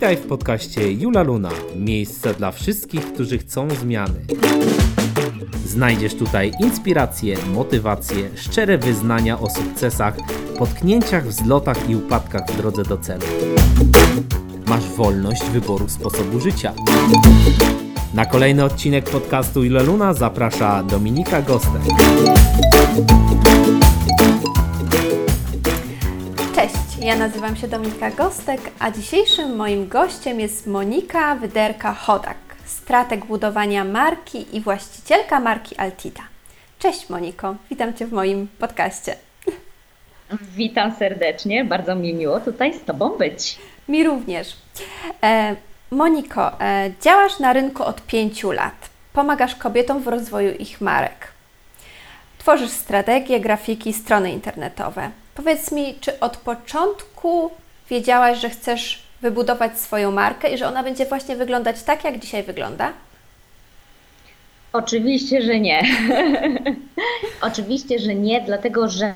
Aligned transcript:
Witaj 0.00 0.16
w 0.16 0.26
podcaście 0.26 0.92
Jula 0.92 1.22
Luna. 1.22 1.50
Miejsce 1.76 2.34
dla 2.34 2.52
wszystkich, 2.52 3.12
którzy 3.12 3.38
chcą 3.38 3.70
zmiany. 3.70 4.20
Znajdziesz 5.66 6.14
tutaj 6.14 6.52
inspiracje, 6.60 7.36
motywacje, 7.54 8.30
szczere 8.36 8.78
wyznania 8.78 9.40
o 9.40 9.50
sukcesach, 9.50 10.16
potknięciach, 10.58 11.26
wzlotach 11.26 11.90
i 11.90 11.96
upadkach 11.96 12.50
w 12.50 12.56
drodze 12.56 12.82
do 12.82 12.98
celu. 12.98 13.22
Masz 14.66 14.84
wolność 14.84 15.44
wyboru 15.44 15.88
sposobu 15.88 16.40
życia. 16.40 16.72
Na 18.14 18.26
kolejny 18.26 18.64
odcinek 18.64 19.10
podcastu 19.10 19.64
Jula 19.64 19.82
Luna 19.82 20.14
zaprasza 20.14 20.82
Dominika 20.82 21.42
Gostek. 21.42 21.82
Ja 27.00 27.16
nazywam 27.16 27.56
się 27.56 27.68
Dominika 27.68 28.10
Gostek, 28.10 28.60
a 28.78 28.90
dzisiejszym 28.90 29.56
moim 29.56 29.88
gościem 29.88 30.40
jest 30.40 30.66
Monika 30.66 31.36
Wyderka-Chodak, 31.36 32.34
strateg 32.64 33.26
budowania 33.26 33.84
marki 33.84 34.56
i 34.56 34.60
właścicielka 34.60 35.40
marki 35.40 35.76
Altita. 35.76 36.22
Cześć 36.78 37.08
Moniko, 37.08 37.54
witam 37.70 37.94
Cię 37.94 38.06
w 38.06 38.12
moim 38.12 38.48
podcaście. 38.58 39.16
Witam 40.56 40.94
serdecznie, 40.94 41.64
bardzo 41.64 41.94
mi 41.94 42.14
miło 42.14 42.40
tutaj 42.40 42.74
z 42.74 42.84
Tobą 42.84 43.08
być. 43.08 43.58
Mi 43.88 44.04
również. 44.04 44.56
E, 45.22 45.56
Moniko, 45.90 46.60
e, 46.60 46.90
działasz 47.02 47.38
na 47.38 47.52
rynku 47.52 47.84
od 47.84 48.02
pięciu 48.02 48.52
lat. 48.52 48.90
Pomagasz 49.12 49.54
kobietom 49.54 50.02
w 50.02 50.08
rozwoju 50.08 50.52
ich 50.52 50.80
marek. 50.80 51.28
Tworzysz 52.38 52.70
strategie, 52.70 53.40
grafiki, 53.40 53.92
strony 53.92 54.32
internetowe. 54.32 55.10
Powiedz 55.34 55.72
mi, 55.72 55.94
czy 56.00 56.20
od 56.20 56.36
początku 56.36 57.50
wiedziałaś, 57.90 58.38
że 58.38 58.50
chcesz 58.50 59.02
wybudować 59.22 59.78
swoją 59.78 60.10
markę 60.10 60.54
i 60.54 60.58
że 60.58 60.68
ona 60.68 60.82
będzie 60.82 61.06
właśnie 61.06 61.36
wyglądać 61.36 61.82
tak, 61.82 62.04
jak 62.04 62.18
dzisiaj 62.18 62.42
wygląda? 62.42 62.92
Oczywiście, 64.72 65.42
że 65.42 65.60
nie. 65.60 65.82
Oczywiście, 67.42 67.98
że 67.98 68.14
nie, 68.14 68.40
dlatego 68.40 68.88
że 68.88 69.14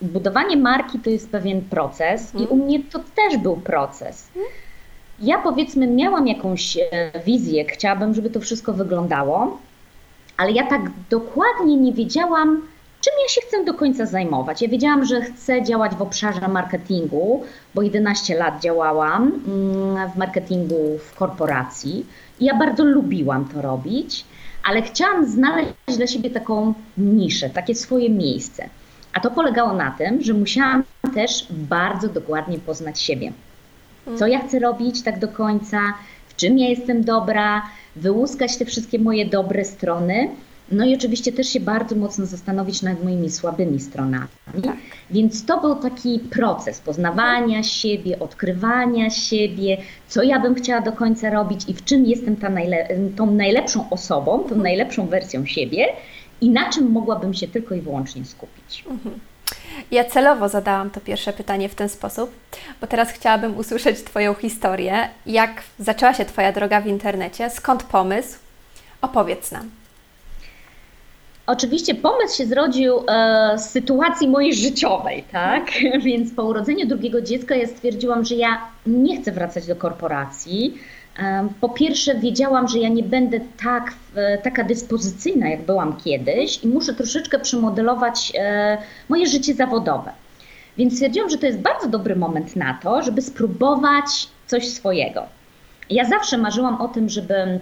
budowanie 0.00 0.56
marki 0.56 0.98
to 0.98 1.10
jest 1.10 1.30
pewien 1.30 1.62
proces 1.62 2.34
i 2.34 2.46
u 2.46 2.56
mnie 2.56 2.82
to 2.92 2.98
też 2.98 3.36
był 3.36 3.56
proces. 3.56 4.28
Ja 5.20 5.38
powiedzmy 5.38 5.86
miałam 5.86 6.26
jakąś 6.26 6.76
e, 6.76 6.86
wizję, 7.26 7.64
chciałabym, 7.64 8.14
żeby 8.14 8.30
to 8.30 8.40
wszystko 8.40 8.72
wyglądało, 8.72 9.58
ale 10.36 10.52
ja 10.52 10.66
tak 10.66 10.82
dokładnie 11.10 11.76
nie 11.76 11.92
wiedziałam, 11.92 12.62
czym 13.08 13.22
ja 13.22 13.28
się 13.28 13.40
chcę 13.40 13.64
do 13.64 13.74
końca 13.74 14.06
zajmować. 14.06 14.62
Ja 14.62 14.68
wiedziałam, 14.68 15.04
że 15.04 15.20
chcę 15.20 15.62
działać 15.62 15.94
w 15.94 16.02
obszarze 16.02 16.48
marketingu, 16.48 17.44
bo 17.74 17.82
11 17.82 18.34
lat 18.34 18.62
działałam 18.62 19.22
mm, 19.46 20.10
w 20.10 20.16
marketingu 20.16 20.98
w 20.98 21.14
korporacji 21.14 22.06
i 22.40 22.44
ja 22.44 22.54
bardzo 22.56 22.84
lubiłam 22.84 23.44
to 23.44 23.62
robić, 23.62 24.24
ale 24.64 24.82
chciałam 24.82 25.26
znaleźć 25.26 25.72
dla 25.96 26.06
siebie 26.06 26.30
taką 26.30 26.74
niszę, 26.98 27.50
takie 27.50 27.74
swoje 27.74 28.10
miejsce. 28.10 28.68
A 29.12 29.20
to 29.20 29.30
polegało 29.30 29.72
na 29.72 29.90
tym, 29.90 30.22
że 30.22 30.34
musiałam 30.34 30.84
też 31.14 31.46
bardzo 31.50 32.08
dokładnie 32.08 32.58
poznać 32.58 33.00
siebie. 33.00 33.32
Co 34.16 34.26
ja 34.26 34.38
chcę 34.48 34.58
robić 34.58 35.02
tak 35.02 35.18
do 35.18 35.28
końca, 35.28 35.80
w 36.28 36.36
czym 36.36 36.58
ja 36.58 36.68
jestem 36.68 37.04
dobra, 37.04 37.62
wyłuskać 37.96 38.56
te 38.56 38.64
wszystkie 38.64 38.98
moje 38.98 39.26
dobre 39.26 39.64
strony 39.64 40.28
no 40.70 40.86
i 40.86 40.94
oczywiście 40.94 41.32
też 41.32 41.48
się 41.48 41.60
bardzo 41.60 41.96
mocno 41.96 42.26
zastanowić 42.26 42.82
nad 42.82 43.04
moimi 43.04 43.30
słabymi 43.30 43.80
stronami. 43.80 44.28
Tak. 44.64 44.76
Więc 45.10 45.44
to 45.44 45.60
był 45.60 45.74
taki 45.74 46.18
proces 46.18 46.80
poznawania 46.80 47.62
siebie, 47.62 48.18
odkrywania 48.18 49.10
siebie, 49.10 49.76
co 50.08 50.22
ja 50.22 50.40
bym 50.40 50.54
chciała 50.54 50.80
do 50.80 50.92
końca 50.92 51.30
robić 51.30 51.68
i 51.68 51.74
w 51.74 51.84
czym 51.84 52.06
jestem 52.06 52.36
ta 52.36 52.48
najle 52.48 52.88
tą 53.16 53.30
najlepszą 53.30 53.90
osobą, 53.90 54.38
tą 54.38 54.42
mhm. 54.42 54.62
najlepszą 54.62 55.06
wersją 55.06 55.46
siebie 55.46 55.86
i 56.40 56.50
na 56.50 56.70
czym 56.70 56.90
mogłabym 56.90 57.34
się 57.34 57.48
tylko 57.48 57.74
i 57.74 57.80
wyłącznie 57.80 58.24
skupić. 58.24 58.84
Mhm. 58.90 59.20
Ja 59.90 60.04
celowo 60.04 60.48
zadałam 60.48 60.90
to 60.90 61.00
pierwsze 61.00 61.32
pytanie 61.32 61.68
w 61.68 61.74
ten 61.74 61.88
sposób, 61.88 62.34
bo 62.80 62.86
teraz 62.86 63.10
chciałabym 63.10 63.56
usłyszeć 63.56 64.02
Twoją 64.02 64.34
historię. 64.34 65.08
Jak 65.26 65.62
zaczęła 65.78 66.14
się 66.14 66.24
Twoja 66.24 66.52
droga 66.52 66.80
w 66.80 66.86
internecie? 66.86 67.50
Skąd 67.50 67.82
pomysł? 67.82 68.38
Opowiedz 69.02 69.52
nam. 69.52 69.70
Oczywiście 71.48 71.94
pomysł 71.94 72.36
się 72.36 72.46
zrodził 72.46 72.94
e, 73.08 73.58
z 73.58 73.70
sytuacji 73.70 74.28
mojej 74.28 74.54
życiowej, 74.54 75.24
tak? 75.32 75.70
Więc 76.04 76.34
po 76.34 76.44
urodzeniu 76.44 76.86
drugiego 76.86 77.20
dziecka 77.20 77.56
ja 77.56 77.66
stwierdziłam, 77.66 78.24
że 78.24 78.34
ja 78.34 78.60
nie 78.86 79.22
chcę 79.22 79.32
wracać 79.32 79.66
do 79.66 79.76
korporacji. 79.76 80.78
E, 81.18 81.48
po 81.60 81.68
pierwsze, 81.68 82.14
wiedziałam, 82.14 82.68
że 82.68 82.78
ja 82.78 82.88
nie 82.88 83.02
będę 83.02 83.40
tak, 83.62 83.92
e, 84.14 84.38
taka 84.38 84.64
dyspozycyjna, 84.64 85.48
jak 85.48 85.62
byłam 85.62 85.96
kiedyś, 85.96 86.64
i 86.64 86.68
muszę 86.68 86.94
troszeczkę 86.94 87.38
przemodelować 87.38 88.32
e, 88.38 88.78
moje 89.08 89.26
życie 89.26 89.54
zawodowe. 89.54 90.12
Więc 90.78 90.94
stwierdziłam, 90.94 91.30
że 91.30 91.38
to 91.38 91.46
jest 91.46 91.58
bardzo 91.58 91.88
dobry 91.88 92.16
moment 92.16 92.56
na 92.56 92.78
to, 92.82 93.02
żeby 93.02 93.22
spróbować 93.22 94.28
coś 94.46 94.68
swojego. 94.68 95.22
Ja 95.90 96.04
zawsze 96.04 96.38
marzyłam 96.38 96.80
o 96.80 96.88
tym, 96.88 97.08
żeby 97.08 97.60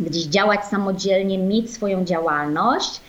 gdzieś 0.00 0.24
działać 0.24 0.64
samodzielnie, 0.64 1.38
mieć 1.38 1.74
swoją 1.74 2.04
działalność, 2.04 3.00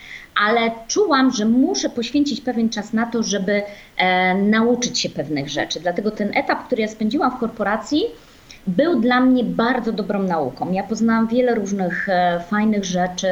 ale 0.46 0.72
czułam, 0.88 1.32
że 1.32 1.46
muszę 1.46 1.90
poświęcić 1.90 2.42
pewien 2.42 2.70
czas 2.70 2.94
na 2.94 3.06
to, 3.06 3.24
żeby 3.24 3.62
e, 3.98 4.36
nauczyć 4.36 5.00
się 5.00 5.10
pewnych 5.10 5.50
rzeczy. 5.50 5.80
Dlatego 5.80 6.12
ten 6.12 6.32
etap, 6.38 6.66
który 6.66 6.82
ja 6.82 6.88
spędziłam 6.88 7.32
w 7.32 7.40
korporacji, 7.40 8.04
był 8.68 9.00
dla 9.00 9.22
mnie 9.22 9.44
bardzo 9.44 9.92
dobrą 9.92 10.24
nauką. 10.24 10.72
Ja 10.72 10.84
poznałam 10.84 11.28
wiele 11.28 11.56
różnych 11.56 12.10
e, 12.10 12.40
fajnych 12.50 12.86
rzeczy, 12.86 13.28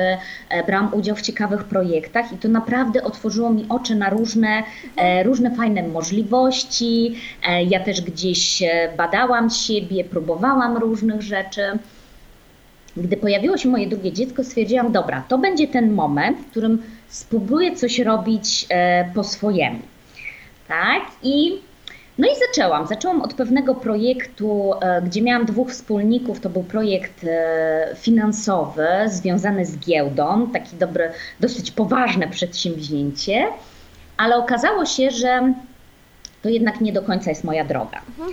e, 0.49 0.63
brałam 0.63 0.93
udział 0.93 1.15
w 1.15 1.21
ciekawych 1.21 1.63
projektach 1.63 2.31
i 2.31 2.37
to 2.37 2.47
naprawdę 2.47 3.03
otworzyło 3.03 3.49
mi 3.49 3.65
oczy 3.69 3.95
na 3.95 4.09
różne, 4.09 4.63
e, 4.97 5.23
różne 5.23 5.55
fajne 5.55 5.83
możliwości. 5.83 7.15
E, 7.47 7.63
ja 7.63 7.79
też 7.79 8.01
gdzieś 8.01 8.61
e, 8.61 8.93
badałam 8.97 9.49
siebie, 9.49 10.03
próbowałam 10.03 10.77
różnych 10.77 11.21
rzeczy. 11.21 11.79
Gdy 12.97 13.17
pojawiło 13.17 13.57
się 13.57 13.69
moje 13.69 13.87
drugie 13.87 14.11
dziecko, 14.11 14.43
stwierdziłam, 14.43 14.91
dobra, 14.91 15.23
to 15.27 15.37
będzie 15.37 15.67
ten 15.67 15.91
moment, 15.91 16.37
w 16.37 16.51
którym 16.51 16.83
spróbuję 17.07 17.75
coś 17.75 17.99
robić 17.99 18.65
e, 18.69 19.09
po 19.13 19.23
swojemu. 19.23 19.79
Tak? 20.67 21.01
I 21.23 21.59
no 22.17 22.27
i 22.27 22.31
zaczęłam. 22.47 22.87
Zaczęłam 22.87 23.21
od 23.21 23.33
pewnego 23.33 23.75
projektu, 23.75 24.73
e, 24.81 25.01
gdzie 25.01 25.21
miałam 25.21 25.45
dwóch 25.45 25.71
wspólników. 25.71 26.39
To 26.39 26.49
był 26.49 26.63
projekt 26.63 27.23
e, 27.23 27.95
finansowy 27.95 28.87
związany 29.05 29.65
z 29.65 29.77
giełdą, 29.77 30.49
taki 30.53 30.75
dobry, 30.75 31.11
dosyć 31.39 31.71
poważne 31.71 32.27
przedsięwzięcie, 32.27 33.47
ale 34.17 34.37
okazało 34.37 34.85
się, 34.85 35.11
że 35.11 35.53
to 36.45 36.49
jednak 36.49 36.81
nie 36.81 36.93
do 36.93 37.01
końca 37.01 37.29
jest 37.29 37.43
moja 37.43 37.65
droga. 37.65 38.01
Mhm. 38.09 38.31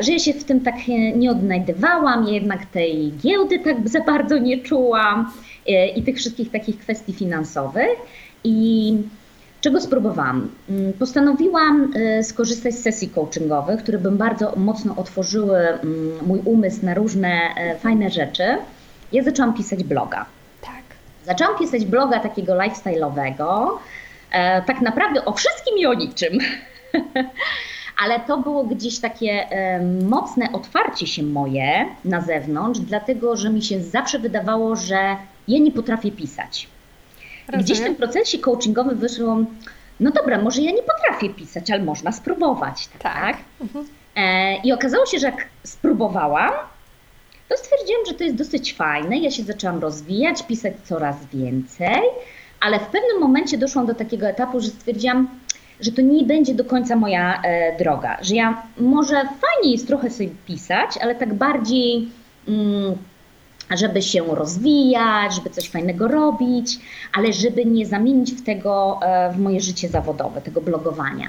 Że 0.00 0.12
ja 0.12 0.18
się 0.18 0.32
w 0.32 0.44
tym 0.44 0.60
tak 0.60 0.74
nie 1.16 1.30
odnajdywałam, 1.30 2.26
ja 2.26 2.32
jednak 2.32 2.66
tej 2.66 3.12
giełdy 3.12 3.58
tak 3.58 3.88
za 3.88 4.00
bardzo 4.00 4.38
nie 4.38 4.58
czułam 4.58 5.32
e, 5.68 5.88
i 5.88 6.02
tych 6.02 6.16
wszystkich 6.16 6.50
takich 6.50 6.78
kwestii 6.78 7.12
finansowych. 7.12 7.98
I 8.44 8.96
czego 9.60 9.80
spróbowałam? 9.80 10.48
Mm, 10.70 10.92
postanowiłam 10.92 11.92
e, 11.94 12.22
skorzystać 12.22 12.74
z 12.74 12.82
sesji 12.82 13.08
coachingowych, 13.08 13.82
które 13.82 13.98
bym 13.98 14.16
bardzo 14.16 14.52
mocno 14.56 14.96
otworzyły 14.96 15.58
mm, 15.58 16.26
mój 16.26 16.40
umysł 16.44 16.86
na 16.86 16.94
różne 16.94 17.40
fajne 17.80 18.10
rzeczy. 18.10 18.44
Ja 19.12 19.22
zaczęłam 19.22 19.54
pisać 19.54 19.84
bloga. 19.84 20.26
Tak. 20.62 20.82
Zaczęłam 21.24 21.58
pisać 21.58 21.84
bloga 21.84 22.20
takiego 22.20 22.52
lifestyle'owego, 22.52 23.68
tak 24.66 24.80
naprawdę 24.80 25.24
o 25.24 25.32
wszystkim 25.32 25.78
i 25.78 25.86
o 25.86 25.94
niczym. 25.94 26.38
Ale 28.02 28.20
to 28.20 28.38
było 28.38 28.64
gdzieś 28.64 28.98
takie 28.98 29.48
mocne 30.08 30.52
otwarcie 30.52 31.06
się 31.06 31.22
moje 31.22 31.86
na 32.04 32.20
zewnątrz, 32.20 32.80
dlatego 32.80 33.36
że 33.36 33.50
mi 33.50 33.62
się 33.62 33.80
zawsze 33.80 34.18
wydawało, 34.18 34.76
że 34.76 35.16
ja 35.48 35.58
nie 35.58 35.72
potrafię 35.72 36.10
pisać. 36.12 36.68
I 37.54 37.58
gdzieś 37.58 37.78
w 37.80 37.84
tym 37.84 37.96
procesie 37.96 38.38
coachingowym 38.38 38.98
wyszło, 38.98 39.36
no 40.00 40.10
dobra, 40.10 40.42
może 40.42 40.62
ja 40.62 40.70
nie 40.70 40.82
potrafię 40.82 41.30
pisać, 41.30 41.70
ale 41.70 41.82
można 41.82 42.12
spróbować. 42.12 42.88
Tak. 42.88 43.00
tak? 43.02 43.36
Mhm. 43.60 43.86
E, 44.16 44.56
I 44.56 44.72
okazało 44.72 45.06
się, 45.06 45.18
że 45.18 45.26
jak 45.26 45.48
spróbowałam, 45.64 46.52
to 47.48 47.56
stwierdziłam, 47.56 48.06
że 48.06 48.14
to 48.14 48.24
jest 48.24 48.36
dosyć 48.36 48.74
fajne. 48.74 49.18
Ja 49.18 49.30
się 49.30 49.42
zaczęłam 49.42 49.78
rozwijać, 49.78 50.42
pisać 50.42 50.72
coraz 50.84 51.26
więcej, 51.26 52.02
ale 52.60 52.78
w 52.78 52.86
pewnym 52.86 53.20
momencie 53.20 53.58
doszłam 53.58 53.86
do 53.86 53.94
takiego 53.94 54.26
etapu, 54.26 54.60
że 54.60 54.68
stwierdziłam, 54.68 55.28
że 55.80 55.92
to 55.92 56.02
nie 56.02 56.24
będzie 56.24 56.54
do 56.54 56.64
końca 56.64 56.96
moja 56.96 57.42
e, 57.42 57.78
droga, 57.78 58.18
że 58.22 58.34
ja 58.34 58.62
może 58.78 59.14
fajnie 59.14 59.72
jest 59.72 59.86
trochę 59.86 60.10
sobie 60.10 60.28
pisać, 60.46 60.90
ale 61.00 61.14
tak 61.14 61.34
bardziej 61.34 62.08
mm, 62.48 62.94
żeby 63.76 64.02
się 64.02 64.24
rozwijać, 64.34 65.34
żeby 65.34 65.50
coś 65.50 65.68
fajnego 65.68 66.08
robić, 66.08 66.78
ale 67.12 67.32
żeby 67.32 67.64
nie 67.64 67.86
zamienić 67.86 68.32
w 68.32 68.44
tego 68.44 69.00
e, 69.02 69.32
w 69.32 69.38
moje 69.38 69.60
życie 69.60 69.88
zawodowe, 69.88 70.40
tego 70.40 70.60
blogowania. 70.60 71.28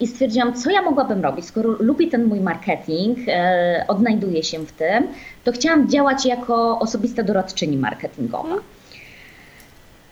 I 0.00 0.06
stwierdziłam, 0.06 0.54
co 0.54 0.70
ja 0.70 0.82
mogłabym 0.82 1.22
robić, 1.22 1.44
skoro 1.44 1.70
lubię 1.70 2.10
ten 2.10 2.24
mój 2.24 2.40
marketing, 2.40 3.18
e, 3.28 3.84
odnajduję 3.88 4.42
się 4.42 4.58
w 4.58 4.72
tym, 4.72 5.08
to 5.44 5.52
chciałam 5.52 5.88
działać 5.88 6.26
jako 6.26 6.78
osobista 6.78 7.22
doradczyni 7.22 7.76
marketingowa. 7.76 8.56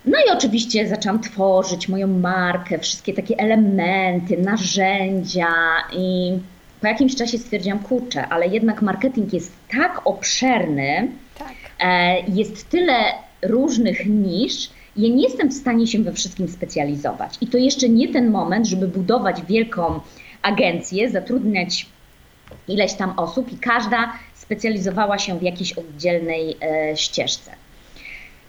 No 0.09 0.19
i 0.27 0.37
oczywiście 0.37 0.89
zaczęłam 0.89 1.21
tworzyć 1.21 1.89
moją 1.89 2.07
markę, 2.07 2.79
wszystkie 2.79 3.15
takie 3.15 3.39
elementy, 3.39 4.37
narzędzia 4.37 5.55
i 5.93 6.33
po 6.81 6.87
jakimś 6.87 7.17
czasie 7.17 7.39
stwierdziłam, 7.39 7.79
kurczę, 7.79 8.29
ale 8.29 8.49
jednak 8.49 8.83
marketing 8.83 9.33
jest 9.33 9.53
tak 9.71 10.01
obszerny, 10.05 11.09
tak. 11.39 11.55
E, 11.81 12.21
jest 12.21 12.69
tyle 12.71 12.95
różnych 13.43 14.07
nisz, 14.07 14.71
ja 14.97 15.09
nie 15.09 15.23
jestem 15.23 15.49
w 15.51 15.55
stanie 15.55 15.87
się 15.87 15.99
we 15.99 16.13
wszystkim 16.13 16.49
specjalizować. 16.49 17.35
I 17.41 17.47
to 17.47 17.59
jeszcze 17.59 17.89
nie 17.89 18.13
ten 18.13 18.31
moment, 18.31 18.67
żeby 18.67 18.89
budować 18.89 19.43
wielką 19.43 20.01
agencję, 20.43 21.11
zatrudniać 21.11 21.87
ileś 22.69 22.95
tam 22.95 23.19
osób 23.19 23.53
i 23.53 23.57
każda 23.57 24.13
specjalizowała 24.35 25.19
się 25.19 25.39
w 25.39 25.43
jakiejś 25.43 25.73
oddzielnej 25.73 26.57
e, 26.63 26.97
ścieżce. 26.97 27.51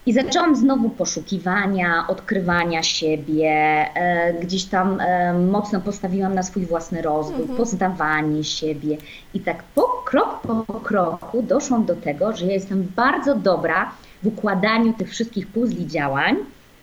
I 0.10 0.14
zaczęłam 0.14 0.56
znowu 0.56 0.90
poszukiwania, 0.90 2.06
odkrywania 2.08 2.84
siebie, 2.84 3.50
e, 3.50 4.34
gdzieś 4.34 4.66
tam 4.66 5.02
e, 5.02 5.34
mocno 5.34 5.82
postawiłam 5.82 6.36
na 6.36 6.44
swój 6.44 6.66
własny 6.66 7.02
rozwój, 7.02 7.42
mhm. 7.42 7.58
poznawanie 7.58 8.44
siebie. 8.44 8.98
I 9.34 9.40
tak 9.40 9.64
po 9.64 9.82
krok 10.06 10.42
po 10.68 10.74
kroku 10.74 11.42
doszłam 11.42 11.86
do 11.86 11.96
tego, 11.96 12.36
że 12.36 12.46
ja 12.46 12.54
jestem 12.54 12.92
bardzo 12.96 13.36
dobra 13.36 13.92
w 14.24 14.28
układaniu 14.28 14.94
tych 14.94 15.10
wszystkich 15.10 15.48
puzli 15.48 15.88
działań 15.88 16.36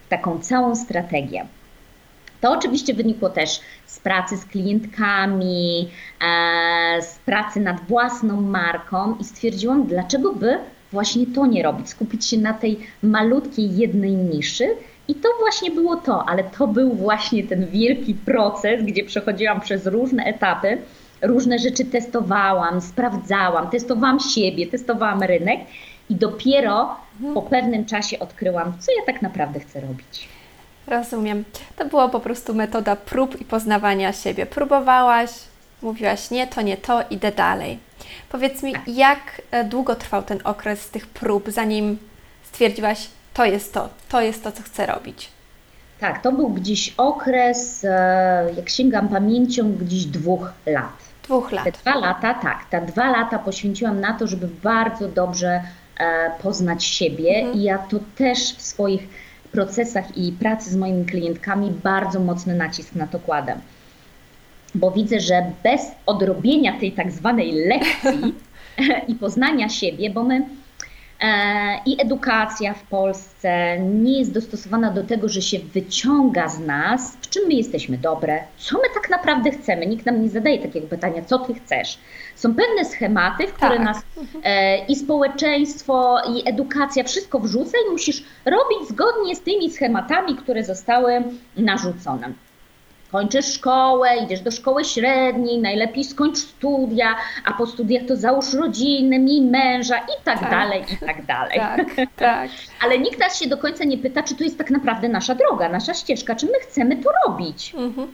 w 0.07 0.09
taką 0.09 0.39
całą 0.39 0.77
strategię. 0.77 1.47
To 2.41 2.53
oczywiście 2.53 2.95
wynikło 2.95 3.31
też 3.31 3.61
z 3.87 4.01
pracy 4.01 4.37
z 4.37 4.45
klientkami, 4.45 5.91
e, 6.21 7.03
z 7.03 7.19
pracy 7.19 7.61
nad 7.61 7.81
własną 7.81 8.41
marką 8.41 9.17
i 9.21 9.25
stwierdziłam, 9.25 9.87
dlaczego 9.87 10.33
by 10.33 10.59
właśnie 10.93 11.27
to 11.27 11.47
nie 11.47 11.63
robić, 11.63 11.89
skupić 11.89 12.27
się 12.27 12.39
na 12.39 12.55
tej 12.55 12.79
malutkiej 13.03 13.77
jednej 13.77 14.13
niszy. 14.13 14.77
I 15.09 15.15
to 15.15 15.29
właśnie 15.41 15.71
było 15.71 15.97
to, 15.97 16.25
ale 16.29 16.45
to 16.45 16.67
był 16.67 16.95
właśnie 16.95 17.43
ten 17.45 17.67
wielki 17.67 18.15
proces, 18.15 18.83
gdzie 18.83 19.05
przechodziłam 19.05 19.61
przez 19.61 19.87
różne 19.87 20.25
etapy, 20.25 20.79
różne 21.23 21.59
rzeczy 21.59 21.85
testowałam, 21.85 22.81
sprawdzałam, 22.81 23.71
testowałam 23.71 24.21
siebie, 24.21 24.67
testowałam 24.67 25.23
rynek 25.23 25.61
i 26.11 26.15
dopiero 26.15 26.97
po 27.35 27.43
pewnym 27.43 27.85
czasie 27.85 28.19
odkryłam, 28.19 28.73
co 28.79 28.93
ja 28.93 29.13
tak 29.13 29.23
naprawdę 29.23 29.61
chcę 29.61 29.81
robić. 29.81 30.29
Rozumiem. 30.87 31.45
To 31.77 31.85
była 31.85 32.09
po 32.09 32.21
prostu 32.21 32.55
metoda 32.55 32.97
prób 32.97 33.41
i 33.41 33.45
poznawania 33.45 34.13
siebie. 34.13 34.47
Próbowałaś, 34.47 35.31
mówiłaś 35.83 36.31
nie, 36.31 36.47
to 36.47 36.63
nie 36.63 36.77
to, 36.77 37.05
idę 37.11 37.33
dalej. 37.33 37.79
Powiedz 38.29 38.63
mi, 38.63 38.73
tak. 38.73 38.89
jak 38.89 39.43
e, 39.51 39.65
długo 39.65 39.95
trwał 39.95 40.23
ten 40.23 40.39
okres 40.45 40.91
tych 40.91 41.07
prób, 41.07 41.51
zanim 41.51 41.99
stwierdziłaś, 42.43 43.09
to 43.35 43.45
jest 43.45 43.75
to, 43.75 43.89
to 44.09 44.21
jest 44.21 44.45
to, 44.45 44.53
co 44.53 44.63
chcę 44.63 44.87
robić? 44.87 45.29
Tak, 46.01 46.23
to 46.23 46.33
był 46.33 46.49
gdzieś 46.49 46.95
okres, 46.97 47.85
e, 47.85 48.47
jak 48.57 48.69
sięgam 48.69 49.09
pamięcią, 49.09 49.73
gdzieś 49.73 50.05
dwóch 50.05 50.53
lat. 50.67 50.93
Dwóch 51.23 51.53
lat. 51.53 51.65
Te 51.65 51.73
dwa 51.73 51.95
lata, 51.95 52.35
tak, 52.35 52.65
te 52.71 52.81
dwa 52.81 53.11
lata 53.11 53.39
poświęciłam 53.39 54.01
na 54.01 54.13
to, 54.13 54.27
żeby 54.27 54.49
bardzo 54.63 55.09
dobrze 55.09 55.63
e, 55.99 56.31
poznać 56.43 56.85
siebie 56.85 57.37
mhm. 57.37 57.57
i 57.57 57.63
ja 57.63 57.79
to 57.79 57.97
też 58.17 58.57
w 58.57 58.63
swoich 58.63 59.09
procesach 59.53 60.17
i 60.17 60.33
pracy 60.33 60.71
z 60.71 60.77
moimi 60.77 61.05
klientkami 61.05 61.71
bardzo 61.71 62.21
mocny 62.21 62.55
nacisk 62.55 62.95
na 62.95 63.07
to 63.07 63.19
kładę 63.19 63.57
bo 64.77 64.91
widzę, 64.91 65.21
że 65.21 65.53
bez 65.63 65.93
odrobienia 66.07 66.81
tej 66.81 66.93
tak 66.93 67.13
zwanej 67.13 67.53
lekcji 67.53 68.35
i 69.09 69.15
poznania 69.15 69.69
siebie, 69.69 70.11
bo 70.11 70.25
my 70.25 70.47
e, 71.21 71.27
i 71.87 72.03
edukacja 72.03 72.75
w 72.75 72.83
Polsce 72.83 73.79
nie 73.81 74.19
jest 74.19 74.33
dostosowana 74.33 74.91
do 74.91 75.03
tego, 75.03 75.29
że 75.29 75.43
się 75.43 75.59
wyciąga 75.59 76.49
z 76.49 76.61
nas, 76.61 77.17
w 77.21 77.29
czym 77.29 77.43
my 77.49 77.55
jesteśmy 77.55 77.99
dobre, 77.99 78.41
co 78.59 78.79
my 78.79 78.85
tak 78.95 79.11
naprawdę 79.11 79.51
chcemy. 79.51 79.87
Nikt 79.87 80.07
nam 80.07 80.23
nie 80.23 80.29
zadaje 80.29 80.59
takiego 80.59 80.87
pytania, 80.87 81.23
co 81.23 81.39
ty 81.39 81.55
chcesz. 81.55 81.99
Są 82.35 82.55
pewne 82.55 82.85
schematy, 82.85 83.47
w 83.47 83.53
które 83.53 83.77
tak. 83.77 83.85
nas 83.85 84.03
e, 84.45 84.79
i 84.87 84.97
społeczeństwo, 84.97 86.19
i 86.35 86.49
edukacja 86.49 87.05
wszystko 87.05 87.39
wrzuca 87.39 87.79
i 87.89 87.93
musisz 87.93 88.25
robić 88.45 88.89
zgodnie 88.89 89.37
z 89.37 89.41
tymi 89.41 89.71
schematami, 89.71 90.37
które 90.37 90.65
zostały 90.65 91.23
narzucone 91.57 92.33
kończysz 93.17 93.53
szkołę, 93.55 94.17
idziesz 94.25 94.41
do 94.41 94.51
szkoły 94.51 94.85
średniej, 94.85 95.59
najlepiej 95.59 96.05
skończ 96.05 96.39
studia, 96.39 97.17
a 97.45 97.53
po 97.53 97.67
studiach 97.67 98.03
to 98.09 98.17
załóż 98.17 98.55
rodzinę, 98.55 99.19
miej 99.19 99.41
męża 99.41 99.99
i 99.99 100.25
tak, 100.25 100.41
tak. 100.41 100.51
dalej, 100.51 100.85
i 100.93 101.07
tak 101.07 101.27
dalej. 101.27 101.59
Tak, 101.59 101.87
tak. 102.17 102.51
Ale 102.83 102.99
nikt 102.99 103.21
nas 103.21 103.39
się 103.39 103.49
do 103.49 103.59
końca 103.59 103.85
nie 103.85 103.99
pyta, 103.99 104.23
czy 104.23 104.35
to 104.35 104.45
jest 104.45 104.59
tak 104.59 104.71
naprawdę 104.71 105.09
nasza 105.09 105.35
droga, 105.35 105.69
nasza 105.69 105.95
ścieżka, 105.95 106.35
czy 106.35 106.47
my 106.47 106.59
chcemy 106.63 106.97
to 106.97 107.11
robić. 107.27 107.75
Mhm. 107.75 108.09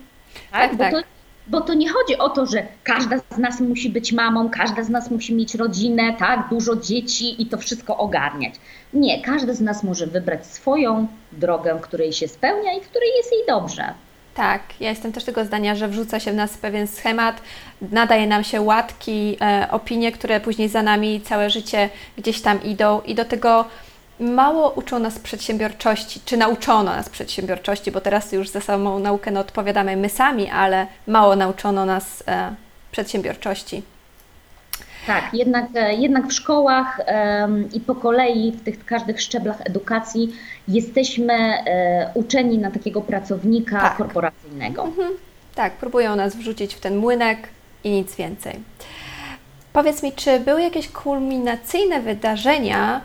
Tak, 0.51 0.61
tak, 0.61 0.71
bo, 0.71 0.83
tak. 0.83 0.91
To, 0.93 0.99
bo 1.47 1.61
to 1.61 1.73
nie 1.73 1.89
chodzi 1.89 2.17
o 2.17 2.29
to, 2.29 2.45
że 2.45 2.67
każda 2.83 3.17
z 3.17 3.37
nas 3.37 3.59
musi 3.59 3.89
być 3.89 4.13
mamą, 4.13 4.49
każda 4.49 4.83
z 4.83 4.89
nas 4.89 5.11
musi 5.11 5.35
mieć 5.35 5.55
rodzinę, 5.55 6.13
tak, 6.19 6.49
dużo 6.49 6.75
dzieci 6.75 7.41
i 7.41 7.45
to 7.45 7.57
wszystko 7.57 7.97
ogarniać. 7.97 8.53
Nie, 8.93 9.21
każdy 9.21 9.55
z 9.55 9.61
nas 9.61 9.83
może 9.83 10.07
wybrać 10.07 10.45
swoją 10.45 11.07
drogę, 11.31 11.75
w 11.75 11.81
której 11.81 12.13
się 12.13 12.27
spełnia 12.27 12.73
i 12.73 12.81
w 12.81 12.89
której 12.89 13.09
jest 13.17 13.31
jej 13.31 13.41
dobrze. 13.47 13.93
Tak, 14.33 14.61
ja 14.79 14.89
jestem 14.89 15.11
też 15.11 15.23
tego 15.23 15.45
zdania, 15.45 15.75
że 15.75 15.87
wrzuca 15.87 16.19
się 16.19 16.31
w 16.31 16.35
nas 16.35 16.57
pewien 16.57 16.87
schemat, 16.87 17.41
nadaje 17.81 18.27
nam 18.27 18.43
się 18.43 18.61
łatki, 18.61 19.37
e, 19.41 19.67
opinie, 19.71 20.11
które 20.11 20.39
później 20.39 20.69
za 20.69 20.83
nami 20.83 21.21
całe 21.21 21.49
życie 21.49 21.89
gdzieś 22.17 22.41
tam 22.41 22.63
idą 22.63 23.01
i 23.01 23.15
do 23.15 23.25
tego 23.25 23.65
mało 24.19 24.69
uczą 24.69 24.99
nas 24.99 25.19
przedsiębiorczości, 25.19 26.21
czy 26.25 26.37
nauczono 26.37 26.95
nas 26.95 27.09
przedsiębiorczości, 27.09 27.91
bo 27.91 28.01
teraz 28.01 28.31
już 28.31 28.49
za 28.49 28.61
samą 28.61 28.99
naukę 28.99 29.31
no, 29.31 29.39
odpowiadamy 29.39 29.95
my 29.97 30.09
sami, 30.09 30.49
ale 30.49 30.87
mało 31.07 31.35
nauczono 31.35 31.85
nas 31.85 32.23
e, 32.27 32.55
przedsiębiorczości. 32.91 33.83
Tak, 35.07 35.33
jednak, 35.33 35.65
e, 35.75 35.93
jednak 35.95 36.27
w 36.27 36.33
szkołach 36.33 37.01
i 37.73 37.79
po 37.79 37.95
kolei 37.95 38.51
w 38.51 38.63
tych 38.63 38.85
każdych 38.85 39.21
szczeblach 39.21 39.61
edukacji 39.61 40.35
jesteśmy 40.67 41.33
e, 41.33 42.11
uczeni 42.13 42.57
na 42.57 42.71
takiego 42.71 43.01
pracownika 43.01 43.81
tak. 43.81 43.97
korporacyjnego. 43.97 44.83
Mhm. 44.83 45.13
Tak, 45.55 45.73
próbują 45.73 46.15
nas 46.15 46.35
wrzucić 46.35 46.75
w 46.75 46.79
ten 46.79 46.97
młynek 46.97 47.37
i 47.83 47.91
nic 47.91 48.15
więcej. 48.15 48.59
Powiedz 49.73 50.03
mi, 50.03 50.11
czy 50.11 50.39
były 50.39 50.61
jakieś 50.61 50.89
kulminacyjne 50.89 52.01
wydarzenia, 52.01 53.01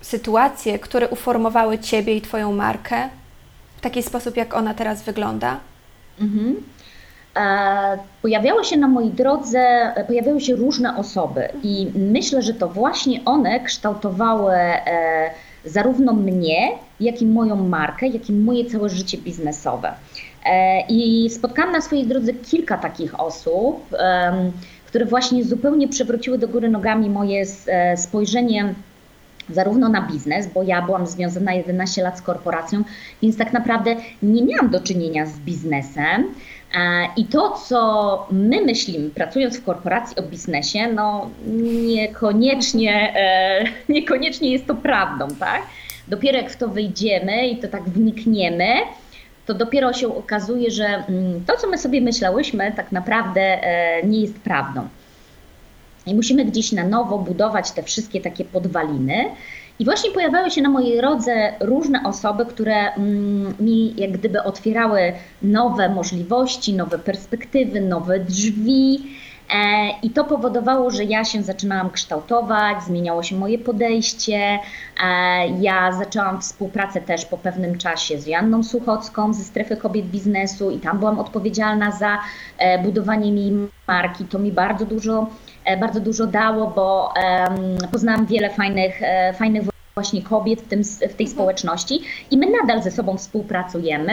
sytuacje, 0.00 0.78
które 0.78 1.08
uformowały 1.08 1.78
Ciebie 1.78 2.16
i 2.16 2.20
Twoją 2.20 2.52
markę 2.52 3.08
w 3.76 3.80
taki 3.80 4.02
sposób, 4.02 4.36
jak 4.36 4.54
ona 4.54 4.74
teraz 4.74 5.02
wygląda? 5.02 5.60
Mhm. 6.20 6.56
E, 7.36 7.98
pojawiały 8.22 8.64
się 8.64 8.76
na 8.76 8.88
mojej 8.88 9.10
drodze, 9.10 9.92
pojawiały 10.06 10.40
się 10.40 10.56
różne 10.56 10.96
osoby 10.96 11.48
i 11.62 11.86
myślę, 11.94 12.42
że 12.42 12.54
to 12.54 12.68
właśnie 12.68 13.24
one 13.24 13.60
kształtowały 13.60 14.54
e, 14.54 15.30
zarówno 15.64 16.12
mnie, 16.12 16.68
jak 17.00 17.22
i 17.22 17.26
moją 17.26 17.56
markę, 17.56 18.06
jak 18.06 18.28
i 18.28 18.32
moje 18.32 18.64
całe 18.64 18.88
życie 18.88 19.18
biznesowe. 19.18 19.92
E, 20.46 20.80
I 20.88 21.30
spotkałam 21.30 21.72
na 21.72 21.80
swojej 21.80 22.06
drodze 22.06 22.32
kilka 22.32 22.78
takich 22.78 23.20
osób, 23.20 23.86
które 24.86 25.04
właśnie 25.04 25.44
zupełnie 25.44 25.88
przewróciły 25.88 26.38
do 26.38 26.48
góry 26.48 26.68
nogami 26.68 27.10
moje 27.10 27.44
spojrzenie 27.96 28.74
zarówno 29.50 29.88
na 29.88 30.02
biznes, 30.02 30.46
bo 30.46 30.62
ja 30.62 30.82
byłam 30.82 31.06
związana 31.06 31.54
11 31.54 32.02
lat 32.02 32.18
z 32.18 32.22
korporacją, 32.22 32.82
więc 33.22 33.36
tak 33.36 33.52
naprawdę 33.52 33.96
nie 34.22 34.44
miałam 34.44 34.70
do 34.70 34.80
czynienia 34.80 35.26
z 35.26 35.38
biznesem. 35.38 36.24
E, 36.76 37.08
I 37.16 37.24
to, 37.24 37.50
co 37.50 38.28
my 38.30 38.64
myślimy, 38.64 39.10
pracując 39.10 39.60
w 39.60 39.64
korporacji 39.64 40.16
o 40.16 40.22
biznesie, 40.22 40.92
no 40.94 41.30
niekoniecznie, 41.86 43.14
e, 43.16 43.64
niekoniecznie 43.92 44.52
jest 44.52 44.66
to 44.66 44.74
prawdą, 44.74 45.28
tak? 45.40 45.62
Dopiero 46.08 46.38
jak 46.38 46.50
w 46.50 46.56
to 46.56 46.68
wyjdziemy 46.68 47.48
i 47.48 47.56
to 47.56 47.68
tak 47.68 47.82
wnikniemy, 47.82 48.66
to 49.46 49.54
dopiero 49.54 49.92
się 49.92 50.16
okazuje, 50.16 50.70
że 50.70 50.84
mm, 50.84 51.44
to, 51.46 51.56
co 51.56 51.68
my 51.68 51.78
sobie 51.78 52.00
myślałyśmy, 52.00 52.72
tak 52.72 52.92
naprawdę 52.92 53.40
e, 53.40 54.02
nie 54.06 54.20
jest 54.20 54.34
prawdą. 54.34 54.88
I 56.06 56.14
musimy 56.14 56.44
gdzieś 56.44 56.72
na 56.72 56.84
nowo 56.84 57.18
budować 57.18 57.70
te 57.70 57.82
wszystkie 57.82 58.20
takie 58.20 58.44
podwaliny. 58.44 59.24
I 59.78 59.84
właśnie 59.84 60.10
pojawiały 60.10 60.50
się 60.50 60.62
na 60.62 60.68
mojej 60.68 60.98
drodze 60.98 61.52
różne 61.60 62.00
osoby, 62.04 62.46
które 62.46 62.94
mm, 62.94 63.54
mi 63.60 63.94
jak 63.96 64.12
gdyby 64.12 64.42
otwierały 64.42 65.12
nowe 65.42 65.88
możliwości, 65.88 66.74
nowe 66.74 66.98
perspektywy, 66.98 67.80
nowe 67.80 68.20
drzwi. 68.20 69.02
I 70.02 70.10
to 70.10 70.24
powodowało, 70.24 70.90
że 70.90 71.04
ja 71.04 71.24
się 71.24 71.42
zaczynałam 71.42 71.90
kształtować, 71.90 72.82
zmieniało 72.82 73.22
się 73.22 73.36
moje 73.36 73.58
podejście. 73.58 74.58
Ja 75.60 75.92
zaczęłam 75.92 76.40
współpracę 76.40 77.00
też 77.00 77.24
po 77.24 77.38
pewnym 77.38 77.78
czasie 77.78 78.18
z 78.18 78.26
Janną 78.26 78.62
Suchocką 78.62 79.34
ze 79.34 79.44
Strefy 79.44 79.76
Kobiet 79.76 80.06
Biznesu 80.06 80.70
i 80.70 80.78
tam 80.78 80.98
byłam 80.98 81.18
odpowiedzialna 81.18 81.90
za 81.90 82.18
budowanie 82.82 83.32
mi 83.32 83.68
marki. 83.88 84.24
To 84.24 84.38
mi 84.38 84.52
bardzo 84.52 84.84
dużo, 84.84 85.26
bardzo 85.80 86.00
dużo 86.00 86.26
dało, 86.26 86.72
bo 86.76 87.14
poznałam 87.92 88.26
wiele 88.26 88.50
fajnych, 88.50 89.00
fajnych 89.34 89.62
właśnie 89.96 90.22
kobiet 90.22 90.62
w, 90.62 90.68
tym, 90.68 90.84
w 90.84 90.98
tej 90.98 91.08
mhm. 91.08 91.28
społeczności 91.28 92.00
i 92.30 92.38
my 92.38 92.46
nadal 92.60 92.82
ze 92.82 92.90
sobą 92.90 93.18
współpracujemy. 93.18 94.12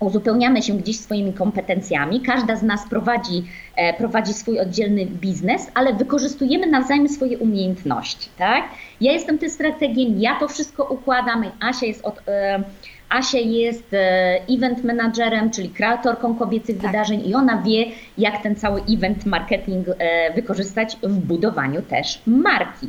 Uzupełniamy 0.00 0.62
się 0.62 0.78
gdzieś 0.78 1.00
swoimi 1.00 1.32
kompetencjami. 1.32 2.20
Każda 2.20 2.56
z 2.56 2.62
nas 2.62 2.88
prowadzi, 2.90 3.44
e, 3.76 3.94
prowadzi 3.94 4.34
swój 4.34 4.60
oddzielny 4.60 5.06
biznes, 5.06 5.70
ale 5.74 5.94
wykorzystujemy 5.94 6.66
nawzajem 6.66 7.08
swoje 7.08 7.38
umiejętności. 7.38 8.28
Tak? 8.38 8.64
Ja 9.00 9.12
jestem 9.12 9.38
tym 9.38 9.50
strategiem, 9.50 10.20
ja 10.20 10.40
to 10.40 10.48
wszystko 10.48 10.84
układam. 10.84 11.44
Asia 11.60 11.86
jest 11.86 12.04
od, 12.04 12.20
e, 12.28 12.62
Asia 13.08 13.38
jest 13.38 13.94
e, 13.94 14.40
event 14.50 14.84
managerem, 14.84 15.50
czyli 15.50 15.70
kreatorką 15.70 16.36
kobiecych 16.36 16.78
tak. 16.78 16.86
wydarzeń 16.86 17.28
i 17.28 17.34
ona 17.34 17.62
wie, 17.62 17.84
jak 18.18 18.42
ten 18.42 18.56
cały 18.56 18.82
event 18.90 19.26
marketing 19.26 19.86
wykorzystać 20.34 20.96
w 21.02 21.18
budowaniu 21.18 21.82
też 21.82 22.22
marki. 22.26 22.88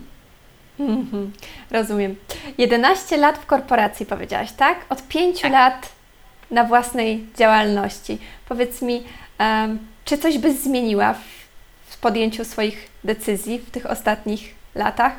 Mhm, 0.80 1.32
rozumiem. 1.72 2.16
11 2.58 3.18
lat 3.18 3.38
w 3.38 3.46
korporacji 3.46 4.06
powiedziałaś, 4.06 4.52
tak? 4.52 4.86
Od 4.90 5.04
5 5.04 5.42
tak. 5.42 5.52
lat 5.52 5.90
na 6.52 6.64
własnej 6.64 7.26
działalności. 7.38 8.18
Powiedz 8.50 8.82
mi, 8.82 9.04
um, 9.40 9.80
czy 10.06 10.18
coś 10.18 10.38
byś 10.38 10.54
zmieniła 10.54 11.14
w, 11.14 11.20
w 11.88 11.98
podjęciu 11.98 12.46
swoich 12.46 12.90
decyzji 13.04 13.60
w 13.60 13.72
tych 13.72 13.86
ostatnich 13.86 14.56
latach? 14.76 15.14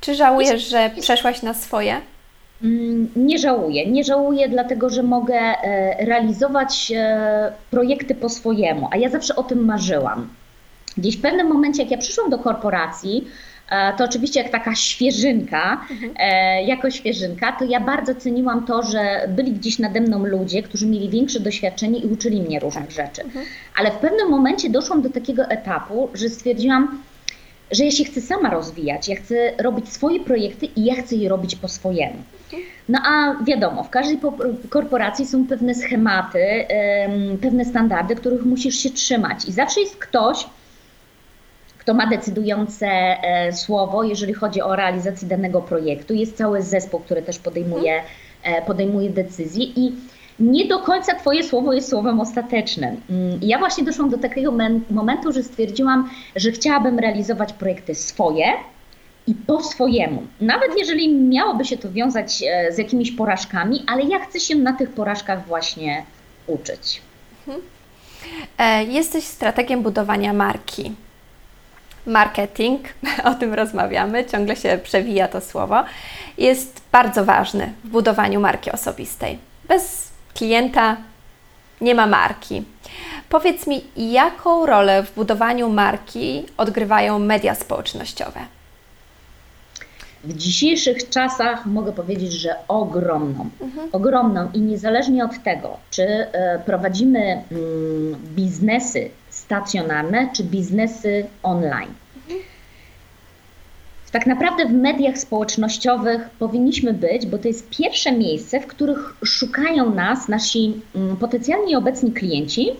Czy 0.00 0.14
żałujesz, 0.14 0.68
że 0.68 0.90
przeszłaś 1.00 1.42
na 1.42 1.54
swoje? 1.54 2.00
Mm, 2.62 3.08
nie 3.16 3.38
żałuję. 3.38 3.86
Nie 3.86 4.04
żałuję, 4.04 4.48
dlatego 4.48 4.90
że 4.90 5.02
mogę 5.02 5.34
e, 5.34 6.04
realizować 6.04 6.92
e, 6.96 7.52
projekty 7.70 8.14
po 8.14 8.28
swojemu, 8.28 8.88
a 8.90 8.96
ja 8.96 9.08
zawsze 9.08 9.36
o 9.36 9.42
tym 9.42 9.64
marzyłam. 9.64 10.28
Gdzieś 10.96 11.16
w 11.16 11.20
pewnym 11.20 11.48
momencie, 11.48 11.82
jak 11.82 11.90
ja 11.90 11.98
przyszłam 11.98 12.30
do 12.30 12.38
korporacji, 12.38 13.26
E, 13.70 13.96
to 13.96 14.04
oczywiście 14.04 14.42
jak 14.42 14.52
taka 14.52 14.74
świeżynka, 14.74 15.86
mhm. 15.90 16.14
Jako 16.66 16.90
świeżynka, 16.90 17.52
to 17.52 17.64
ja 17.64 17.80
bardzo 17.80 18.14
ceniłam 18.14 18.66
to, 18.66 18.82
że 18.82 19.28
byli 19.28 19.52
gdzieś 19.52 19.78
nade 19.78 20.00
mną 20.00 20.24
ludzie, 20.24 20.62
którzy 20.62 20.86
mieli 20.86 21.08
większe 21.08 21.40
doświadczenie 21.40 21.98
i 21.98 22.06
uczyli 22.06 22.42
mnie 22.42 22.60
różnych 22.60 22.94
tak. 22.94 23.06
rzeczy. 23.06 23.22
Mhm. 23.22 23.46
Ale 23.76 23.90
w 23.90 23.94
pewnym 23.94 24.28
momencie 24.28 24.70
doszłam 24.70 25.02
do 25.02 25.10
takiego 25.10 25.44
etapu, 25.44 26.08
że 26.14 26.28
stwierdziłam, 26.28 27.02
że 27.70 27.84
ja 27.84 27.90
się 27.90 28.04
chcę 28.04 28.20
sama 28.20 28.50
rozwijać, 28.50 29.08
ja 29.08 29.16
chcę 29.16 29.52
robić 29.58 29.92
swoje 29.92 30.20
projekty 30.20 30.66
i 30.66 30.84
ja 30.84 30.94
chcę 30.94 31.16
je 31.16 31.28
robić 31.28 31.56
po 31.56 31.68
swojemu. 31.68 32.16
No 32.88 32.98
a 33.06 33.44
wiadomo, 33.44 33.84
w 33.84 33.90
każdej 33.90 34.18
korporacji 34.70 35.26
są 35.26 35.46
pewne 35.46 35.74
schematy, 35.74 36.66
pewne 37.42 37.64
standardy, 37.64 38.14
których 38.14 38.44
musisz 38.44 38.74
się 38.74 38.90
trzymać 38.90 39.44
i 39.44 39.52
zawsze 39.52 39.80
jest 39.80 39.96
ktoś, 39.96 40.46
kto 41.78 41.94
ma 41.94 42.06
decydujące 42.06 42.86
e, 42.86 43.52
słowo, 43.52 44.02
jeżeli 44.02 44.34
chodzi 44.34 44.62
o 44.62 44.76
realizację 44.76 45.28
danego 45.28 45.62
projektu. 45.62 46.14
Jest 46.14 46.36
cały 46.36 46.62
zespół, 46.62 47.00
który 47.00 47.22
też 47.22 47.38
podejmuje, 47.38 48.02
e, 48.42 48.62
podejmuje 48.62 49.10
decyzje 49.10 49.64
i 49.64 49.92
nie 50.40 50.68
do 50.68 50.78
końca 50.78 51.14
Twoje 51.14 51.44
słowo 51.44 51.72
jest 51.72 51.88
słowem 51.88 52.20
ostatecznym. 52.20 53.00
Mm, 53.10 53.38
ja 53.42 53.58
właśnie 53.58 53.84
doszłam 53.84 54.10
do 54.10 54.18
takiego 54.18 54.52
momentu, 54.90 55.32
że 55.32 55.42
stwierdziłam, 55.42 56.10
że 56.36 56.50
chciałabym 56.50 56.98
realizować 56.98 57.52
projekty 57.52 57.94
swoje 57.94 58.44
i 59.26 59.34
po 59.34 59.62
swojemu. 59.62 60.26
Nawet 60.40 60.78
jeżeli 60.78 61.14
miałoby 61.14 61.64
się 61.64 61.78
to 61.78 61.92
wiązać 61.92 62.42
e, 62.42 62.72
z 62.72 62.78
jakimiś 62.78 63.10
porażkami, 63.10 63.84
ale 63.86 64.02
ja 64.02 64.18
chcę 64.18 64.40
się 64.40 64.54
na 64.54 64.72
tych 64.72 64.90
porażkach 64.90 65.46
właśnie 65.46 66.04
uczyć. 66.46 67.02
Mhm. 67.48 67.62
Jesteś 68.88 69.24
strategiem 69.24 69.82
budowania 69.82 70.32
marki 70.32 70.92
marketing, 72.06 72.88
o 73.30 73.34
tym 73.34 73.54
rozmawiamy, 73.54 74.24
ciągle 74.24 74.56
się 74.56 74.78
przewija 74.82 75.28
to 75.28 75.40
słowo, 75.40 75.84
jest 76.38 76.82
bardzo 76.92 77.24
ważny 77.24 77.72
w 77.84 77.88
budowaniu 77.88 78.40
marki 78.40 78.70
osobistej. 78.72 79.38
Bez 79.68 80.10
klienta 80.34 80.96
nie 81.80 81.94
ma 81.94 82.06
marki. 82.06 82.62
Powiedz 83.28 83.66
mi, 83.66 83.84
jaką 83.96 84.66
rolę 84.66 85.02
w 85.02 85.14
budowaniu 85.14 85.68
marki 85.68 86.46
odgrywają 86.56 87.18
media 87.18 87.54
społecznościowe? 87.54 88.40
W 90.24 90.36
dzisiejszych 90.36 91.08
czasach 91.08 91.66
mogę 91.66 91.92
powiedzieć, 91.92 92.32
że 92.32 92.54
ogromną. 92.68 93.50
Mhm. 93.60 93.88
Ogromną 93.92 94.48
i 94.54 94.60
niezależnie 94.60 95.24
od 95.24 95.42
tego, 95.42 95.76
czy 95.90 96.02
e, 96.02 96.58
prowadzimy 96.66 97.20
mm, 97.20 98.16
biznesy 98.36 99.10
stacjonarne 99.30 100.28
czy 100.32 100.44
biznesy 100.44 101.26
online. 101.42 101.94
Tak 104.12 104.26
naprawdę 104.26 104.66
w 104.66 104.72
mediach 104.72 105.18
społecznościowych 105.18 106.30
powinniśmy 106.30 106.92
być, 106.92 107.26
bo 107.26 107.38
to 107.38 107.48
jest 107.48 107.70
pierwsze 107.70 108.12
miejsce, 108.12 108.60
w 108.60 108.66
których 108.66 109.14
szukają 109.24 109.94
nas 109.94 110.28
nasi 110.28 110.80
mm, 110.94 111.16
potencjalni 111.16 111.76
obecni 111.76 112.12
klienci, 112.12 112.70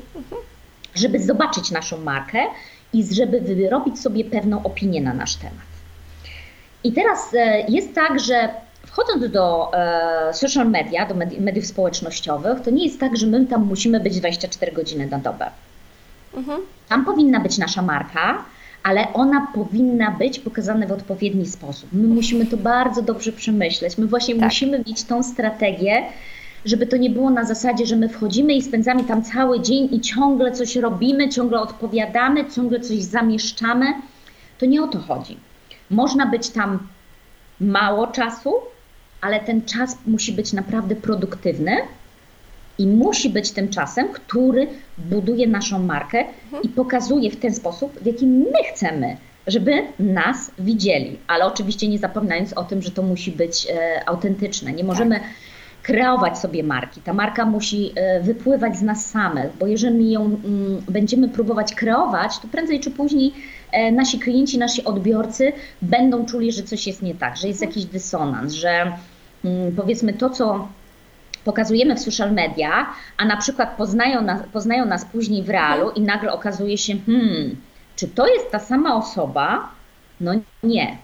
żeby 0.94 1.18
zobaczyć 1.18 1.70
naszą 1.70 1.98
markę 1.98 2.38
i 2.92 3.14
żeby 3.14 3.40
wyrobić 3.40 4.00
sobie 4.00 4.24
pewną 4.24 4.62
opinię 4.62 5.00
na 5.00 5.14
nasz 5.14 5.36
temat. 5.36 5.69
I 6.84 6.92
teraz 6.92 7.34
e, 7.34 7.64
jest 7.68 7.94
tak, 7.94 8.20
że 8.20 8.48
wchodząc 8.86 9.32
do 9.32 9.70
e, 9.74 10.34
social 10.34 10.70
media, 10.70 11.06
do 11.06 11.14
mediów 11.40 11.66
społecznościowych, 11.66 12.60
to 12.60 12.70
nie 12.70 12.84
jest 12.84 13.00
tak, 13.00 13.16
że 13.16 13.26
my 13.26 13.46
tam 13.46 13.66
musimy 13.66 14.00
być 14.00 14.20
24 14.20 14.72
godziny 14.72 15.06
na 15.06 15.18
dobę. 15.18 15.50
Mhm. 16.34 16.60
Tam 16.88 17.04
powinna 17.04 17.40
być 17.40 17.58
nasza 17.58 17.82
marka, 17.82 18.44
ale 18.82 19.12
ona 19.12 19.46
powinna 19.54 20.10
być 20.10 20.38
pokazana 20.38 20.86
w 20.86 20.92
odpowiedni 20.92 21.46
sposób. 21.46 21.88
My 21.92 22.08
musimy 22.08 22.46
to 22.46 22.56
bardzo 22.56 23.02
dobrze 23.02 23.32
przemyśleć. 23.32 23.98
My 23.98 24.06
właśnie 24.06 24.34
tak. 24.34 24.44
musimy 24.44 24.78
mieć 24.78 25.04
tą 25.04 25.22
strategię, 25.22 26.02
żeby 26.64 26.86
to 26.86 26.96
nie 26.96 27.10
było 27.10 27.30
na 27.30 27.44
zasadzie, 27.44 27.86
że 27.86 27.96
my 27.96 28.08
wchodzimy 28.08 28.54
i 28.54 28.62
spędzamy 28.62 29.04
tam 29.04 29.22
cały 29.22 29.60
dzień 29.60 29.88
i 29.92 30.00
ciągle 30.00 30.52
coś 30.52 30.76
robimy, 30.76 31.28
ciągle 31.28 31.60
odpowiadamy, 31.60 32.50
ciągle 32.50 32.80
coś 32.80 32.98
zamieszczamy. 32.98 33.86
To 34.58 34.66
nie 34.66 34.82
o 34.82 34.88
to 34.88 34.98
chodzi. 34.98 35.36
Można 35.90 36.26
być 36.26 36.48
tam 36.48 36.88
mało 37.60 38.06
czasu, 38.06 38.54
ale 39.20 39.40
ten 39.40 39.62
czas 39.62 39.98
musi 40.06 40.32
być 40.32 40.52
naprawdę 40.52 40.96
produktywny 40.96 41.76
i 42.78 42.86
musi 42.86 43.30
być 43.30 43.50
tym 43.50 43.68
czasem, 43.68 44.08
który 44.08 44.66
buduje 44.98 45.46
naszą 45.46 45.78
markę 45.78 46.24
i 46.62 46.68
pokazuje 46.68 47.30
w 47.30 47.36
ten 47.36 47.54
sposób, 47.54 47.98
w 48.02 48.06
jakim 48.06 48.30
my 48.30 48.64
chcemy, 48.72 49.16
żeby 49.46 49.82
nas 49.98 50.50
widzieli. 50.58 51.18
Ale 51.26 51.44
oczywiście 51.46 51.88
nie 51.88 51.98
zapominając 51.98 52.52
o 52.52 52.64
tym, 52.64 52.82
że 52.82 52.90
to 52.90 53.02
musi 53.02 53.32
być 53.32 53.66
e, 53.70 54.08
autentyczne. 54.08 54.72
Nie 54.72 54.84
możemy 54.84 55.14
tak. 55.20 55.28
kreować 55.82 56.38
sobie 56.38 56.62
marki. 56.62 57.00
Ta 57.00 57.12
marka 57.12 57.46
musi 57.46 57.92
e, 57.94 58.20
wypływać 58.20 58.76
z 58.76 58.82
nas 58.82 59.06
samych, 59.06 59.56
bo 59.58 59.66
jeżeli 59.66 60.10
ją 60.10 60.24
mm, 60.24 60.82
będziemy 60.88 61.28
próbować 61.28 61.74
kreować, 61.74 62.38
to 62.38 62.48
prędzej 62.48 62.80
czy 62.80 62.90
później 62.90 63.32
nasi 63.92 64.18
klienci, 64.18 64.58
nasi 64.58 64.84
odbiorcy 64.84 65.52
będą 65.82 66.26
czuli, 66.26 66.52
że 66.52 66.62
coś 66.62 66.86
jest 66.86 67.02
nie 67.02 67.14
tak, 67.14 67.36
że 67.36 67.48
jest 67.48 67.60
jakiś 67.60 67.84
dysonans, 67.84 68.52
że 68.52 68.92
mm, 69.44 69.76
powiedzmy 69.76 70.12
to, 70.12 70.30
co 70.30 70.68
pokazujemy 71.44 71.96
w 71.96 72.00
social 72.00 72.32
media, 72.32 72.86
a 73.16 73.24
na 73.24 73.36
przykład 73.36 73.76
poznają 73.76 74.22
nas, 74.22 74.42
poznają 74.52 74.86
nas 74.86 75.04
później 75.04 75.42
w 75.42 75.50
realu 75.50 75.88
mhm. 75.88 75.96
i 75.96 76.06
nagle 76.06 76.32
okazuje 76.32 76.78
się, 76.78 76.94
hmm, 77.06 77.56
czy 77.96 78.08
to 78.08 78.26
jest 78.26 78.50
ta 78.50 78.58
sama 78.58 78.96
osoba? 78.96 79.68
No 80.20 80.32
nie. 80.62 80.96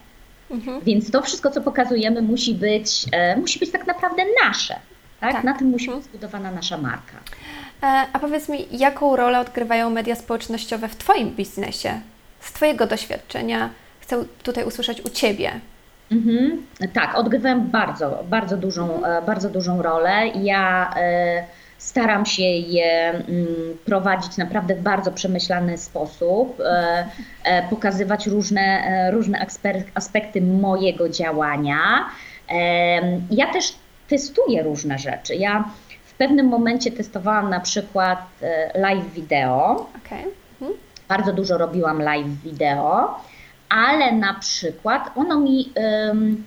Mhm. 0.51 0.81
Więc 0.81 1.11
to 1.11 1.23
wszystko, 1.23 1.51
co 1.51 1.61
pokazujemy, 1.61 2.23
musi 2.23 2.55
być, 2.55 3.07
e, 3.13 3.37
musi 3.37 3.59
być 3.59 3.71
tak 3.71 3.87
naprawdę 3.87 4.23
nasze. 4.45 4.77
Tak? 5.21 5.33
tak. 5.33 5.45
Na 5.45 5.55
tym 5.55 5.69
musi 5.69 5.85
mhm. 5.85 6.03
być 6.03 6.11
zbudowana 6.11 6.51
nasza 6.51 6.79
marka. 6.79 7.17
E, 7.83 7.87
a 8.13 8.19
powiedz 8.19 8.49
mi, 8.49 8.67
jaką 8.71 9.17
rolę 9.17 9.41
odgrywają 9.41 9.91
media 9.91 10.15
społecznościowe 10.15 10.89
w 10.89 10.97
Twoim 10.97 11.31
biznesie? 11.31 12.01
Z 12.47 12.53
Twojego 12.53 12.87
doświadczenia 12.87 13.71
chcę 14.01 14.25
tutaj 14.43 14.65
usłyszeć 14.65 15.01
u 15.01 15.09
Ciebie. 15.09 15.51
Mhm. 16.13 16.67
Tak, 16.93 17.15
odgrywałem 17.15 17.71
bardzo, 17.71 18.25
bardzo 18.29 18.57
dużą, 18.57 19.05
e, 19.05 19.23
bardzo 19.23 19.51
dużą 19.51 19.83
rolę. 19.83 20.29
Ja 20.43 20.95
e, 20.97 21.45
staram 21.79 22.27
się 22.27 22.43
je 22.43 23.09
mm, 23.11 23.47
prowadzić 23.85 24.37
naprawdę 24.37 24.75
w 24.75 24.83
bardzo 24.83 25.13
przemyślany 25.13 25.79
sposób, 25.79 26.61
e, 27.45 27.63
pokazywać 27.71 28.27
różne, 28.27 29.11
różne 29.13 29.47
aspekty 29.95 30.41
mojego 30.41 31.09
działania. 31.09 31.79
Ja 33.31 33.53
też 33.53 33.75
testuję 34.09 34.63
różne 34.63 34.99
rzeczy. 34.99 35.35
Ja 35.35 35.65
w 36.05 36.15
pewnym 36.15 36.47
momencie 36.47 36.93
testowałam 36.93 37.51
na 37.51 37.61
przykład 37.61 38.19
live 38.75 39.13
wideo. 39.13 39.87
Okay 40.07 40.46
bardzo 41.09 41.33
dużo 41.33 41.59
robiłam 41.59 42.03
live 42.03 42.43
wideo, 42.45 43.21
ale 43.69 44.13
na 44.13 44.35
przykład 44.35 45.11
ono 45.17 45.41
mi 45.41 45.73
ym, 46.11 46.45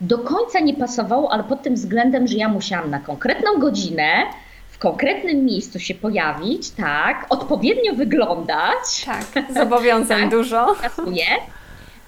do 0.00 0.18
końca 0.18 0.60
nie 0.60 0.74
pasowało, 0.74 1.32
ale 1.32 1.44
pod 1.44 1.62
tym 1.62 1.74
względem, 1.74 2.26
że 2.26 2.36
ja 2.36 2.48
musiałam 2.48 2.90
na 2.90 2.98
konkretną 2.98 3.58
godzinę 3.58 4.22
w 4.68 4.78
konkretnym 4.78 5.44
miejscu 5.44 5.78
się 5.78 5.94
pojawić, 5.94 6.70
tak, 6.70 7.26
odpowiednio 7.28 7.94
wyglądać. 7.94 9.04
Tak, 9.34 9.44
zobowiązań 9.54 10.20
tak, 10.22 10.30
dużo. 10.30 10.76
Pasuje. 10.82 11.26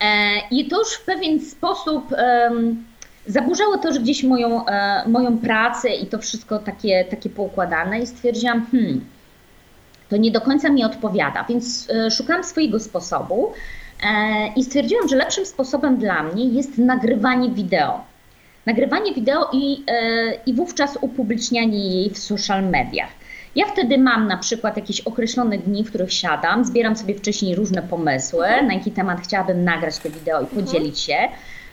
E, 0.01 0.33
I 0.51 0.69
to 0.69 0.79
już 0.79 0.95
w 0.95 1.05
pewien 1.05 1.41
sposób 1.41 2.13
um, 2.13 2.85
zaburzało 3.27 3.79
też 3.79 3.99
gdzieś 3.99 4.25
moją, 4.25 4.67
e, 4.67 5.09
moją 5.09 5.39
pracę 5.39 5.95
i 5.95 6.07
to 6.07 6.19
wszystko 6.19 6.59
takie, 6.59 7.05
takie 7.05 7.31
poukładane 7.31 8.01
i 8.01 8.07
stwierdziłam, 8.07 8.67
hmm, 8.67 9.05
to 10.13 10.17
nie 10.17 10.31
do 10.31 10.41
końca 10.41 10.69
mi 10.69 10.85
odpowiada, 10.85 11.45
więc 11.49 11.89
e, 11.91 12.11
szukałam 12.11 12.45
swojego 12.45 12.81
sposobu 12.81 13.53
e, 14.03 14.53
i 14.57 14.65
stwierdziłam, 14.65 15.09
że 15.09 15.17
lepszym 15.17 15.47
sposobem 15.47 15.97
dla 15.97 16.23
mnie 16.23 16.45
jest 16.45 16.79
nagrywanie 16.79 17.51
wideo. 17.51 18.01
Nagrywanie 18.67 19.15
wideo 19.15 19.51
i, 19.53 19.85
e, 19.89 20.35
i 20.47 20.55
wówczas 20.55 20.99
upublicznianie 21.01 21.89
jej 21.89 22.11
w 22.11 22.19
social 22.19 22.65
mediach. 22.71 23.09
Ja 23.57 23.67
wtedy 23.67 23.99
mam 23.99 24.27
na 24.27 24.37
przykład 24.37 24.77
jakieś 24.77 25.01
określone 25.01 25.59
dni, 25.59 25.85
w 25.85 25.89
których 25.89 26.13
siadam, 26.13 26.65
zbieram 26.65 26.97
sobie 26.97 27.15
wcześniej 27.15 27.55
różne 27.55 27.83
pomysły, 27.83 28.47
mhm. 28.47 28.67
na 28.67 28.75
jaki 28.75 28.91
temat 28.91 29.21
chciałabym 29.21 29.65
nagrać 29.65 29.99
te 29.99 30.11
wideo 30.11 30.41
i 30.41 30.45
mhm. 30.45 30.65
podzielić 30.65 30.99
się, 30.99 31.17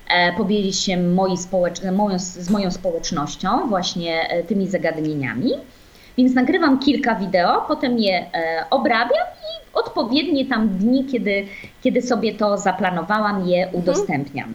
e, 0.10 0.74
się 0.74 0.98
społecz- 1.38 1.92
moją, 1.92 2.20
z 2.20 2.50
moją 2.50 2.72
społecznością 2.72 3.70
właśnie 3.70 4.44
tymi 4.48 4.68
zagadnieniami. 4.68 5.52
Więc 6.20 6.36
nagrywam 6.36 6.80
kilka 6.80 7.16
wideo, 7.16 7.66
potem 7.68 8.00
je 8.00 8.26
e, 8.34 8.66
obrabiam 8.70 9.28
i 9.42 9.74
odpowiednie 9.74 10.46
tam 10.46 10.70
dni, 10.70 11.06
kiedy, 11.06 11.46
kiedy 11.82 12.02
sobie 12.02 12.34
to 12.34 12.58
zaplanowałam, 12.58 13.48
je 13.48 13.64
mhm. 13.64 13.84
udostępniam. 13.84 14.54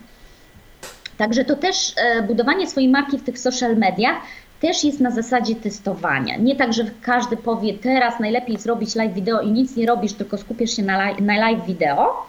Także 1.17 1.45
to 1.45 1.55
też 1.55 1.93
e, 1.97 2.21
budowanie 2.21 2.67
swojej 2.67 2.89
marki 2.89 3.17
w 3.17 3.23
tych 3.23 3.39
social 3.39 3.77
mediach 3.77 4.15
też 4.61 4.83
jest 4.83 4.99
na 4.99 5.11
zasadzie 5.11 5.55
testowania. 5.55 6.37
Nie 6.37 6.55
tak, 6.55 6.73
że 6.73 6.83
każdy 7.01 7.37
powie 7.37 7.73
teraz 7.73 8.19
najlepiej 8.19 8.57
zrobić 8.57 8.95
live 8.95 9.13
wideo 9.13 9.41
i 9.41 9.51
nic 9.51 9.75
nie 9.75 9.85
robisz, 9.85 10.13
tylko 10.13 10.37
skupisz 10.37 10.75
się 10.75 10.83
na 10.83 10.97
live, 10.97 11.21
na 11.21 11.37
live 11.37 11.65
wideo. 11.65 12.25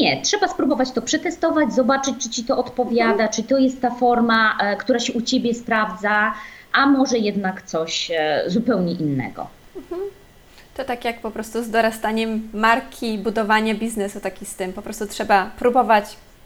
Nie, 0.00 0.22
trzeba 0.22 0.48
spróbować 0.48 0.92
to 0.92 1.02
przetestować, 1.02 1.72
zobaczyć, 1.72 2.14
czy 2.22 2.30
ci 2.30 2.44
to 2.44 2.58
odpowiada, 2.58 3.12
mhm. 3.12 3.28
czy 3.32 3.42
to 3.42 3.58
jest 3.58 3.80
ta 3.80 3.90
forma, 3.90 4.58
e, 4.60 4.76
która 4.76 4.98
się 4.98 5.12
u 5.12 5.22
ciebie 5.22 5.54
sprawdza, 5.54 6.34
a 6.74 6.86
może 6.86 7.18
jednak 7.18 7.62
coś 7.62 8.10
e, 8.10 8.42
zupełnie 8.46 8.92
innego. 8.92 9.46
Mhm. 9.76 10.00
To 10.76 10.84
tak 10.84 11.04
jak 11.04 11.20
po 11.20 11.30
prostu 11.30 11.64
z 11.64 11.70
dorastaniem 11.70 12.48
marki, 12.54 13.18
budowanie 13.18 13.74
biznesu, 13.74 14.20
taki 14.20 14.46
z 14.46 14.54
tym. 14.54 14.72
Po 14.72 14.82
prostu 14.82 15.06
trzeba 15.06 15.50
próbować, 15.58 16.04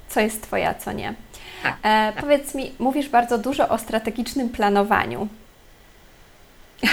co 0.08 0.20
jest 0.20 0.42
Twoje, 0.42 0.68
a 0.68 0.75
co 0.75 0.92
nie. 0.92 1.14
Tak, 1.62 1.76
e, 1.78 1.82
tak. 1.82 2.16
Powiedz 2.20 2.54
mi, 2.54 2.73
mówisz 2.78 3.08
bardzo 3.08 3.38
dużo 3.38 3.68
o 3.68 3.78
strategicznym 3.78 4.49
planowaniu. 4.49 5.28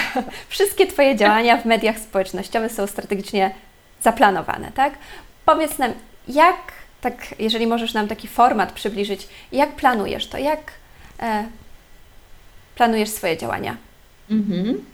Wszystkie 0.48 0.86
Twoje 0.86 1.16
działania 1.16 1.56
w 1.56 1.64
mediach 1.64 1.98
społecznościowych 1.98 2.72
są 2.72 2.86
strategicznie 2.86 3.50
zaplanowane, 4.00 4.72
tak? 4.74 4.94
Powiedz 5.44 5.78
nam, 5.78 5.92
jak, 6.28 6.56
tak, 7.00 7.34
jeżeli 7.38 7.66
możesz 7.66 7.94
nam 7.94 8.08
taki 8.08 8.28
format 8.28 8.72
przybliżyć, 8.72 9.28
jak 9.52 9.72
planujesz 9.72 10.28
to, 10.28 10.38
jak 10.38 10.72
e, 11.20 11.44
planujesz 12.76 13.08
swoje 13.08 13.36
działania? 13.36 13.76
Mhm. 14.30 14.84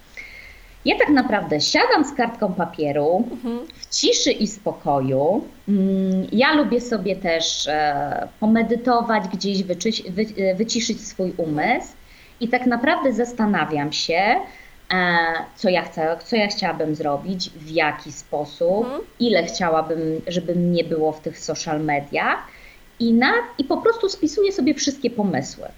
Ja 0.85 0.99
tak 0.99 1.09
naprawdę 1.09 1.61
siadam 1.61 2.05
z 2.05 2.13
kartką 2.13 2.55
papieru 2.55 3.29
mhm. 3.31 3.67
w 3.75 3.91
ciszy 3.91 4.33
i 4.33 4.47
spokoju. 4.47 5.45
Mm, 5.69 6.27
ja 6.33 6.55
lubię 6.55 6.81
sobie 6.81 7.17
też 7.17 7.67
e, 7.67 8.29
pomedytować, 8.41 9.29
gdzieś 9.29 9.63
wyczyś, 9.63 10.03
wy, 10.03 10.27
e, 10.37 10.55
wyciszyć 10.55 11.07
swój 11.07 11.33
umysł 11.37 11.89
i 12.41 12.49
tak 12.49 12.67
naprawdę 12.67 13.13
zastanawiam 13.13 13.93
się, 13.93 14.15
e, 14.15 14.37
co 15.57 15.69
ja, 15.69 15.83
chcę, 15.83 16.17
co 16.25 16.37
ja 16.37 16.49
chciałabym 16.49 16.95
zrobić, 16.95 17.51
w 17.51 17.71
jaki 17.71 18.13
sposób, 18.13 18.85
mhm. 18.85 19.03
ile 19.21 19.45
chciałabym, 19.45 20.21
żeby 20.27 20.55
mnie 20.55 20.85
było 20.85 21.13
w 21.13 21.21
tych 21.21 21.39
social 21.39 21.81
mediach 21.81 22.39
i, 23.01 23.13
na, 23.13 23.33
i 23.59 23.65
po 23.65 23.77
prostu 23.77 24.09
spisuję 24.09 24.53
sobie 24.53 24.75
wszystkie 24.75 25.11
pomysły. 25.11 25.69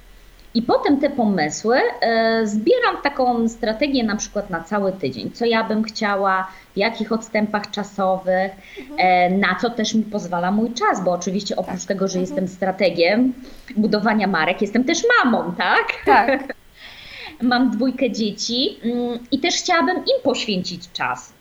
I 0.54 0.62
potem 0.62 1.00
te 1.00 1.10
pomysły 1.10 1.78
e, 2.00 2.46
zbieram 2.46 3.02
taką 3.02 3.48
strategię 3.48 4.04
na 4.04 4.16
przykład 4.16 4.50
na 4.50 4.60
cały 4.60 4.92
tydzień, 4.92 5.30
co 5.30 5.44
ja 5.44 5.64
bym 5.64 5.82
chciała, 5.82 6.48
w 6.74 6.76
jakich 6.76 7.12
odstępach 7.12 7.70
czasowych, 7.70 8.52
mhm. 8.78 8.98
e, 8.98 9.38
na 9.38 9.56
co 9.60 9.70
też 9.70 9.94
mi 9.94 10.02
pozwala 10.02 10.50
mój 10.50 10.72
czas, 10.72 11.04
bo 11.04 11.12
oczywiście 11.12 11.56
oprócz 11.56 11.80
tak. 11.80 11.88
tego, 11.88 12.08
że 12.08 12.18
mhm. 12.18 12.20
jestem 12.20 12.48
strategiem 12.48 13.32
budowania 13.76 14.26
marek, 14.26 14.62
jestem 14.62 14.84
też 14.84 15.02
mamą, 15.24 15.54
tak? 15.58 15.86
Tak. 16.06 16.54
Mam 17.42 17.70
dwójkę 17.70 18.10
dzieci 18.10 18.78
mm, 18.82 19.18
i 19.30 19.38
też 19.38 19.54
chciałabym 19.54 19.96
im 19.96 20.22
poświęcić 20.22 20.92
czas. 20.92 21.32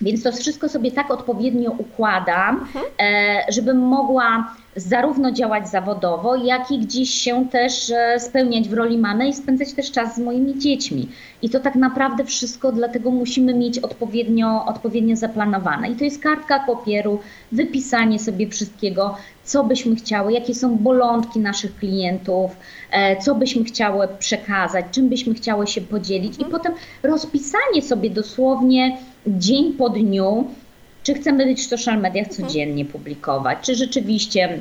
Więc 0.00 0.22
to 0.22 0.32
wszystko 0.32 0.68
sobie 0.68 0.90
tak 0.90 1.10
odpowiednio 1.10 1.70
układam, 1.70 2.56
mhm. 2.56 2.84
E, 3.00 3.52
żebym 3.52 3.78
mogła 3.78 4.54
zarówno 4.76 5.32
działać 5.32 5.68
zawodowo, 5.68 6.36
jak 6.36 6.70
i 6.70 6.78
gdzieś 6.78 7.10
się 7.10 7.48
też 7.48 7.90
e, 7.90 8.20
spełniać 8.20 8.68
w 8.68 8.72
roli 8.72 8.98
mamy 8.98 9.28
i 9.28 9.34
spędzać 9.34 9.72
też 9.72 9.90
czas 9.90 10.14
z 10.14 10.18
moimi 10.18 10.58
dziećmi. 10.58 11.08
I 11.42 11.50
to 11.50 11.60
tak 11.60 11.74
naprawdę 11.74 12.24
wszystko, 12.24 12.72
dlatego 12.72 13.10
musimy 13.10 13.54
mieć 13.54 13.78
odpowiednio, 13.78 14.64
odpowiednio 14.66 15.16
zaplanowane. 15.16 15.90
I 15.90 15.94
to 15.94 16.04
jest 16.04 16.22
kartka 16.22 16.60
papieru, 16.66 17.20
wypisanie 17.52 18.18
sobie 18.18 18.48
wszystkiego, 18.48 19.16
co 19.44 19.64
byśmy 19.64 19.96
chciały, 19.96 20.32
jakie 20.32 20.54
są 20.54 20.76
bolątki 20.76 21.40
naszych 21.40 21.76
klientów, 21.76 22.56
e, 22.90 23.16
co 23.16 23.34
byśmy 23.34 23.64
chciały 23.64 24.08
przekazać, 24.18 24.86
czym 24.90 25.08
byśmy 25.08 25.34
chciały 25.34 25.66
się 25.66 25.80
podzielić, 25.80 26.38
i 26.38 26.44
potem 26.44 26.72
rozpisanie 27.02 27.82
sobie 27.82 28.10
dosłownie 28.10 28.98
dzień 29.26 29.72
po 29.72 29.88
dniu 29.88 30.46
czy 31.02 31.14
chcemy 31.14 31.46
być 31.46 31.60
w 31.60 31.68
social 31.68 32.00
mediach 32.00 32.26
mhm. 32.26 32.46
codziennie 32.48 32.84
publikować, 32.84 33.58
czy 33.62 33.74
rzeczywiście 33.74 34.60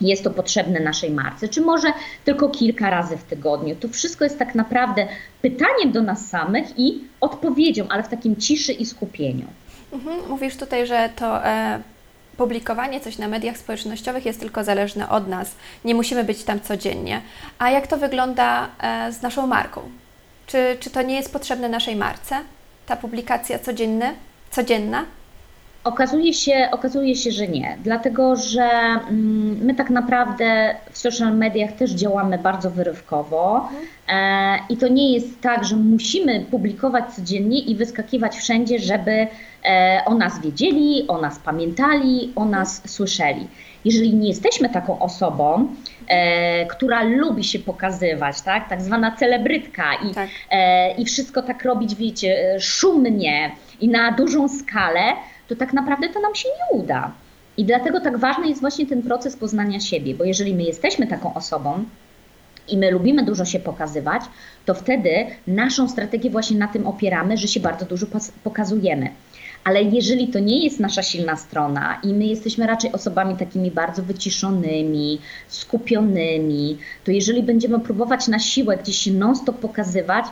jest 0.00 0.24
to 0.24 0.30
potrzebne 0.30 0.80
naszej 0.80 1.10
marce, 1.10 1.48
czy 1.48 1.60
może 1.60 1.92
tylko 2.24 2.48
kilka 2.48 2.90
razy 2.90 3.16
w 3.16 3.22
tygodniu. 3.22 3.76
To 3.76 3.88
wszystko 3.88 4.24
jest 4.24 4.38
tak 4.38 4.54
naprawdę 4.54 5.08
pytaniem 5.42 5.92
do 5.92 6.02
nas 6.02 6.28
samych 6.28 6.78
i 6.78 7.00
odpowiedzią, 7.20 7.86
ale 7.88 8.02
w 8.02 8.08
takim 8.08 8.36
ciszy 8.36 8.72
i 8.72 8.86
skupieniu. 8.86 9.46
Mhm. 9.92 10.28
Mówisz 10.28 10.56
tutaj, 10.56 10.86
że 10.86 11.08
to 11.16 11.46
e, 11.46 11.80
publikowanie 12.36 13.00
coś 13.00 13.18
na 13.18 13.28
mediach 13.28 13.58
społecznościowych 13.58 14.26
jest 14.26 14.40
tylko 14.40 14.64
zależne 14.64 15.08
od 15.08 15.28
nas. 15.28 15.54
Nie 15.84 15.94
musimy 15.94 16.24
być 16.24 16.44
tam 16.44 16.60
codziennie. 16.60 17.20
A 17.58 17.70
jak 17.70 17.86
to 17.86 17.96
wygląda 17.96 18.68
e, 18.80 19.12
z 19.12 19.22
naszą 19.22 19.46
marką? 19.46 19.80
Czy, 20.46 20.76
czy 20.80 20.90
to 20.90 21.02
nie 21.02 21.14
jest 21.14 21.32
potrzebne 21.32 21.68
naszej 21.68 21.96
marce, 21.96 22.36
ta 22.92 22.96
publikacja 22.96 23.58
codzienna? 23.58 24.12
codzienna? 24.50 25.04
Okazuje 25.84 26.34
się, 26.34 26.68
okazuje 26.72 27.16
się, 27.16 27.30
że 27.30 27.48
nie, 27.48 27.78
dlatego 27.84 28.36
że 28.36 28.62
mm, 28.62 29.64
my 29.64 29.74
tak 29.74 29.90
naprawdę 29.90 30.74
w 30.90 30.98
social 30.98 31.36
mediach 31.36 31.72
też 31.72 31.90
działamy 31.90 32.38
bardzo 32.38 32.70
wyrywkowo 32.70 33.68
e, 34.08 34.58
i 34.68 34.76
to 34.76 34.88
nie 34.88 35.12
jest 35.12 35.40
tak, 35.40 35.64
że 35.64 35.76
musimy 35.76 36.40
publikować 36.40 37.04
codziennie 37.14 37.58
i 37.58 37.74
wyskakiwać 37.74 38.36
wszędzie, 38.36 38.78
żeby 38.78 39.26
e, 39.64 40.02
o 40.06 40.14
nas 40.14 40.40
wiedzieli, 40.40 41.04
o 41.08 41.20
nas 41.20 41.38
pamiętali, 41.38 42.32
o 42.36 42.44
nas 42.44 42.82
słyszeli. 42.86 43.48
Jeżeli 43.84 44.14
nie 44.14 44.28
jesteśmy 44.28 44.68
taką 44.68 44.98
osobą, 44.98 45.68
która 46.70 47.02
lubi 47.02 47.44
się 47.44 47.58
pokazywać, 47.58 48.40
tak, 48.40 48.68
tak 48.68 48.82
zwana 48.82 49.16
celebrytka 49.16 49.94
i, 49.94 50.14
tak. 50.14 50.28
E, 50.50 50.94
i 50.94 51.04
wszystko 51.04 51.42
tak 51.42 51.64
robić, 51.64 51.94
wiecie, 51.94 52.56
szumnie 52.60 53.50
i 53.80 53.88
na 53.88 54.12
dużą 54.12 54.48
skalę, 54.48 55.02
to 55.48 55.56
tak 55.56 55.72
naprawdę 55.72 56.08
to 56.08 56.20
nam 56.20 56.34
się 56.34 56.48
nie 56.48 56.80
uda. 56.80 57.10
I 57.56 57.64
dlatego 57.64 58.00
tak 58.00 58.18
ważny 58.18 58.48
jest 58.48 58.60
właśnie 58.60 58.86
ten 58.86 59.02
proces 59.02 59.36
poznania 59.36 59.80
siebie, 59.80 60.14
bo 60.14 60.24
jeżeli 60.24 60.54
my 60.54 60.62
jesteśmy 60.62 61.06
taką 61.06 61.34
osobą, 61.34 61.84
i 62.68 62.76
my 62.76 62.90
lubimy 62.90 63.24
dużo 63.24 63.44
się 63.44 63.60
pokazywać, 63.60 64.22
to 64.66 64.74
wtedy 64.74 65.26
naszą 65.46 65.88
strategię 65.88 66.30
właśnie 66.30 66.58
na 66.58 66.68
tym 66.68 66.86
opieramy, 66.86 67.36
że 67.36 67.48
się 67.48 67.60
bardzo 67.60 67.86
dużo 67.86 68.06
pokazujemy. 68.44 69.08
Ale 69.64 69.82
jeżeli 69.82 70.28
to 70.28 70.38
nie 70.38 70.64
jest 70.64 70.80
nasza 70.80 71.02
silna 71.02 71.36
strona 71.36 72.00
i 72.02 72.14
my 72.14 72.26
jesteśmy 72.26 72.66
raczej 72.66 72.92
osobami 72.92 73.36
takimi 73.36 73.70
bardzo 73.70 74.02
wyciszonymi, 74.02 75.18
skupionymi, 75.48 76.78
to 77.04 77.10
jeżeli 77.10 77.42
będziemy 77.42 77.80
próbować 77.80 78.28
na 78.28 78.38
siłę 78.38 78.76
gdzieś 78.76 78.96
się 78.96 79.12
non-stop 79.12 79.58
pokazywać, 79.58 80.24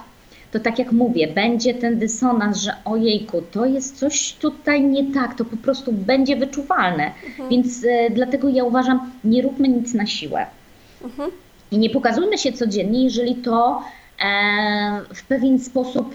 to 0.53 0.61
tak 0.61 0.79
jak 0.79 0.93
mówię, 0.93 1.29
będzie 1.29 1.75
ten 1.75 1.99
dysonans, 1.99 2.59
że 2.59 2.73
ojejku, 2.85 3.43
to 3.53 3.66
jest 3.66 3.99
coś 3.99 4.33
tutaj 4.33 4.83
nie 4.83 5.14
tak, 5.14 5.35
to 5.35 5.45
po 5.45 5.57
prostu 5.57 5.93
będzie 5.93 6.37
wyczuwalne. 6.37 7.12
Mhm. 7.27 7.49
Więc 7.49 7.85
e, 7.85 8.11
dlatego 8.11 8.49
ja 8.49 8.64
uważam, 8.64 9.11
nie 9.25 9.43
róbmy 9.43 9.69
nic 9.69 9.95
na 9.95 10.07
siłę. 10.07 10.47
Mhm. 11.05 11.31
I 11.71 11.79
nie 11.79 11.90
pokazujmy 11.90 12.38
się 12.38 12.53
codziennie, 12.53 13.05
jeżeli 13.05 13.35
to 13.35 13.83
e, 14.25 15.01
w 15.14 15.25
pewien 15.25 15.59
sposób 15.59 16.14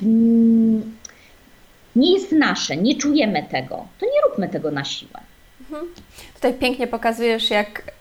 nie 1.95 2.13
jest 2.13 2.31
nasze, 2.31 2.77
nie 2.77 2.95
czujemy 2.95 3.43
tego, 3.51 3.86
to 3.99 4.05
nie 4.05 4.21
róbmy 4.29 4.49
tego 4.49 4.71
na 4.71 4.84
siłę. 4.84 5.19
Mhm. 5.62 5.88
Tutaj 6.34 6.53
pięknie 6.53 6.88
pokazujesz, 6.88 7.49
jak, 7.49 7.91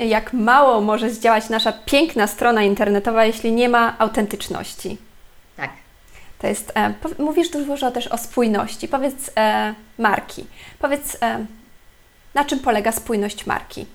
jak 0.00 0.32
mało 0.32 0.80
może 0.80 1.10
zdziałać 1.10 1.48
nasza 1.48 1.72
piękna 1.72 2.26
strona 2.26 2.62
internetowa, 2.62 3.24
jeśli 3.24 3.52
nie 3.52 3.68
ma 3.68 3.98
autentyczności. 3.98 4.98
Tak. 5.56 5.70
To 6.38 6.46
jest, 6.46 6.72
e, 6.74 6.94
mówisz 7.18 7.48
dużo 7.50 7.90
też 7.90 8.06
o 8.06 8.18
spójności. 8.18 8.88
Powiedz 8.88 9.30
e, 9.36 9.74
marki. 9.98 10.46
Powiedz, 10.78 11.22
e, 11.22 11.46
na 12.34 12.44
czym 12.44 12.58
polega 12.58 12.92
spójność 12.92 13.46
marki? 13.46 13.86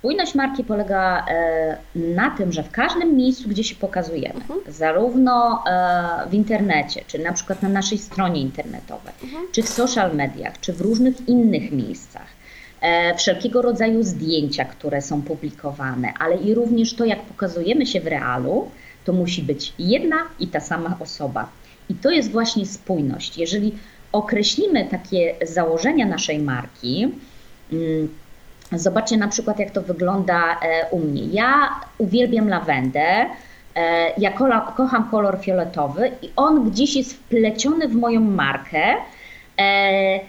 Spójność 0.00 0.34
marki 0.34 0.64
polega 0.64 1.26
e, 1.26 1.76
na 1.94 2.30
tym, 2.30 2.52
że 2.52 2.62
w 2.62 2.70
każdym 2.70 3.16
miejscu, 3.16 3.48
gdzie 3.48 3.64
się 3.64 3.74
pokazujemy, 3.74 4.40
mhm. 4.40 4.60
zarówno 4.68 5.64
e, 5.66 6.28
w 6.30 6.34
internecie, 6.34 7.02
czy 7.06 7.18
na 7.18 7.32
przykład 7.32 7.62
na 7.62 7.68
naszej 7.68 7.98
stronie 7.98 8.40
internetowej, 8.40 9.12
mhm. 9.22 9.46
czy 9.52 9.62
w 9.62 9.68
social 9.68 10.16
mediach, 10.16 10.60
czy 10.60 10.72
w 10.72 10.80
różnych 10.80 11.28
innych 11.28 11.72
miejscach, 11.72 12.26
e, 12.80 13.14
wszelkiego 13.14 13.62
rodzaju 13.62 14.02
zdjęcia, 14.02 14.64
które 14.64 15.02
są 15.02 15.22
publikowane, 15.22 16.12
ale 16.18 16.36
i 16.36 16.54
również 16.54 16.94
to, 16.94 17.04
jak 17.04 17.22
pokazujemy 17.22 17.86
się 17.86 18.00
w 18.00 18.06
realu, 18.06 18.70
to 19.04 19.12
musi 19.12 19.42
być 19.42 19.72
jedna 19.78 20.16
i 20.38 20.46
ta 20.46 20.60
sama 20.60 20.96
osoba. 21.00 21.48
I 21.88 21.94
to 21.94 22.10
jest 22.10 22.30
właśnie 22.30 22.66
spójność. 22.66 23.38
Jeżeli 23.38 23.74
określimy 24.12 24.84
takie 24.84 25.34
założenia 25.42 26.06
naszej 26.06 26.38
marki, 26.38 27.08
mm, 27.72 28.08
Zobaczcie 28.72 29.16
na 29.16 29.28
przykład, 29.28 29.58
jak 29.58 29.70
to 29.70 29.82
wygląda 29.82 30.60
e, 30.60 30.86
u 30.90 30.98
mnie. 30.98 31.24
Ja 31.24 31.80
uwielbiam 31.98 32.48
lawendę. 32.48 33.26
E, 33.76 34.12
ja 34.18 34.30
kocham 34.76 35.10
kolor 35.10 35.38
fioletowy 35.40 36.10
i 36.22 36.30
on 36.36 36.70
gdzieś 36.70 36.96
jest 36.96 37.14
wpleciony 37.14 37.88
w 37.88 37.94
moją 37.94 38.20
markę. 38.20 38.94
E, 39.58 40.20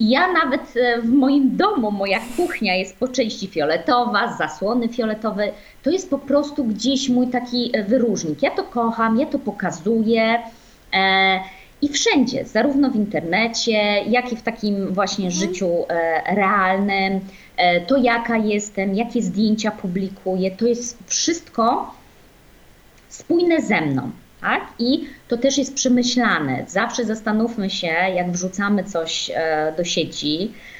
ja 0.00 0.32
nawet 0.32 0.74
w 1.02 1.08
moim 1.08 1.56
domu, 1.56 1.90
moja 1.90 2.20
kuchnia 2.36 2.74
jest 2.74 2.96
po 2.98 3.08
części 3.08 3.46
fioletowa, 3.46 4.36
zasłony 4.36 4.88
fioletowe. 4.88 5.48
To 5.82 5.90
jest 5.90 6.10
po 6.10 6.18
prostu 6.18 6.64
gdzieś 6.64 7.08
mój 7.08 7.28
taki 7.28 7.72
wyróżnik. 7.88 8.42
Ja 8.42 8.50
to 8.50 8.64
kocham, 8.64 9.20
ja 9.20 9.26
to 9.26 9.38
pokazuję. 9.38 10.42
I 11.82 11.88
wszędzie, 11.88 12.44
zarówno 12.44 12.90
w 12.90 12.96
internecie, 12.96 13.72
jak 14.08 14.32
i 14.32 14.36
w 14.36 14.42
takim 14.42 14.94
właśnie 14.94 15.26
mhm. 15.26 15.40
życiu 15.40 15.84
realnym. 16.26 17.20
E, 17.56 17.80
to 17.80 17.96
jaka 17.96 18.36
jestem, 18.36 18.94
jakie 18.94 19.22
zdjęcia 19.22 19.70
publikuję, 19.70 20.50
to 20.50 20.66
jest 20.66 20.98
wszystko 21.06 21.94
spójne 23.08 23.62
ze 23.62 23.80
mną. 23.80 24.10
Tak? 24.40 24.62
I 24.78 25.06
to 25.28 25.36
też 25.36 25.58
jest 25.58 25.74
przemyślane. 25.74 26.64
Zawsze 26.68 27.04
zastanówmy 27.04 27.70
się, 27.70 27.86
jak 27.86 28.30
wrzucamy 28.30 28.84
coś 28.84 29.30
e, 29.34 29.74
do 29.76 29.84
sieci, 29.84 30.52
e, 30.54 30.77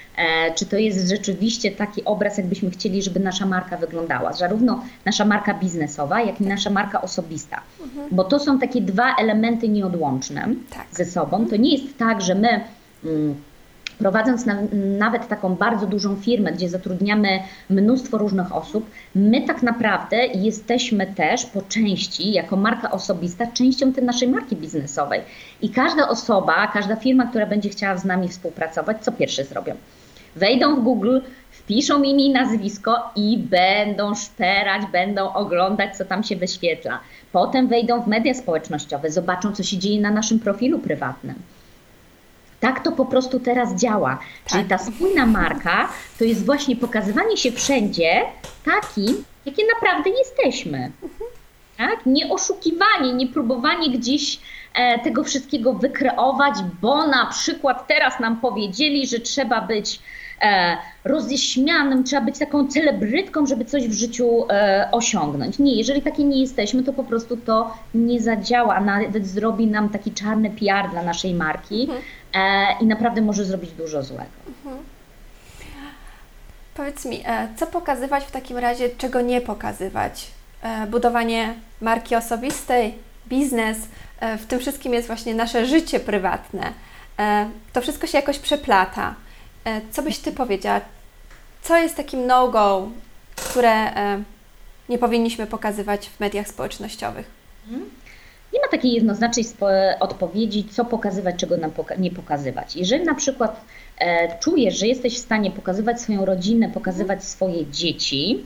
czy 0.54 0.66
to 0.66 0.76
jest 0.76 1.08
rzeczywiście 1.08 1.70
taki 1.70 2.04
obraz, 2.04 2.38
jakbyśmy 2.38 2.70
chcieli, 2.70 3.02
żeby 3.02 3.20
nasza 3.20 3.46
marka 3.46 3.76
wyglądała. 3.76 4.32
Zarówno 4.32 4.84
nasza 5.04 5.24
marka 5.24 5.54
biznesowa, 5.54 6.20
jak 6.20 6.40
i 6.40 6.44
nasza 6.44 6.70
marka 6.70 7.02
osobista. 7.02 7.60
Mhm. 7.82 8.08
Bo 8.12 8.24
to 8.24 8.38
są 8.38 8.58
takie 8.58 8.80
dwa 8.80 9.14
elementy 9.16 9.68
nieodłączne 9.68 10.48
tak. 10.70 10.86
ze 10.92 11.04
sobą. 11.04 11.46
To 11.46 11.56
nie 11.56 11.76
jest 11.76 11.98
tak, 11.98 12.20
że 12.22 12.34
my. 12.34 12.60
Mm, 13.04 13.34
prowadząc 13.98 14.46
na, 14.46 14.56
nawet 14.98 15.28
taką 15.28 15.54
bardzo 15.54 15.86
dużą 15.86 16.16
firmę, 16.16 16.52
gdzie 16.52 16.68
zatrudniamy 16.68 17.28
mnóstwo 17.70 18.18
różnych 18.18 18.56
osób, 18.56 18.90
my 19.14 19.42
tak 19.42 19.62
naprawdę 19.62 20.26
jesteśmy 20.26 21.06
też 21.06 21.46
po 21.46 21.62
części, 21.62 22.32
jako 22.32 22.56
marka 22.56 22.90
osobista, 22.90 23.46
częścią 23.46 23.92
tej 23.92 24.04
naszej 24.04 24.28
marki 24.28 24.56
biznesowej. 24.56 25.20
I 25.62 25.70
każda 25.70 26.08
osoba, 26.08 26.66
każda 26.66 26.96
firma, 26.96 27.26
która 27.26 27.46
będzie 27.46 27.68
chciała 27.68 27.96
z 27.96 28.04
nami 28.04 28.28
współpracować, 28.28 29.04
co 29.04 29.12
pierwsze 29.12 29.44
zrobią? 29.44 29.74
Wejdą 30.38 30.76
w 30.76 30.84
Google, 30.84 31.20
wpiszą 31.50 32.02
imię 32.02 32.26
i 32.26 32.30
nazwisko 32.30 33.10
i 33.16 33.38
będą 33.38 34.14
szperać, 34.14 34.82
będą 34.92 35.32
oglądać, 35.32 35.96
co 35.96 36.04
tam 36.04 36.22
się 36.22 36.36
wyświetla. 36.36 37.00
Potem 37.32 37.68
wejdą 37.68 38.02
w 38.02 38.06
media 38.06 38.34
społecznościowe, 38.34 39.10
zobaczą, 39.10 39.52
co 39.52 39.62
się 39.62 39.78
dzieje 39.78 40.00
na 40.00 40.10
naszym 40.10 40.40
profilu 40.40 40.78
prywatnym. 40.78 41.34
Tak 42.60 42.84
to 42.84 42.92
po 42.92 43.06
prostu 43.06 43.40
teraz 43.40 43.74
działa. 43.74 44.18
Tak. 44.18 44.52
Czyli 44.52 44.64
ta 44.64 44.78
spójna 44.78 45.26
marka 45.26 45.88
to 46.18 46.24
jest 46.24 46.46
właśnie 46.46 46.76
pokazywanie 46.76 47.36
się 47.36 47.52
wszędzie 47.52 48.22
takim, 48.64 49.24
jakie 49.46 49.62
naprawdę 49.74 50.10
jesteśmy. 50.10 50.90
Tak? 51.76 52.06
Nie 52.06 52.32
oszukiwanie, 52.32 53.12
nie 53.12 53.26
próbowanie 53.26 53.90
gdzieś 53.90 54.40
e, 54.74 54.98
tego 54.98 55.24
wszystkiego 55.24 55.72
wykreować, 55.72 56.54
bo 56.82 57.06
na 57.06 57.26
przykład 57.26 57.86
teraz 57.86 58.20
nam 58.20 58.40
powiedzieli, 58.40 59.06
że 59.06 59.18
trzeba 59.18 59.60
być 59.60 60.00
e, 60.42 60.76
rozjeśmianym, 61.04 62.04
trzeba 62.04 62.22
być 62.22 62.38
taką 62.38 62.68
celebrytką, 62.68 63.46
żeby 63.46 63.64
coś 63.64 63.88
w 63.88 63.92
życiu 63.92 64.46
e, 64.50 64.88
osiągnąć. 64.92 65.58
Nie, 65.58 65.76
jeżeli 65.76 66.02
takie 66.02 66.24
nie 66.24 66.40
jesteśmy, 66.40 66.82
to 66.82 66.92
po 66.92 67.04
prostu 67.04 67.36
to 67.36 67.74
nie 67.94 68.20
zadziała, 68.20 68.80
nawet 68.80 69.26
zrobi 69.26 69.66
nam 69.66 69.88
taki 69.88 70.12
czarny 70.12 70.50
PR 70.50 70.90
dla 70.90 71.02
naszej 71.02 71.34
marki, 71.34 71.80
mhm 71.82 72.02
e, 72.34 72.66
i 72.80 72.86
naprawdę 72.86 73.20
może 73.20 73.44
zrobić 73.44 73.70
dużo 73.70 74.02
złego. 74.02 74.30
Mhm. 74.46 74.76
Powiedz 76.74 77.04
mi, 77.04 77.24
co 77.56 77.66
pokazywać 77.66 78.24
w 78.24 78.30
takim 78.30 78.58
razie, 78.58 78.88
czego 78.98 79.20
nie 79.20 79.40
pokazywać? 79.40 80.26
Budowanie 80.90 81.54
marki 81.80 82.16
osobistej, 82.16 82.94
biznes, 83.28 83.78
w 84.38 84.46
tym 84.46 84.58
wszystkim 84.58 84.94
jest 84.94 85.06
właśnie 85.06 85.34
nasze 85.34 85.66
życie 85.66 86.00
prywatne. 86.00 86.72
To 87.72 87.80
wszystko 87.80 88.06
się 88.06 88.18
jakoś 88.18 88.38
przeplata. 88.38 89.14
Co 89.90 90.02
byś 90.02 90.18
Ty 90.18 90.32
powiedziała? 90.32 90.80
Co 91.62 91.76
jest 91.76 91.96
takim 91.96 92.26
no-go, 92.26 92.88
które 93.36 93.92
nie 94.88 94.98
powinniśmy 94.98 95.46
pokazywać 95.46 96.08
w 96.08 96.20
mediach 96.20 96.48
społecznościowych? 96.48 97.30
Mhm. 97.66 97.90
Nie 98.52 98.60
ma 98.60 98.68
takiej 98.68 98.92
jednoznacznej 98.92 99.44
odpowiedzi, 100.00 100.64
co 100.64 100.84
pokazywać, 100.84 101.36
czego 101.36 101.56
nam 101.56 101.70
poka 101.70 101.94
nie 101.94 102.10
pokazywać. 102.10 102.76
Jeżeli 102.76 103.04
na 103.04 103.14
przykład 103.14 103.64
e, 103.98 104.38
czujesz, 104.38 104.78
że 104.78 104.86
jesteś 104.86 105.14
w 105.14 105.22
stanie 105.22 105.50
pokazywać 105.50 106.00
swoją 106.00 106.24
rodzinę, 106.24 106.70
pokazywać 106.74 107.24
swoje 107.24 107.66
dzieci, 107.66 108.44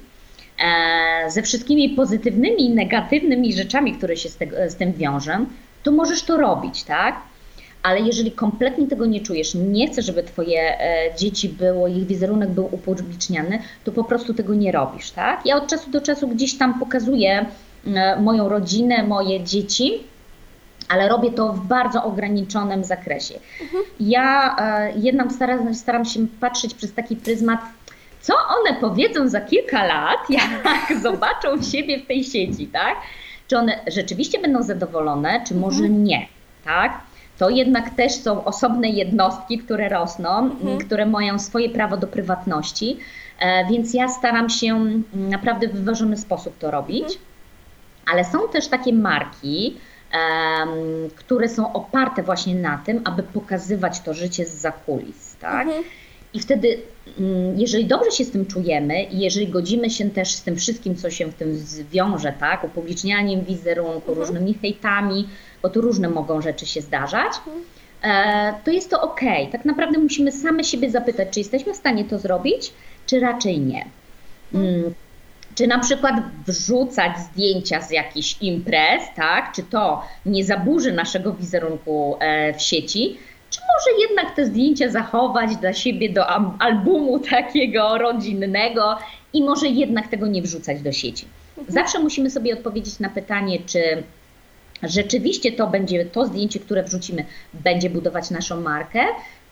e, 0.59 1.31
ze 1.31 1.43
wszystkimi 1.43 1.91
pozytywnymi 1.91 2.65
i 2.65 2.71
negatywnymi 2.71 3.53
rzeczami, 3.53 3.93
które 3.93 4.17
się 4.17 4.29
z, 4.29 4.39
z 4.69 4.75
tym 4.75 4.93
wiążą, 4.93 5.47
to 5.83 5.93
możesz 5.93 6.23
to 6.23 6.37
robić, 6.37 6.85
tak? 6.85 7.17
Ale 7.83 8.01
jeżeli 8.01 8.33
kompletnie 8.33 8.87
tego 8.87 9.07
nie 9.07 9.21
czujesz, 9.21 9.55
nie 9.55 9.89
chcesz, 9.89 10.07
żeby 10.07 10.23
Twoje 10.23 10.81
e, 10.81 11.17
dzieci 11.17 11.49
było, 11.49 11.89
ich 11.89 12.07
wizerunek 12.07 12.51
był 12.51 12.69
upubliczniany, 12.73 13.59
to 13.85 13.93
po 13.93 14.05
prostu 14.05 14.35
tego 14.35 14.55
nie 14.55 14.73
robisz, 14.73 15.11
tak? 15.11 15.47
Ja 15.47 15.57
od 15.57 15.67
czasu 15.67 15.91
do 15.91 16.01
czasu 16.01 16.29
gdzieś 16.29 16.59
tam 16.59 16.79
pokazuję 16.81 17.47
E, 17.87 18.21
moją 18.21 18.49
rodzinę, 18.49 19.03
moje 19.03 19.45
dzieci, 19.45 20.05
ale 20.89 21.09
robię 21.09 21.31
to 21.31 21.53
w 21.53 21.67
bardzo 21.67 22.05
ograniczonym 22.05 22.85
zakresie. 22.85 23.35
Mhm. 23.61 23.85
Ja 24.01 24.57
e, 24.59 24.93
jednak 24.97 25.33
staram, 25.33 25.75
staram 25.75 26.05
się 26.05 26.27
patrzeć 26.41 26.75
przez 26.75 26.95
taki 26.95 27.17
pryzmat, 27.17 27.61
co 28.21 28.35
one 28.61 28.81
powiedzą 28.81 29.29
za 29.29 29.41
kilka 29.41 29.85
lat, 29.85 30.31
jak 30.39 31.01
zobaczą 31.03 31.63
siebie 31.63 32.01
w 32.01 32.07
tej 32.07 32.25
sieci, 32.25 32.67
tak? 32.67 32.97
Czy 33.49 33.59
one 33.59 33.81
rzeczywiście 33.87 34.39
będą 34.41 34.63
zadowolone, 34.63 35.45
czy 35.49 35.55
może 35.55 35.85
mhm. 35.85 36.05
nie, 36.05 36.27
tak? 36.65 37.01
To 37.43 37.51
jednak 37.51 37.91
też 37.91 38.13
są 38.13 38.45
osobne 38.45 38.89
jednostki, 38.89 39.59
które 39.59 39.89
rosną, 39.89 40.39
mhm. 40.39 40.79
które 40.79 41.07
mają 41.07 41.39
swoje 41.39 41.71
prawo 41.71 41.97
do 41.97 42.07
prywatności, 42.07 42.99
e, 43.41 43.67
więc 43.71 43.95
ja 43.95 44.09
staram 44.09 44.51
się 44.51 44.85
naprawdę 45.15 45.69
w 45.69 45.73
wyważony 45.73 46.17
sposób 46.17 46.59
to 46.59 46.71
robić. 46.71 47.03
Mhm 47.03 47.33
ale 48.07 48.25
są 48.25 48.49
też 48.49 48.69
takie 48.69 48.93
marki, 48.93 49.77
które 51.15 51.49
są 51.49 51.73
oparte 51.73 52.23
właśnie 52.23 52.55
na 52.55 52.79
tym, 52.79 53.01
aby 53.05 53.23
pokazywać 53.23 54.01
to 54.01 54.15
życie 54.15 54.47
z 54.47 54.55
zakulis, 54.55 55.37
tak? 55.37 55.67
Mhm. 55.67 55.85
I 56.35 56.41
wtedy, 56.41 56.79
jeżeli 57.57 57.85
dobrze 57.85 58.11
się 58.11 58.25
z 58.25 58.31
tym 58.31 58.47
czujemy 58.47 59.03
i 59.03 59.19
jeżeli 59.19 59.49
godzimy 59.49 59.91
się 59.91 60.11
też 60.11 60.33
z 60.33 60.43
tym 60.43 60.57
wszystkim, 60.57 60.97
co 60.97 61.11
się 61.11 61.27
w 61.27 61.35
tym 61.35 61.57
zwiąże, 61.57 62.33
tak, 62.41 62.65
upublicznianiem 62.65 63.45
wizerunku, 63.45 64.13
mhm. 64.13 64.19
różnymi 64.19 64.55
hejtami, 64.55 65.29
bo 65.63 65.69
tu 65.69 65.81
różne 65.81 66.09
mogą 66.09 66.43
rzeczy 66.43 66.67
się 66.67 66.81
zdarzać, 66.81 67.33
mhm. 67.37 67.65
e, 68.03 68.55
to 68.65 68.71
jest 68.71 68.91
to 68.91 69.03
ok. 69.03 69.21
Tak 69.53 69.65
naprawdę 69.65 69.99
musimy 69.99 70.33
same 70.33 70.65
siebie 70.65 70.91
zapytać, 70.91 71.29
czy 71.31 71.41
jesteśmy 71.41 71.75
w 71.75 71.77
stanie 71.77 72.05
to 72.05 72.19
zrobić, 72.19 72.73
czy 73.07 73.21
raczej 73.21 73.61
nie. 73.61 73.87
Mhm. 74.55 74.75
Mm, 74.75 74.95
czy 75.55 75.67
na 75.67 75.79
przykład 75.79 76.15
wrzucać 76.47 77.13
zdjęcia 77.19 77.81
z 77.81 77.91
jakichś 77.91 78.37
imprez, 78.41 79.03
tak? 79.17 79.53
Czy 79.53 79.63
to 79.63 80.03
nie 80.27 80.45
zaburzy 80.45 80.93
naszego 80.93 81.33
wizerunku 81.33 82.17
e, 82.21 82.55
w 82.55 82.63
sieci? 82.63 83.19
Czy 83.53 83.61
może 83.61 84.01
jednak 84.01 84.37
te 84.37 84.47
zdjęcia 84.47 84.91
zachować 84.91 85.57
dla 85.57 85.73
siebie 85.73 86.13
do 86.13 86.27
albumu 86.59 87.19
takiego 87.19 87.99
rodzinnego 87.99 88.99
i 89.33 89.43
może 89.43 89.69
jednak 89.69 90.09
tego 90.09 90.27
nie 90.27 90.43
wrzucać 90.43 90.83
do 90.83 90.93
sieci? 90.93 91.27
Mhm. 91.59 91.75
Zawsze 91.75 91.99
musimy 91.99 92.31
sobie 92.31 92.55
odpowiedzieć 92.55 92.99
na 92.99 93.09
pytanie, 93.09 93.59
czy 93.67 94.03
rzeczywiście 94.83 95.53
to 95.53 95.67
będzie, 95.67 96.05
to 96.05 96.27
zdjęcie, 96.27 96.61
które 96.61 96.83
wrzucimy, 96.83 97.25
będzie 97.55 97.91
budować 97.91 98.31
naszą 98.31 98.61
markę, 98.61 99.01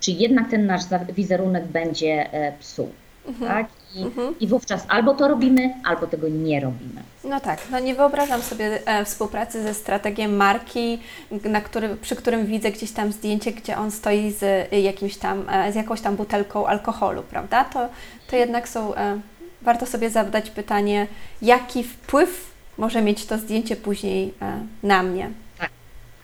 czy 0.00 0.10
jednak 0.10 0.50
ten 0.50 0.66
nasz 0.66 0.82
wizerunek 1.12 1.66
będzie 1.66 2.32
e, 2.32 2.52
psuł. 2.58 2.90
Mhm. 3.26 3.50
Tak? 3.50 3.79
I, 3.94 4.02
mhm. 4.02 4.34
I 4.40 4.46
wówczas 4.46 4.84
albo 4.88 5.14
to 5.14 5.28
robimy, 5.28 5.74
albo 5.84 6.06
tego 6.06 6.28
nie 6.28 6.60
robimy. 6.60 7.02
No 7.24 7.40
tak, 7.40 7.60
no 7.70 7.78
nie 7.78 7.94
wyobrażam 7.94 8.42
sobie 8.42 8.86
e, 8.86 9.04
współpracy 9.04 9.62
ze 9.62 9.74
strategiem 9.74 10.36
marki, 10.36 10.98
na 11.44 11.60
który, 11.60 11.96
przy 11.96 12.16
którym 12.16 12.46
widzę 12.46 12.70
gdzieś 12.70 12.92
tam 12.92 13.12
zdjęcie, 13.12 13.52
gdzie 13.52 13.76
on 13.76 13.90
stoi 13.90 14.32
z 14.32 14.72
jakimś 14.72 15.16
tam, 15.16 15.48
e, 15.50 15.72
z 15.72 15.74
jakąś 15.74 16.00
tam 16.00 16.16
butelką 16.16 16.66
alkoholu, 16.66 17.22
prawda? 17.22 17.64
To, 17.64 17.88
to 18.30 18.36
jednak 18.36 18.68
są, 18.68 18.94
e, 18.94 19.20
warto 19.62 19.86
sobie 19.86 20.10
zadać 20.10 20.50
pytanie, 20.50 21.06
jaki 21.42 21.84
wpływ 21.84 22.50
może 22.78 23.02
mieć 23.02 23.26
to 23.26 23.38
zdjęcie 23.38 23.76
później 23.76 24.34
e, 24.42 24.60
na 24.82 25.02
mnie. 25.02 25.30
Tak, 25.58 25.70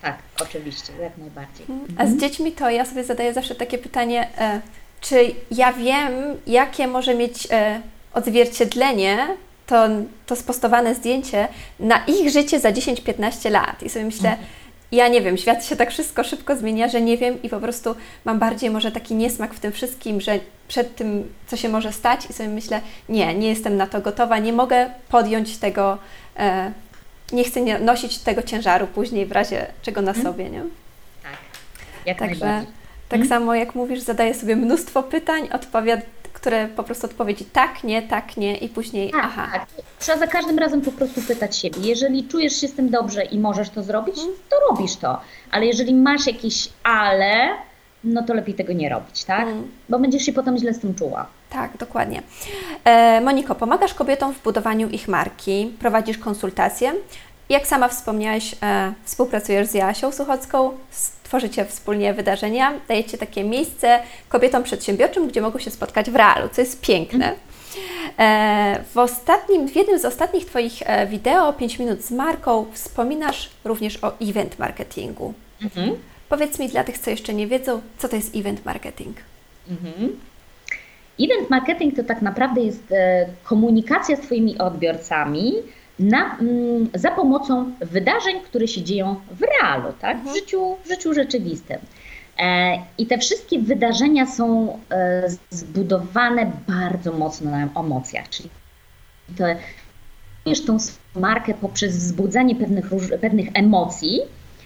tak, 0.02 0.18
oczywiście, 0.42 0.92
jak 1.00 1.18
najbardziej. 1.18 1.66
A 1.98 2.06
z 2.06 2.16
dziećmi 2.16 2.52
to 2.52 2.70
ja 2.70 2.84
sobie 2.84 3.04
zadaję 3.04 3.34
zawsze 3.34 3.54
takie 3.54 3.78
pytanie, 3.78 4.28
e, 4.38 4.60
czy 5.00 5.34
ja 5.50 5.72
wiem, 5.72 6.12
jakie 6.46 6.86
może 6.86 7.14
mieć 7.14 7.48
e, 7.50 7.80
odzwierciedlenie 8.14 9.28
to, 9.66 9.88
to 10.26 10.36
spostowane 10.36 10.94
zdjęcie 10.94 11.48
na 11.80 12.04
ich 12.06 12.30
życie 12.30 12.60
za 12.60 12.70
10-15 12.72 13.50
lat. 13.50 13.82
I 13.82 13.88
sobie 13.88 14.04
myślę, 14.04 14.30
mhm. 14.30 14.48
ja 14.92 15.08
nie 15.08 15.20
wiem, 15.20 15.36
świat 15.36 15.66
się 15.66 15.76
tak 15.76 15.90
wszystko 15.90 16.24
szybko 16.24 16.56
zmienia, 16.56 16.88
że 16.88 17.00
nie 17.00 17.18
wiem 17.18 17.42
i 17.42 17.48
po 17.48 17.60
prostu 17.60 17.94
mam 18.24 18.38
bardziej 18.38 18.70
może 18.70 18.92
taki 18.92 19.14
niesmak 19.14 19.54
w 19.54 19.60
tym 19.60 19.72
wszystkim, 19.72 20.20
że 20.20 20.40
przed 20.68 20.96
tym, 20.96 21.32
co 21.46 21.56
się 21.56 21.68
może 21.68 21.92
stać 21.92 22.30
i 22.30 22.32
sobie 22.32 22.48
myślę, 22.48 22.80
nie, 23.08 23.34
nie 23.34 23.48
jestem 23.48 23.76
na 23.76 23.86
to 23.86 24.00
gotowa, 24.00 24.38
nie 24.38 24.52
mogę 24.52 24.90
podjąć 25.08 25.56
tego, 25.56 25.98
e, 26.36 26.72
nie 27.32 27.44
chcę 27.44 27.80
nosić 27.80 28.18
tego 28.18 28.42
ciężaru 28.42 28.86
później 28.86 29.26
w 29.26 29.32
razie 29.32 29.66
czego 29.82 30.02
na 30.02 30.10
mhm. 30.10 30.26
sobie, 30.26 30.50
nie? 30.50 30.62
Tak, 31.22 31.38
jak 32.06 32.18
Także, 32.18 32.44
najbardziej. 32.44 32.85
Tak 33.08 33.20
hmm? 33.20 33.28
samo 33.28 33.54
jak 33.54 33.74
mówisz, 33.74 34.00
zadaję 34.00 34.34
sobie 34.34 34.56
mnóstwo 34.56 35.02
pytań, 35.02 35.48
odpowiad 35.52 36.00
które 36.36 36.68
po 36.68 36.82
prostu 36.82 37.06
odpowiedzi 37.06 37.44
tak, 37.44 37.84
nie, 37.84 38.02
tak, 38.02 38.36
nie 38.36 38.56
i 38.56 38.68
później 38.68 39.10
tak, 39.10 39.20
aha. 39.24 39.48
Tak. 39.52 39.66
Trzeba 39.98 40.18
za 40.18 40.26
każdym 40.26 40.58
razem 40.58 40.80
po 40.80 40.92
prostu 40.92 41.22
pytać 41.22 41.56
siebie. 41.56 41.80
Jeżeli 41.82 42.28
czujesz 42.28 42.60
się 42.60 42.68
z 42.68 42.74
tym 42.74 42.90
dobrze 42.90 43.24
i 43.24 43.38
możesz 43.38 43.70
to 43.70 43.82
zrobić, 43.82 44.16
hmm. 44.16 44.34
to 44.50 44.56
robisz 44.70 44.96
to. 44.96 45.20
Ale 45.50 45.66
jeżeli 45.66 45.94
masz 45.94 46.26
jakieś 46.26 46.68
ale, 46.82 47.48
no 48.04 48.22
to 48.22 48.34
lepiej 48.34 48.54
tego 48.54 48.72
nie 48.72 48.88
robić, 48.88 49.24
tak? 49.24 49.44
Hmm. 49.44 49.70
Bo 49.88 49.98
będziesz 49.98 50.22
się 50.22 50.32
potem 50.32 50.58
źle 50.58 50.74
z 50.74 50.80
tym 50.80 50.94
czuła. 50.94 51.26
Tak, 51.50 51.76
dokładnie. 51.76 52.22
E, 52.84 53.20
Moniko, 53.20 53.54
pomagasz 53.54 53.94
kobietom 53.94 54.34
w 54.34 54.42
budowaniu 54.42 54.88
ich 54.88 55.08
marki, 55.08 55.72
prowadzisz 55.78 56.18
konsultacje. 56.18 56.92
Jak 57.48 57.66
sama 57.66 57.88
wspomniałaś, 57.88 58.54
e, 58.62 58.92
współpracujesz 59.04 59.66
z 59.66 59.74
Jasią 59.74 60.12
Suchocką, 60.12 60.70
tworzycie 61.36 61.64
wspólnie 61.64 62.14
wydarzenia, 62.14 62.72
dajecie 62.88 63.18
takie 63.18 63.44
miejsce 63.44 64.00
kobietom 64.28 64.62
przedsiębiorczym, 64.62 65.28
gdzie 65.28 65.40
mogą 65.40 65.58
się 65.58 65.70
spotkać 65.70 66.10
w 66.10 66.16
realu, 66.16 66.48
co 66.52 66.60
jest 66.60 66.80
piękne. 66.80 67.34
E, 68.18 68.84
w 68.94 68.98
ostatnim, 68.98 69.68
w 69.68 69.76
jednym 69.76 69.98
z 69.98 70.04
ostatnich 70.04 70.46
Twoich 70.46 70.72
e, 70.84 71.06
wideo, 71.06 71.52
5 71.52 71.78
minut 71.78 72.02
z 72.02 72.10
marką, 72.10 72.66
wspominasz 72.72 73.50
również 73.64 74.04
o 74.04 74.12
event 74.20 74.58
marketingu. 74.58 75.34
Mhm. 75.62 75.90
Powiedz 76.28 76.58
mi 76.58 76.68
dla 76.68 76.84
tych, 76.84 76.98
co 76.98 77.10
jeszcze 77.10 77.34
nie 77.34 77.46
wiedzą, 77.46 77.80
co 77.98 78.08
to 78.08 78.16
jest 78.16 78.36
event 78.36 78.64
marketing? 78.64 79.16
Mhm. 79.70 80.20
Event 81.20 81.50
marketing 81.50 81.96
to 81.96 82.04
tak 82.04 82.22
naprawdę 82.22 82.60
jest 82.60 82.92
e, 82.92 83.26
komunikacja 83.44 84.16
z 84.16 84.20
Twoimi 84.20 84.58
odbiorcami, 84.58 85.52
na, 85.98 86.38
mm, 86.38 86.88
za 86.94 87.10
pomocą 87.10 87.72
wydarzeń, 87.80 88.40
które 88.40 88.68
się 88.68 88.82
dzieją 88.82 89.20
w 89.30 89.42
realu, 89.42 89.92
tak? 90.00 90.16
w, 90.16 90.20
mhm. 90.20 90.36
życiu, 90.36 90.76
w 90.84 90.88
życiu 90.88 91.14
rzeczywistym. 91.14 91.78
E, 92.38 92.78
I 92.98 93.06
te 93.06 93.18
wszystkie 93.18 93.58
wydarzenia 93.58 94.26
są 94.26 94.78
e, 94.90 95.28
zbudowane 95.50 96.52
bardzo 96.68 97.12
mocno 97.12 97.50
na 97.50 97.68
emocjach, 97.80 98.28
czyli 98.28 98.48
to 99.38 99.44
tą 100.66 100.76
markę 101.14 101.54
poprzez 101.54 101.96
wzbudzanie 101.96 102.54
pewnych, 102.54 102.90
pewnych 103.20 103.48
emocji 103.54 104.20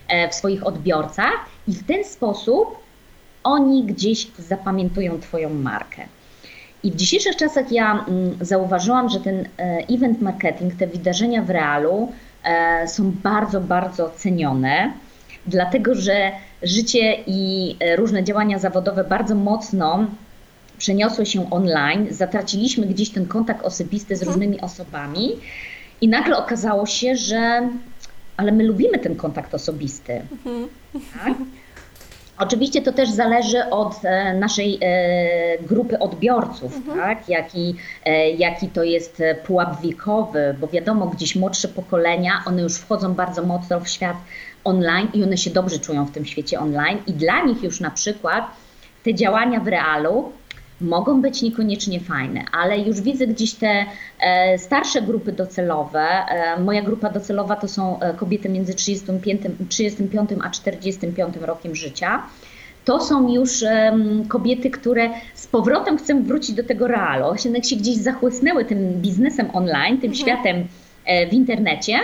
e, 0.09 0.29
w 0.29 0.35
swoich 0.35 0.67
odbiorcach 0.67 1.35
i 1.69 1.73
w 1.73 1.87
ten 1.87 2.05
sposób 2.05 2.79
oni 3.45 3.85
gdzieś 3.85 4.31
zapamiętują 4.39 5.21
Twoją 5.21 5.55
markę. 5.55 6.07
I 6.83 6.91
w 6.91 6.97
dzisiejszych 6.97 7.37
czasach 7.37 7.73
ja 7.73 8.05
mm, 8.09 8.37
zauważyłam, 8.41 9.09
że 9.09 9.21
ten 9.21 9.39
e, 9.41 9.47
event 9.89 10.21
marketing, 10.21 10.75
te 10.75 10.87
wydarzenia 10.87 11.43
w 11.43 11.51
realu 11.51 12.13
e, 12.45 12.89
są 12.89 13.13
bardzo, 13.23 13.61
bardzo 13.61 14.11
cenione, 14.11 14.93
dlatego 15.47 15.95
że 15.95 16.33
życie 16.63 17.17
i 17.27 17.77
e, 17.81 17.97
różne 17.97 18.25
działania 18.25 18.59
zawodowe 18.59 19.05
bardzo 19.05 19.35
mocno 19.35 20.07
przeniosły 20.79 21.27
się 21.27 21.51
online, 21.51 22.07
zatraciliśmy 22.11 22.87
gdzieś 22.87 23.11
ten 23.11 23.27
kontakt 23.27 23.65
osobisty 23.65 24.17
z 24.17 24.23
mhm. 24.23 24.33
różnymi 24.33 24.61
osobami 24.61 25.31
i 26.01 26.09
nagle 26.09 26.37
okazało 26.37 26.87
się, 26.87 27.17
że 27.17 27.69
ale 28.37 28.53
my 28.53 28.65
lubimy 28.65 28.99
ten 28.99 29.17
kontakt 29.17 29.55
osobisty. 29.55 30.23
Mhm. 30.33 30.69
Tak? 31.25 31.35
Oczywiście 32.41 32.83
to 32.83 32.93
też 32.93 33.11
zależy 33.11 33.71
od 33.71 34.05
e, 34.05 34.35
naszej 34.35 34.79
e, 34.83 35.59
grupy 35.59 35.99
odbiorców, 35.99 36.77
mhm. 36.77 36.99
tak? 36.99 37.29
jaki, 37.29 37.75
e, 38.05 38.31
jaki 38.31 38.69
to 38.69 38.83
jest 38.83 39.23
pułap 39.47 39.83
wiekowy, 39.83 40.55
bo 40.61 40.69
wiadomo, 40.69 41.07
gdzieś 41.07 41.37
młodsze 41.37 41.69
pokolenia, 41.69 42.43
one 42.47 42.63
już 42.63 42.77
wchodzą 42.77 43.15
bardzo 43.15 43.43
mocno 43.43 43.81
w 43.81 43.89
świat 43.89 44.17
online 44.65 45.09
i 45.15 45.25
one 45.25 45.37
się 45.37 45.51
dobrze 45.51 45.79
czują 45.79 46.05
w 46.05 46.11
tym 46.11 46.25
świecie 46.25 46.61
online 46.61 46.99
i 47.07 47.13
dla 47.13 47.45
nich 47.45 47.63
już 47.63 47.81
na 47.81 47.91
przykład 47.91 48.45
te 49.05 49.15
działania 49.15 49.61
w 49.61 49.69
realu 49.69 50.33
mogą 50.81 51.23
być 51.23 51.43
niekoniecznie 51.43 52.01
fajne, 52.01 52.45
ale 52.53 52.79
już 52.79 53.01
widzę 53.01 53.27
gdzieś 53.27 53.55
te 53.55 53.85
e, 54.21 54.59
starsze 54.59 55.03
grupy 55.03 55.33
docelowe. 55.33 56.01
E, 56.01 56.61
moja 56.61 56.83
grupa 56.83 57.11
docelowa 57.11 57.57
to 57.57 57.69
są 57.69 58.01
e, 58.01 58.15
kobiety 58.15 58.49
między 58.49 58.75
35, 58.75 59.43
35 59.69 60.31
a 60.45 60.51
45 60.51 61.37
rokiem 61.41 61.75
życia. 61.75 62.23
To 62.85 63.01
są 63.01 63.35
już 63.35 63.65
kobiety, 64.29 64.71
które 64.71 65.11
z 65.35 65.47
powrotem 65.47 65.99
chcą 65.99 66.23
wrócić 66.23 66.57
do 66.57 66.65
tego 66.65 66.87
realu. 66.87 67.25
One 67.47 67.63
się 67.63 67.77
gdzieś 67.77 67.97
zachłysnęły 67.97 68.65
tym 68.65 68.93
biznesem 68.93 69.51
online, 69.53 69.99
tym 70.01 70.11
mhm. 70.11 70.15
światem 70.15 70.67
w 71.31 71.33
internecie 71.33 71.99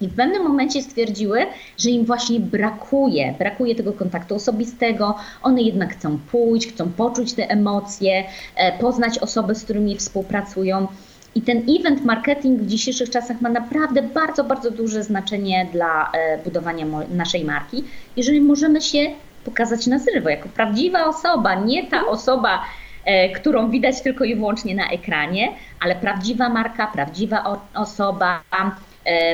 i 0.00 0.08
w 0.08 0.14
pewnym 0.14 0.42
momencie 0.42 0.82
stwierdziły, 0.82 1.46
że 1.78 1.90
im 1.90 2.04
właśnie 2.04 2.40
brakuje, 2.40 3.34
brakuje 3.38 3.74
tego 3.74 3.92
kontaktu 3.92 4.34
osobistego. 4.34 5.14
One 5.42 5.62
jednak 5.62 5.92
chcą 5.92 6.18
pójść, 6.32 6.68
chcą 6.68 6.92
poczuć 6.92 7.32
te 7.32 7.50
emocje, 7.50 8.24
e, 8.56 8.78
poznać 8.78 9.18
osoby, 9.18 9.54
z 9.54 9.64
którymi 9.64 9.96
współpracują. 9.96 10.86
I 11.34 11.42
ten 11.42 11.62
event 11.80 12.04
marketing 12.04 12.60
w 12.60 12.66
dzisiejszych 12.66 13.10
czasach 13.10 13.40
ma 13.40 13.48
naprawdę 13.48 14.02
bardzo, 14.02 14.44
bardzo 14.44 14.70
duże 14.70 15.02
znaczenie 15.02 15.66
dla 15.72 16.10
e, 16.12 16.38
budowania 16.38 16.86
naszej 17.10 17.44
marki, 17.44 17.84
jeżeli 18.16 18.40
możemy 18.40 18.80
się 18.80 18.98
pokazać 19.44 19.86
na 19.86 19.98
żywo, 19.98 20.28
jako 20.28 20.48
prawdziwa 20.48 21.04
osoba, 21.04 21.54
nie 21.54 21.86
ta 21.86 22.06
osoba, 22.06 22.64
e, 23.04 23.28
którą 23.28 23.70
widać 23.70 24.02
tylko 24.02 24.24
i 24.24 24.34
wyłącznie 24.34 24.74
na 24.74 24.88
ekranie, 24.88 25.48
ale 25.80 25.94
prawdziwa 25.94 26.48
marka, 26.48 26.86
prawdziwa 26.86 27.58
osoba, 27.74 28.40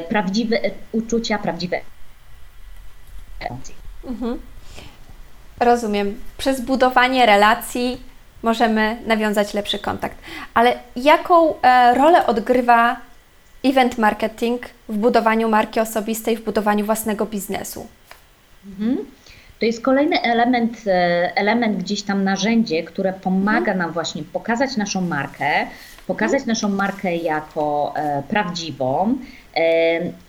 prawdziwe 0.09 0.61
uczucia, 0.93 1.39
prawdziwe 1.39 1.81
emocje. 3.41 3.75
Mhm. 4.05 4.39
Rozumiem. 5.61 6.21
Przez 6.39 6.61
budowanie 6.61 7.27
relacji 7.27 8.01
możemy 8.43 8.97
nawiązać 9.07 9.55
lepszy 9.55 9.79
kontakt. 9.79 10.19
Ale 10.55 10.79
jaką 10.97 11.61
e, 11.63 11.95
rolę 11.95 12.27
odgrywa 12.27 12.97
event 13.65 13.99
marketing 13.99 14.63
w 14.89 14.97
budowaniu 14.97 15.49
marki 15.49 15.81
osobistej, 15.81 16.37
w 16.37 16.45
budowaniu 16.45 16.87
własnego 16.87 17.27
biznesu? 17.27 17.87
Mhm. 18.67 18.97
To 19.59 19.67
jest 19.67 19.83
kolejny 19.83 20.23
element, 20.23 20.77
e, 20.87 21.33
element 21.37 21.79
gdzieś 21.79 22.03
tam 22.03 22.25
narzędzie, 22.25 22.83
które 22.83 23.13
pomaga 23.13 23.59
mhm. 23.59 23.79
nam 23.79 23.93
właśnie 23.93 24.23
pokazać 24.23 24.77
naszą 24.77 25.01
markę, 25.01 25.67
pokazać 26.07 26.47
naszą 26.47 26.69
markę 26.69 27.17
jako 27.17 27.93
e, 27.97 28.23
prawdziwą, 28.29 29.19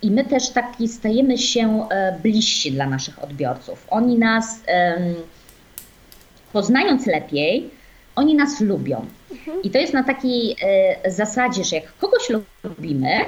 i 0.01 0.11
my 0.11 0.25
też 0.25 0.49
taki 0.49 0.87
stajemy 0.87 1.37
się 1.37 1.89
e, 1.89 2.19
bliżsi 2.23 2.71
dla 2.71 2.85
naszych 2.85 3.23
odbiorców. 3.23 3.87
Oni 3.89 4.17
nas, 4.17 4.63
poznając 6.53 7.05
lepiej, 7.05 7.69
oni 8.15 8.35
nas 8.35 8.61
lubią. 8.61 9.05
Mhm. 9.31 9.61
I 9.63 9.69
to 9.69 9.77
jest 9.77 9.93
na 9.93 10.03
takiej 10.03 10.55
e, 10.61 11.11
zasadzie, 11.11 11.63
że 11.63 11.75
jak 11.75 11.97
kogoś 11.97 12.29
lubimy, 12.63 13.19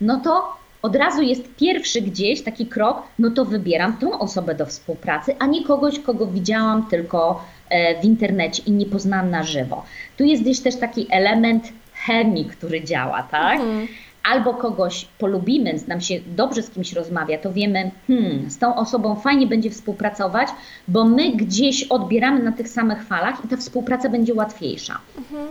no 0.00 0.20
to 0.20 0.56
od 0.82 0.96
razu 0.96 1.22
jest 1.22 1.42
pierwszy 1.56 2.02
gdzieś 2.02 2.42
taki 2.42 2.66
krok, 2.66 3.02
no 3.18 3.30
to 3.30 3.44
wybieram 3.44 3.96
tą 3.96 4.18
osobę 4.18 4.54
do 4.54 4.66
współpracy, 4.66 5.36
a 5.38 5.46
nie 5.46 5.64
kogoś, 5.64 5.98
kogo 5.98 6.26
widziałam 6.26 6.86
tylko 6.86 7.44
e, 7.68 8.00
w 8.00 8.04
internecie 8.04 8.62
i 8.66 8.70
nie 8.70 8.86
poznałam 8.86 9.30
na 9.30 9.42
żywo. 9.42 9.84
Tu 10.16 10.24
jest 10.24 10.42
gdzieś 10.42 10.60
też 10.60 10.76
taki 10.76 11.06
element 11.10 11.72
chemii, 11.94 12.44
który 12.44 12.84
działa, 12.84 13.22
tak? 13.22 13.60
Mhm 13.60 13.88
albo 14.26 14.54
kogoś 14.54 15.06
polubimy, 15.18 15.74
nam 15.88 16.00
się 16.00 16.14
dobrze 16.36 16.62
z 16.62 16.70
kimś 16.70 16.92
rozmawia, 16.92 17.38
to 17.38 17.52
wiemy, 17.52 17.90
hmm, 18.06 18.50
z 18.50 18.58
tą 18.58 18.76
osobą 18.76 19.16
fajnie 19.16 19.46
będzie 19.46 19.70
współpracować, 19.70 20.48
bo 20.88 21.04
my 21.04 21.32
gdzieś 21.32 21.82
odbieramy 21.82 22.42
na 22.42 22.52
tych 22.52 22.68
samych 22.68 23.02
falach 23.04 23.44
i 23.44 23.48
ta 23.48 23.56
współpraca 23.56 24.08
będzie 24.08 24.34
łatwiejsza. 24.34 24.98
Mhm. 25.18 25.46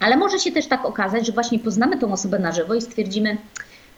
Ale 0.00 0.16
może 0.16 0.38
się 0.38 0.52
też 0.52 0.66
tak 0.66 0.84
okazać, 0.84 1.26
że 1.26 1.32
właśnie 1.32 1.58
poznamy 1.58 1.98
tą 1.98 2.12
osobę 2.12 2.38
na 2.38 2.52
żywo 2.52 2.74
i 2.74 2.80
stwierdzimy, 2.80 3.36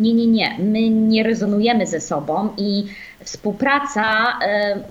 nie, 0.00 0.14
nie, 0.14 0.26
nie, 0.26 0.56
my 0.58 0.90
nie 0.90 1.22
rezonujemy 1.22 1.86
ze 1.86 2.00
sobą 2.00 2.48
i 2.56 2.84
współpraca 3.24 4.38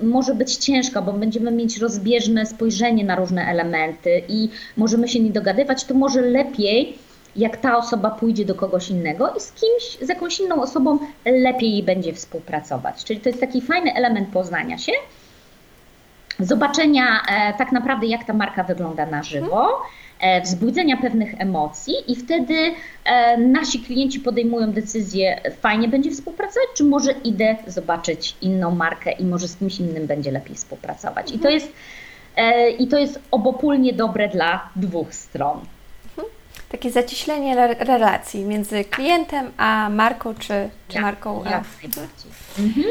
y, 0.01 0.05
może 0.05 0.35
być 0.35 0.55
ciężka, 0.55 1.01
bo 1.01 1.13
będziemy 1.13 1.51
mieć 1.51 1.77
rozbieżne 1.77 2.45
spojrzenie 2.45 3.03
na 3.03 3.15
różne 3.15 3.45
elementy 3.45 4.21
i 4.29 4.49
możemy 4.77 5.07
się 5.07 5.19
nie 5.19 5.31
dogadywać, 5.31 5.83
to 5.83 5.93
może 5.93 6.21
lepiej 6.21 6.97
jak 7.37 7.57
ta 7.57 7.77
osoba 7.77 8.09
pójdzie 8.09 8.45
do 8.45 8.55
kogoś 8.55 8.89
innego 8.89 9.33
i 9.37 9.39
z 9.39 9.51
kimś, 9.51 10.07
z 10.07 10.09
jakąś 10.09 10.39
inną 10.39 10.61
osobą 10.61 10.99
lepiej 11.25 11.83
będzie 11.83 12.13
współpracować. 12.13 13.03
Czyli 13.03 13.19
to 13.19 13.29
jest 13.29 13.41
taki 13.41 13.61
fajny 13.61 13.93
element 13.93 14.29
poznania 14.29 14.77
się, 14.77 14.91
zobaczenia 16.39 17.21
e, 17.29 17.53
tak 17.57 17.71
naprawdę, 17.71 18.07
jak 18.07 18.23
ta 18.23 18.33
marka 18.33 18.63
wygląda 18.63 19.05
na 19.05 19.23
żywo, 19.23 19.81
e, 20.19 20.41
wzbudzenia 20.41 20.97
pewnych 20.97 21.41
emocji 21.41 21.93
i 22.07 22.15
wtedy 22.15 22.53
e, 23.05 23.37
nasi 23.37 23.79
klienci 23.79 24.19
podejmują 24.19 24.71
decyzję, 24.71 25.41
fajnie 25.61 25.87
będzie 25.87 26.11
współpracować, 26.11 26.67
czy 26.75 26.83
może 26.83 27.11
idę 27.11 27.55
zobaczyć 27.67 28.35
inną 28.41 28.75
markę 28.75 29.11
i 29.11 29.25
może 29.25 29.47
z 29.47 29.55
kimś 29.55 29.79
innym 29.79 30.07
będzie 30.07 30.31
lepiej 30.31 30.55
współpracować. 30.55 31.31
I 31.31 31.39
to 31.39 31.49
jest, 31.49 31.73
i 32.79 32.87
to 32.87 32.97
jest 32.97 33.19
obopólnie 33.31 33.93
dobre 33.93 34.29
dla 34.29 34.69
dwóch 34.75 35.13
stron 35.13 35.59
takie 36.69 36.91
zacieślenie 36.91 37.75
relacji 37.79 38.45
między 38.45 38.85
klientem 38.85 39.51
a 39.57 39.89
marką 39.89 40.33
czy, 40.33 40.69
czy 40.87 40.95
jak, 40.95 41.01
marką. 41.01 41.43
Jak 41.43 41.63
najbardziej. 41.83 42.31
Mhm. 42.59 42.85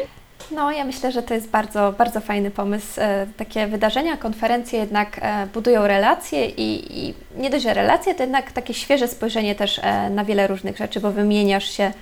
No, 0.50 0.72
ja 0.72 0.84
myślę, 0.84 1.12
że 1.12 1.22
to 1.22 1.34
jest 1.34 1.48
bardzo, 1.48 1.94
bardzo 1.98 2.20
fajny 2.20 2.50
pomysł. 2.50 3.00
E, 3.00 3.26
takie 3.36 3.66
wydarzenia, 3.66 4.16
konferencje 4.16 4.78
jednak 4.78 5.18
e, 5.22 5.46
budują 5.54 5.86
relacje 5.86 6.46
i, 6.46 6.98
i 7.00 7.14
nie 7.36 7.50
dość, 7.50 7.64
że 7.64 7.74
relacje, 7.74 8.14
to 8.14 8.22
jednak 8.22 8.52
takie 8.52 8.74
świeże 8.74 9.08
spojrzenie 9.08 9.54
też 9.54 9.80
e, 9.82 10.10
na 10.10 10.24
wiele 10.24 10.46
różnych 10.46 10.76
rzeczy, 10.76 11.00
bo 11.00 11.12
wymieniasz 11.12 11.70
się 11.70 11.92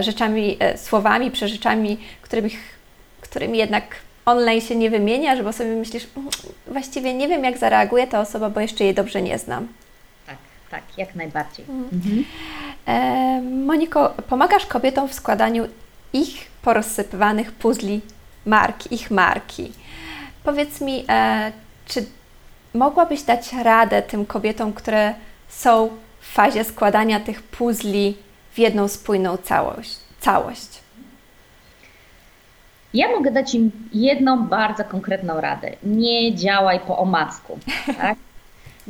rzeczami, 0.00 0.58
słowami, 0.76 1.30
przeżyczami, 1.30 1.98
którymi, 2.22 2.50
którymi 3.20 3.58
jednak 3.58 3.84
online 4.26 4.60
się 4.60 4.76
nie 4.76 4.90
wymieniasz, 4.90 5.42
bo 5.42 5.52
sobie 5.52 5.70
myślisz, 5.70 6.06
mm, 6.16 6.30
właściwie 6.66 7.14
nie 7.14 7.28
wiem, 7.28 7.44
jak 7.44 7.58
zareaguje 7.58 8.06
ta 8.06 8.20
osoba, 8.20 8.50
bo 8.50 8.60
jeszcze 8.60 8.84
jej 8.84 8.94
dobrze 8.94 9.22
nie 9.22 9.38
znam 9.38 9.68
tak, 10.70 10.82
jak 10.96 11.14
najbardziej. 11.14 11.64
Mhm. 11.68 11.88
mhm. 11.92 12.24
E, 12.86 13.42
Moniko, 13.42 14.14
pomagasz 14.28 14.66
kobietom 14.66 15.08
w 15.08 15.14
składaniu 15.14 15.68
ich 16.12 16.50
porozsypywanych 16.62 17.52
puzli 17.52 18.00
marki, 18.46 18.94
ich 18.94 19.10
marki. 19.10 19.72
Powiedz 20.44 20.80
mi, 20.80 21.04
e, 21.08 21.52
czy 21.86 22.06
mogłabyś 22.74 23.22
dać 23.22 23.52
radę 23.52 24.02
tym 24.02 24.26
kobietom, 24.26 24.72
które 24.72 25.14
są 25.48 25.88
w 26.20 26.32
fazie 26.32 26.64
składania 26.64 27.20
tych 27.20 27.42
puzli 27.42 28.16
w 28.52 28.58
jedną 28.58 28.88
spójną 28.88 29.36
całość? 29.36 29.96
całość? 30.20 30.68
Ja 32.94 33.08
mogę 33.08 33.30
dać 33.30 33.54
im 33.54 33.70
jedną 33.92 34.46
bardzo 34.46 34.84
konkretną 34.84 35.40
radę. 35.40 35.70
Nie 35.82 36.34
działaj 36.34 36.80
po 36.80 36.98
omacku. 36.98 37.58
Tak? 37.96 38.18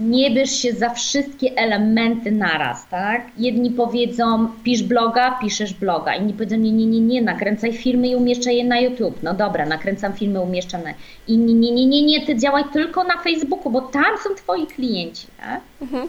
Nie 0.00 0.30
bierz 0.30 0.50
się 0.50 0.72
za 0.72 0.90
wszystkie 0.90 1.56
elementy 1.56 2.32
naraz, 2.32 2.88
tak? 2.88 3.22
Jedni 3.38 3.70
powiedzą, 3.70 4.48
pisz 4.64 4.82
bloga, 4.82 5.38
piszesz 5.40 5.74
bloga. 5.74 6.14
Inni 6.14 6.32
powiedzą, 6.32 6.56
nie, 6.56 6.72
nie, 6.72 6.86
nie, 6.86 7.00
nie, 7.00 7.22
nakręcaj 7.22 7.72
filmy 7.72 8.08
i 8.08 8.16
umieszczaj 8.16 8.56
je 8.56 8.64
na 8.64 8.80
YouTube. 8.80 9.22
No 9.22 9.34
dobra, 9.34 9.66
nakręcam 9.66 10.12
filmy, 10.12 10.40
umieszczam 10.40 10.82
na... 10.82 10.90
Inni, 11.28 11.54
nie, 11.54 11.72
nie, 11.72 11.86
nie, 11.86 12.02
nie, 12.02 12.26
ty 12.26 12.36
działaj 12.36 12.64
tylko 12.72 13.04
na 13.04 13.16
Facebooku, 13.22 13.72
bo 13.72 13.80
tam 13.80 14.18
są 14.24 14.34
twoi 14.34 14.66
klienci, 14.66 15.26
tak? 15.40 15.60
Mhm. 15.82 16.08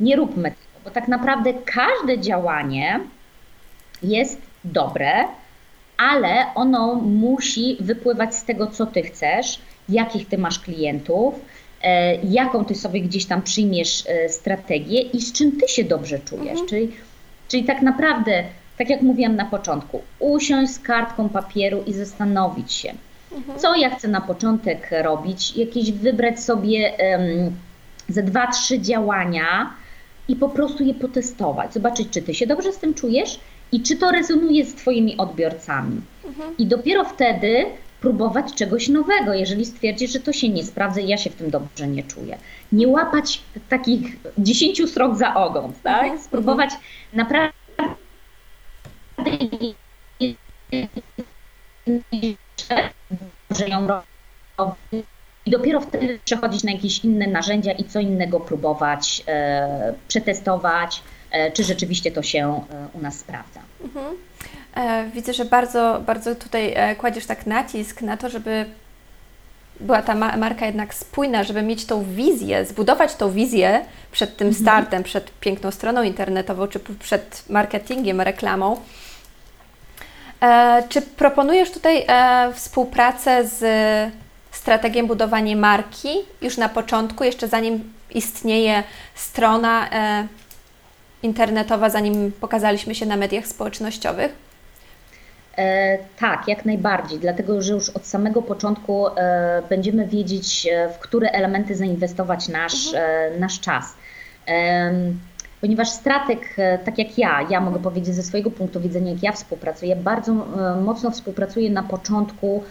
Nie 0.00 0.16
róbmy 0.16 0.42
tego, 0.42 0.84
bo 0.84 0.90
tak 0.90 1.08
naprawdę 1.08 1.54
każde 1.54 2.18
działanie 2.18 3.00
jest 4.02 4.40
dobre, 4.64 5.12
ale 5.96 6.46
ono 6.54 6.94
musi 6.94 7.76
wypływać 7.80 8.34
z 8.34 8.44
tego, 8.44 8.66
co 8.66 8.86
ty 8.86 9.02
chcesz, 9.02 9.60
jakich 9.88 10.28
ty 10.28 10.38
masz 10.38 10.58
klientów, 10.58 11.34
jaką 12.22 12.64
ty 12.64 12.74
sobie 12.74 13.00
gdzieś 13.00 13.26
tam 13.26 13.42
przyjmiesz 13.42 14.04
e, 14.06 14.28
strategię 14.28 15.00
i 15.00 15.20
z 15.20 15.32
czym 15.32 15.52
ty 15.52 15.68
się 15.68 15.84
dobrze 15.84 16.18
czujesz. 16.18 16.50
Mhm. 16.50 16.66
Czyli, 16.68 16.90
czyli 17.48 17.64
tak 17.64 17.82
naprawdę, 17.82 18.44
tak 18.78 18.90
jak 18.90 19.02
mówiłam 19.02 19.36
na 19.36 19.44
początku, 19.44 20.02
usiąść 20.18 20.72
z 20.72 20.78
kartką 20.78 21.28
papieru 21.28 21.82
i 21.86 21.92
zastanowić 21.92 22.72
się, 22.72 22.92
mhm. 23.32 23.58
co 23.58 23.74
ja 23.74 23.90
chcę 23.96 24.08
na 24.08 24.20
początek 24.20 24.90
robić, 25.02 25.56
jakieś 25.56 25.92
wybrać 25.92 26.40
sobie 26.40 26.92
um, 26.98 27.56
ze 28.08 28.22
dwa, 28.22 28.46
trzy 28.46 28.80
działania 28.80 29.70
i 30.28 30.36
po 30.36 30.48
prostu 30.48 30.84
je 30.84 30.94
potestować, 30.94 31.74
zobaczyć, 31.74 32.08
czy 32.10 32.22
ty 32.22 32.34
się 32.34 32.46
dobrze 32.46 32.72
z 32.72 32.78
tym 32.78 32.94
czujesz 32.94 33.40
i 33.72 33.82
czy 33.82 33.96
to 33.96 34.10
rezonuje 34.10 34.64
z 34.64 34.74
twoimi 34.74 35.16
odbiorcami. 35.16 36.00
Mhm. 36.24 36.56
I 36.58 36.66
dopiero 36.66 37.04
wtedy 37.04 37.66
próbować 38.00 38.54
czegoś 38.54 38.88
nowego, 38.88 39.34
jeżeli 39.34 39.66
stwierdzisz, 39.66 40.12
że 40.12 40.20
to 40.20 40.32
się 40.32 40.48
nie 40.48 40.64
sprawdza 40.64 41.00
i 41.00 41.08
ja 41.08 41.18
się 41.18 41.30
w 41.30 41.34
tym 41.34 41.50
dobrze 41.50 41.86
nie 41.86 42.02
czuję. 42.02 42.38
Nie 42.72 42.88
łapać 42.88 43.42
takich 43.68 44.16
dziesięciu 44.38 44.86
srok 44.86 45.16
za 45.16 45.34
ogon, 45.34 45.72
tak? 45.82 46.02
Mhm, 46.02 46.20
Spróbować 46.20 46.70
mhm. 46.72 46.82
naprawdę 47.12 47.60
że 53.50 53.68
ją 53.68 53.86
robić 53.86 54.10
i 55.46 55.50
dopiero 55.50 55.80
wtedy 55.80 56.18
przechodzić 56.24 56.64
na 56.64 56.72
jakieś 56.72 57.04
inne 57.04 57.26
narzędzia 57.26 57.72
i 57.72 57.84
co 57.84 58.00
innego 58.00 58.40
próbować, 58.40 59.22
e, 59.28 59.94
przetestować, 60.08 61.02
e, 61.30 61.52
czy 61.52 61.64
rzeczywiście 61.64 62.12
to 62.12 62.22
się 62.22 62.64
e, 62.70 62.98
u 62.98 63.00
nas 63.00 63.18
sprawdza. 63.18 63.60
Mhm. 63.84 64.16
E, 64.74 65.10
widzę, 65.14 65.34
że 65.34 65.44
bardzo, 65.44 66.00
bardzo 66.06 66.34
tutaj 66.34 66.72
e, 66.76 66.96
kładziesz 66.96 67.26
tak 67.26 67.46
nacisk 67.46 68.02
na 68.02 68.16
to, 68.16 68.28
żeby 68.28 68.66
była 69.80 70.02
ta 70.02 70.14
marka 70.14 70.66
jednak 70.66 70.94
spójna, 70.94 71.44
żeby 71.44 71.62
mieć 71.62 71.86
tą 71.86 72.04
wizję, 72.04 72.66
zbudować 72.66 73.14
tą 73.14 73.30
wizję 73.30 73.84
przed 74.12 74.36
tym 74.36 74.48
mhm. 74.48 74.64
startem, 74.64 75.02
przed 75.02 75.30
piękną 75.40 75.70
stroną 75.70 76.02
internetową, 76.02 76.66
czy 76.66 76.80
przed 76.80 77.44
marketingiem, 77.48 78.20
reklamą. 78.20 78.80
E, 80.40 80.82
czy 80.88 81.02
proponujesz 81.02 81.70
tutaj 81.70 82.06
współpracę 82.54 83.48
z 83.48 83.62
strategią 84.50 85.06
budowania 85.06 85.56
marki 85.56 86.08
już 86.42 86.56
na 86.56 86.68
początku, 86.68 87.24
jeszcze 87.24 87.48
zanim 87.48 87.92
istnieje 88.10 88.82
strona 89.14 89.88
internetowa, 91.22 91.90
zanim 91.90 92.32
pokazaliśmy 92.32 92.94
się 92.94 93.06
na 93.06 93.16
mediach 93.16 93.46
społecznościowych? 93.46 94.49
E, 95.58 95.98
tak, 96.18 96.48
jak 96.48 96.64
najbardziej, 96.64 97.18
dlatego 97.18 97.62
że 97.62 97.72
już 97.72 97.90
od 97.90 98.06
samego 98.06 98.42
początku 98.42 99.06
e, 99.08 99.62
będziemy 99.68 100.06
wiedzieć, 100.06 100.68
e, 100.72 100.88
w 100.88 100.98
które 100.98 101.30
elementy 101.30 101.76
zainwestować 101.76 102.48
nasz, 102.48 102.86
mhm. 102.86 103.40
nasz 103.40 103.60
czas. 103.60 103.94
Ponieważ 105.60 105.88
strateg, 105.88 106.56
tak 106.84 106.98
jak 106.98 107.18
ja, 107.18 107.46
ja 107.50 107.60
mogę 107.60 107.78
powiedzieć 107.78 108.14
ze 108.14 108.22
swojego 108.22 108.50
punktu 108.50 108.80
widzenia, 108.80 109.12
jak 109.12 109.22
ja 109.22 109.32
współpracuję, 109.32 109.96
bardzo 109.96 110.34
mocno 110.82 111.10
współpracuję 111.10 111.70
na 111.70 111.82
początku 111.82 112.64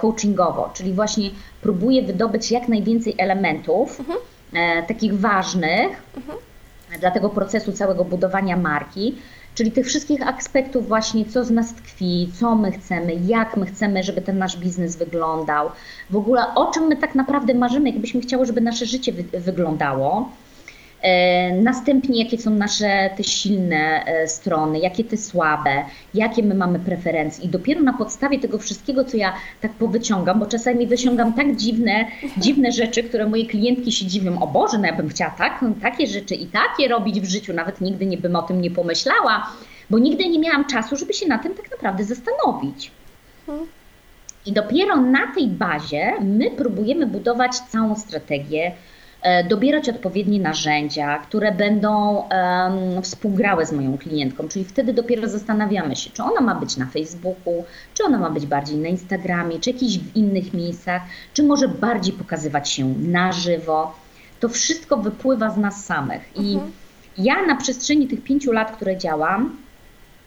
coachingowo, 0.00 0.70
czyli 0.74 0.92
właśnie 0.92 1.30
próbuję 1.60 2.02
wydobyć 2.02 2.50
jak 2.50 2.68
najwięcej 2.68 3.14
elementów, 3.18 4.00
mhm. 4.00 4.18
takich 4.86 5.20
ważnych 5.20 6.02
mhm. 6.16 6.38
dla 7.00 7.10
tego 7.10 7.28
procesu 7.28 7.72
całego 7.72 8.04
budowania 8.04 8.56
marki, 8.56 9.14
Czyli 9.54 9.72
tych 9.72 9.86
wszystkich 9.86 10.28
aspektów 10.28 10.88
właśnie, 10.88 11.24
co 11.24 11.44
z 11.44 11.50
nas 11.50 11.74
tkwi, 11.74 12.32
co 12.40 12.54
my 12.54 12.72
chcemy, 12.72 13.14
jak 13.14 13.56
my 13.56 13.66
chcemy, 13.66 14.02
żeby 14.02 14.22
ten 14.22 14.38
nasz 14.38 14.56
biznes 14.56 14.96
wyglądał, 14.96 15.70
w 16.10 16.16
ogóle 16.16 16.54
o 16.54 16.70
czym 16.72 16.86
my 16.86 16.96
tak 16.96 17.14
naprawdę 17.14 17.54
marzymy, 17.54 17.90
jakbyśmy 17.90 18.20
chciały, 18.20 18.46
żeby 18.46 18.60
nasze 18.60 18.86
życie 18.86 19.12
wy 19.12 19.40
wyglądało. 19.40 20.36
E, 21.02 21.52
następnie, 21.52 22.24
jakie 22.24 22.38
są 22.38 22.50
nasze 22.50 23.10
te 23.16 23.24
silne 23.24 24.04
e, 24.06 24.28
strony, 24.28 24.78
jakie 24.78 25.04
te 25.04 25.16
słabe, 25.16 25.84
jakie 26.14 26.42
my 26.42 26.54
mamy 26.54 26.78
preferencje. 26.78 27.44
I 27.44 27.48
dopiero 27.48 27.80
na 27.80 27.92
podstawie 27.92 28.38
tego 28.38 28.58
wszystkiego, 28.58 29.04
co 29.04 29.16
ja 29.16 29.34
tak 29.60 29.72
powyciągam, 29.72 30.38
bo 30.38 30.46
czasami 30.46 30.86
wyciągam 30.86 31.32
tak 31.32 31.56
dziwne, 31.56 32.06
dziwne 32.38 32.72
rzeczy, 32.72 33.02
które 33.02 33.26
moje 33.26 33.46
klientki 33.46 33.92
się 33.92 34.06
dziwią, 34.06 34.42
o 34.42 34.46
Boże, 34.46 34.78
no 34.78 34.86
ja 34.86 34.96
bym 34.96 35.08
chciała 35.08 35.30
tak, 35.30 35.64
takie 35.82 36.06
rzeczy 36.06 36.34
i 36.34 36.46
takie 36.46 36.88
robić 36.88 37.20
w 37.20 37.30
życiu, 37.30 37.52
nawet 37.52 37.80
nigdy 37.80 38.06
nie 38.06 38.18
bym 38.18 38.36
o 38.36 38.42
tym 38.42 38.60
nie 38.60 38.70
pomyślała, 38.70 39.52
bo 39.90 39.98
nigdy 39.98 40.28
nie 40.28 40.38
miałam 40.38 40.64
czasu, 40.64 40.96
żeby 40.96 41.12
się 41.12 41.26
na 41.26 41.38
tym 41.38 41.54
tak 41.54 41.70
naprawdę 41.70 42.04
zastanowić. 42.04 42.90
I 44.46 44.52
dopiero 44.52 44.96
na 44.96 45.34
tej 45.34 45.48
bazie 45.48 46.12
my 46.20 46.50
próbujemy 46.50 47.06
budować 47.06 47.58
całą 47.58 47.96
strategię, 47.96 48.72
dobierać 49.48 49.88
odpowiednie 49.88 50.40
narzędzia, 50.40 51.18
które 51.18 51.52
będą 51.52 52.14
um, 52.16 53.02
współgrały 53.02 53.66
z 53.66 53.72
moją 53.72 53.98
klientką, 53.98 54.48
czyli 54.48 54.64
wtedy 54.64 54.92
dopiero 54.92 55.28
zastanawiamy 55.28 55.96
się, 55.96 56.10
czy 56.10 56.22
ona 56.22 56.40
ma 56.40 56.54
być 56.54 56.76
na 56.76 56.86
Facebooku, 56.86 57.64
czy 57.94 58.04
ona 58.04 58.18
ma 58.18 58.30
być 58.30 58.46
bardziej 58.46 58.76
na 58.76 58.88
Instagramie, 58.88 59.60
czy 59.60 59.70
jakichś 59.70 59.98
w 59.98 60.16
innych 60.16 60.54
miejscach, 60.54 61.02
czy 61.34 61.42
może 61.42 61.68
bardziej 61.68 62.12
pokazywać 62.12 62.70
się 62.70 62.94
na 62.98 63.32
żywo. 63.32 63.94
To 64.40 64.48
wszystko 64.48 64.96
wypływa 64.96 65.50
z 65.50 65.56
nas 65.56 65.84
samych. 65.84 66.36
I 66.36 66.54
mhm. 66.54 66.72
ja 67.18 67.46
na 67.46 67.56
przestrzeni 67.56 68.06
tych 68.08 68.24
pięciu 68.24 68.52
lat, 68.52 68.76
które 68.76 68.96
działam, 68.96 69.56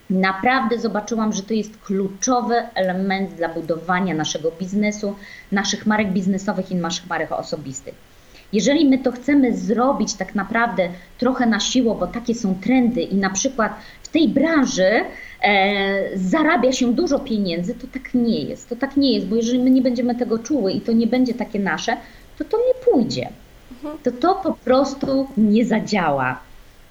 naprawdę 0.10 0.80
zobaczyłam, 0.80 1.34
że 1.34 1.44
to 1.44 1.54
jest 1.54 1.78
kluczowy 1.78 2.56
element 2.76 3.34
dla 3.34 3.50
budowania 3.50 4.14
naszego 4.14 4.52
biznesu, 4.52 5.16
naszych 5.52 5.86
marek 5.86 6.12
biznesowych 6.12 6.72
i 6.72 6.76
naszych 6.76 7.10
marek 7.10 7.32
osobistych. 7.32 8.15
Jeżeli 8.56 8.86
my 8.86 8.98
to 8.98 9.12
chcemy 9.12 9.58
zrobić 9.58 10.14
tak 10.14 10.36
naprawdę 10.36 10.90
trochę 11.18 11.46
na 11.46 11.60
siłę, 11.60 11.96
bo 12.00 12.08
takie 12.08 12.36
są 12.36 12.56
trendy 12.56 13.02
i 13.02 13.16
na 13.16 13.30
przykład 13.30 13.76
w 14.04 14.08
tej 14.08 14.30
branży 14.30 15.02
e, 15.42 16.18
zarabia 16.18 16.72
się 16.72 16.94
dużo 16.94 17.20
pieniędzy, 17.20 17.76
to 17.76 17.88
tak 17.94 18.14
nie 18.14 18.40
jest. 18.40 18.70
To 18.70 18.76
tak 18.76 18.98
nie 18.98 19.12
jest, 19.14 19.28
bo 19.28 19.36
jeżeli 19.36 19.60
my 19.60 19.70
nie 19.70 19.82
będziemy 19.82 20.16
tego 20.16 20.40
czuły 20.40 20.72
i 20.72 20.82
to 20.82 20.92
nie 20.92 21.08
będzie 21.08 21.34
takie 21.34 21.60
nasze, 21.60 21.98
to 22.38 22.44
to 22.44 22.58
nie 22.58 22.92
pójdzie. 22.92 23.30
Mhm. 23.72 23.98
To 24.04 24.12
to 24.12 24.36
po 24.36 24.54
prostu 24.54 25.28
nie 25.38 25.66
zadziała. 25.66 26.40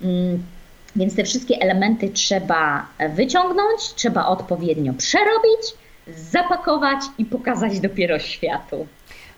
Mm, 0.02 0.42
więc 0.96 1.16
te 1.16 1.24
wszystkie 1.24 1.60
elementy 1.60 2.08
trzeba 2.08 2.86
wyciągnąć, 3.14 3.94
trzeba 3.94 4.26
odpowiednio 4.26 4.92
przerobić, 4.94 5.74
zapakować 6.16 7.00
i 7.18 7.24
pokazać 7.24 7.80
dopiero 7.80 8.18
światu. 8.18 8.86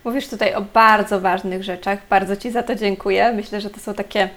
Mówisz 0.06 0.28
tutaj 0.28 0.54
o 0.54 0.60
bardzo 0.62 1.20
ważnych 1.20 1.64
rzeczach. 1.64 1.98
Bardzo 2.10 2.36
Ci 2.36 2.50
za 2.50 2.62
to 2.62 2.74
dziękuję. 2.74 3.32
Myślę, 3.32 3.60
że 3.60 3.70
to 3.70 3.80
są 3.80 3.94
takie 3.94 4.28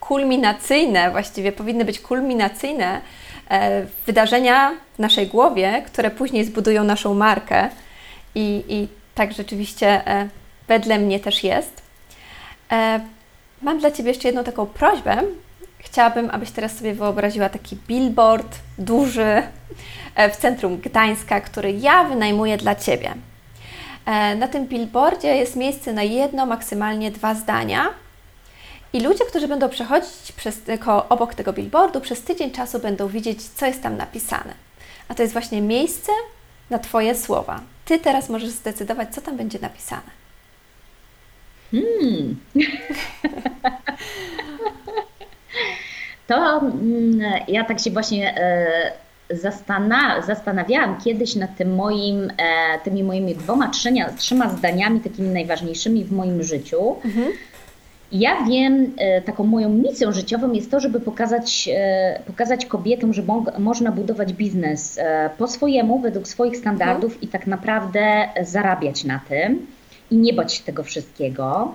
kulminacyjne, 0.00 1.10
właściwie 1.10 1.52
powinny 1.52 1.84
być 1.84 2.00
kulminacyjne 2.00 3.00
e, 3.50 3.86
wydarzenia 4.06 4.72
w 4.94 4.98
naszej 4.98 5.26
głowie, 5.26 5.82
które 5.86 6.10
później 6.10 6.44
zbudują 6.44 6.84
naszą 6.84 7.14
markę. 7.14 7.68
I, 8.34 8.64
i 8.68 8.88
tak 9.14 9.32
rzeczywiście 9.32 10.06
e, 10.06 10.28
wedle 10.68 10.98
mnie 10.98 11.20
też 11.20 11.44
jest. 11.44 11.82
E, 12.72 13.00
mam 13.62 13.78
dla 13.78 13.90
Ciebie 13.90 14.08
jeszcze 14.10 14.28
jedną 14.28 14.44
taką 14.44 14.66
prośbę, 14.66 15.22
Chciałabym, 15.78 16.30
abyś 16.32 16.50
teraz 16.50 16.76
sobie 16.76 16.94
wyobraziła 16.94 17.48
taki 17.48 17.76
billboard 17.76 18.58
duży 18.78 19.42
e, 20.14 20.30
w 20.30 20.36
centrum 20.36 20.76
Gdańska, 20.76 21.40
który 21.40 21.72
ja 21.72 22.04
wynajmuję 22.04 22.56
dla 22.56 22.74
Ciebie. 22.74 23.14
E, 24.06 24.36
na 24.36 24.48
tym 24.48 24.66
billboardzie 24.66 25.36
jest 25.36 25.56
miejsce 25.56 25.92
na 25.92 26.02
jedno, 26.02 26.46
maksymalnie 26.46 27.10
dwa 27.10 27.34
zdania. 27.34 27.88
I 28.92 29.00
ludzie, 29.00 29.24
którzy 29.24 29.48
będą 29.48 29.68
przechodzić 29.68 30.32
przez, 30.36 30.60
obok 31.08 31.34
tego 31.34 31.52
billboardu, 31.52 32.00
przez 32.00 32.22
tydzień 32.22 32.50
czasu 32.50 32.78
będą 32.78 33.08
widzieć, 33.08 33.42
co 33.42 33.66
jest 33.66 33.82
tam 33.82 33.96
napisane. 33.96 34.54
A 35.08 35.14
to 35.14 35.22
jest 35.22 35.32
właśnie 35.32 35.62
miejsce 35.62 36.12
na 36.70 36.78
Twoje 36.78 37.14
słowa. 37.14 37.60
Ty 37.84 37.98
teraz 37.98 38.28
możesz 38.28 38.50
zdecydować, 38.50 39.14
co 39.14 39.20
tam 39.20 39.36
będzie 39.36 39.58
napisane. 39.58 40.10
Hmm. 41.70 42.36
To 46.30 46.60
mm, 46.60 47.20
ja 47.48 47.64
tak 47.64 47.80
się 47.80 47.90
właśnie 47.90 48.36
e, 48.36 48.92
zastana 49.30 50.22
zastanawiałam 50.22 51.00
kiedyś 51.00 51.36
nad 51.36 51.56
tym 51.56 51.74
moim, 51.74 52.30
e, 52.36 52.78
tymi 52.84 53.04
moimi 53.04 53.34
dwoma, 53.34 53.68
trzema, 53.68 54.04
trzema 54.16 54.48
zdaniami 54.48 55.00
takimi 55.00 55.28
najważniejszymi 55.28 56.04
w 56.04 56.12
moim 56.12 56.42
życiu. 56.42 56.96
Mhm. 57.04 57.32
Ja 58.12 58.44
wiem, 58.44 58.92
e, 58.98 59.22
taką 59.22 59.44
moją 59.44 59.68
misją 59.68 60.12
życiową 60.12 60.52
jest 60.52 60.70
to, 60.70 60.80
żeby 60.80 61.00
pokazać, 61.00 61.68
pokazać 62.26 62.66
kobietom, 62.66 63.14
że 63.14 63.22
mo 63.22 63.44
można 63.58 63.92
budować 63.92 64.32
biznes 64.32 64.98
po 65.38 65.48
swojemu, 65.48 65.98
według 65.98 66.28
swoich 66.28 66.56
standardów 66.56 67.12
mhm. 67.12 67.22
i 67.22 67.28
tak 67.28 67.46
naprawdę 67.46 68.28
zarabiać 68.42 69.04
na 69.04 69.20
tym 69.28 69.66
i 70.10 70.16
nie 70.16 70.32
bać 70.32 70.54
się 70.54 70.64
tego 70.64 70.82
wszystkiego. 70.82 71.74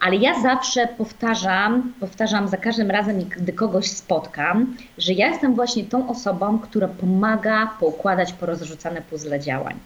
Ale 0.00 0.16
ja 0.16 0.40
zawsze 0.40 0.88
powtarzam, 0.98 1.92
powtarzam 2.00 2.48
za 2.48 2.56
każdym 2.56 2.90
razem, 2.90 3.24
gdy 3.24 3.52
kogoś 3.52 3.90
spotkam, 3.90 4.76
że 4.98 5.12
ja 5.12 5.28
jestem 5.28 5.54
właśnie 5.54 5.84
tą 5.84 6.08
osobą, 6.08 6.58
która 6.58 6.88
pomaga 6.88 7.70
poukładać 7.80 8.32
porozrzucane 8.32 9.02
puzzle 9.02 9.40
działań. 9.40 9.78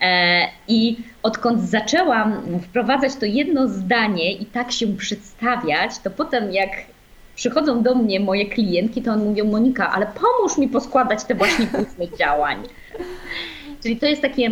E, 0.00 0.48
I 0.68 0.96
odkąd 1.22 1.60
zaczęłam 1.62 2.42
wprowadzać 2.62 3.16
to 3.16 3.26
jedno 3.26 3.68
zdanie 3.68 4.32
i 4.32 4.46
tak 4.46 4.72
się 4.72 4.86
przedstawiać, 4.96 5.98
to 5.98 6.10
potem 6.10 6.52
jak 6.52 6.70
przychodzą 7.34 7.82
do 7.82 7.94
mnie 7.94 8.20
moje 8.20 8.46
klientki, 8.46 9.02
to 9.02 9.12
one 9.12 9.24
mówią, 9.24 9.44
Monika, 9.44 9.92
ale 9.92 10.06
pomóż 10.06 10.58
mi 10.58 10.68
poskładać 10.68 11.24
te 11.24 11.34
właśnie 11.34 11.66
puzzle 11.66 12.08
działań. 12.18 12.62
Czyli 13.82 13.96
to 13.96 14.06
jest 14.06 14.22
takie 14.22 14.50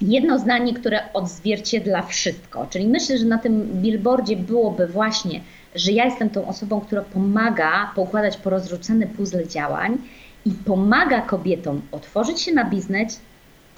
jedno 0.00 0.38
zdanie, 0.38 0.74
które 0.74 1.12
odzwierciedla 1.12 2.02
wszystko. 2.02 2.66
Czyli 2.70 2.86
myślę, 2.86 3.18
że 3.18 3.24
na 3.24 3.38
tym 3.38 3.62
billboardzie 3.82 4.36
byłoby 4.36 4.86
właśnie, 4.86 5.40
że 5.74 5.92
ja 5.92 6.04
jestem 6.04 6.30
tą 6.30 6.48
osobą, 6.48 6.80
która 6.80 7.02
pomaga 7.02 7.92
poukładać 7.94 8.36
porozrzucane 8.36 9.06
puzzle 9.06 9.48
działań 9.48 9.98
i 10.46 10.50
pomaga 10.50 11.20
kobietom 11.20 11.82
otworzyć 11.92 12.40
się 12.40 12.52
na 12.52 12.64
biznes 12.64 13.20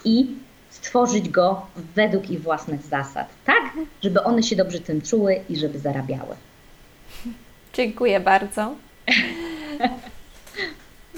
i 0.05 0.27
stworzyć 0.71 1.29
go 1.29 1.67
według 1.95 2.31
ich 2.31 2.43
własnych 2.43 2.83
zasad, 2.83 3.29
tak, 3.45 3.63
żeby 4.03 4.23
one 4.23 4.43
się 4.43 4.57
dobrze 4.57 4.81
tym 4.81 5.01
czuły 5.01 5.41
i 5.49 5.57
żeby 5.57 5.79
zarabiały. 5.79 6.37
Dziękuję 7.73 8.21
bardzo. 8.21 8.75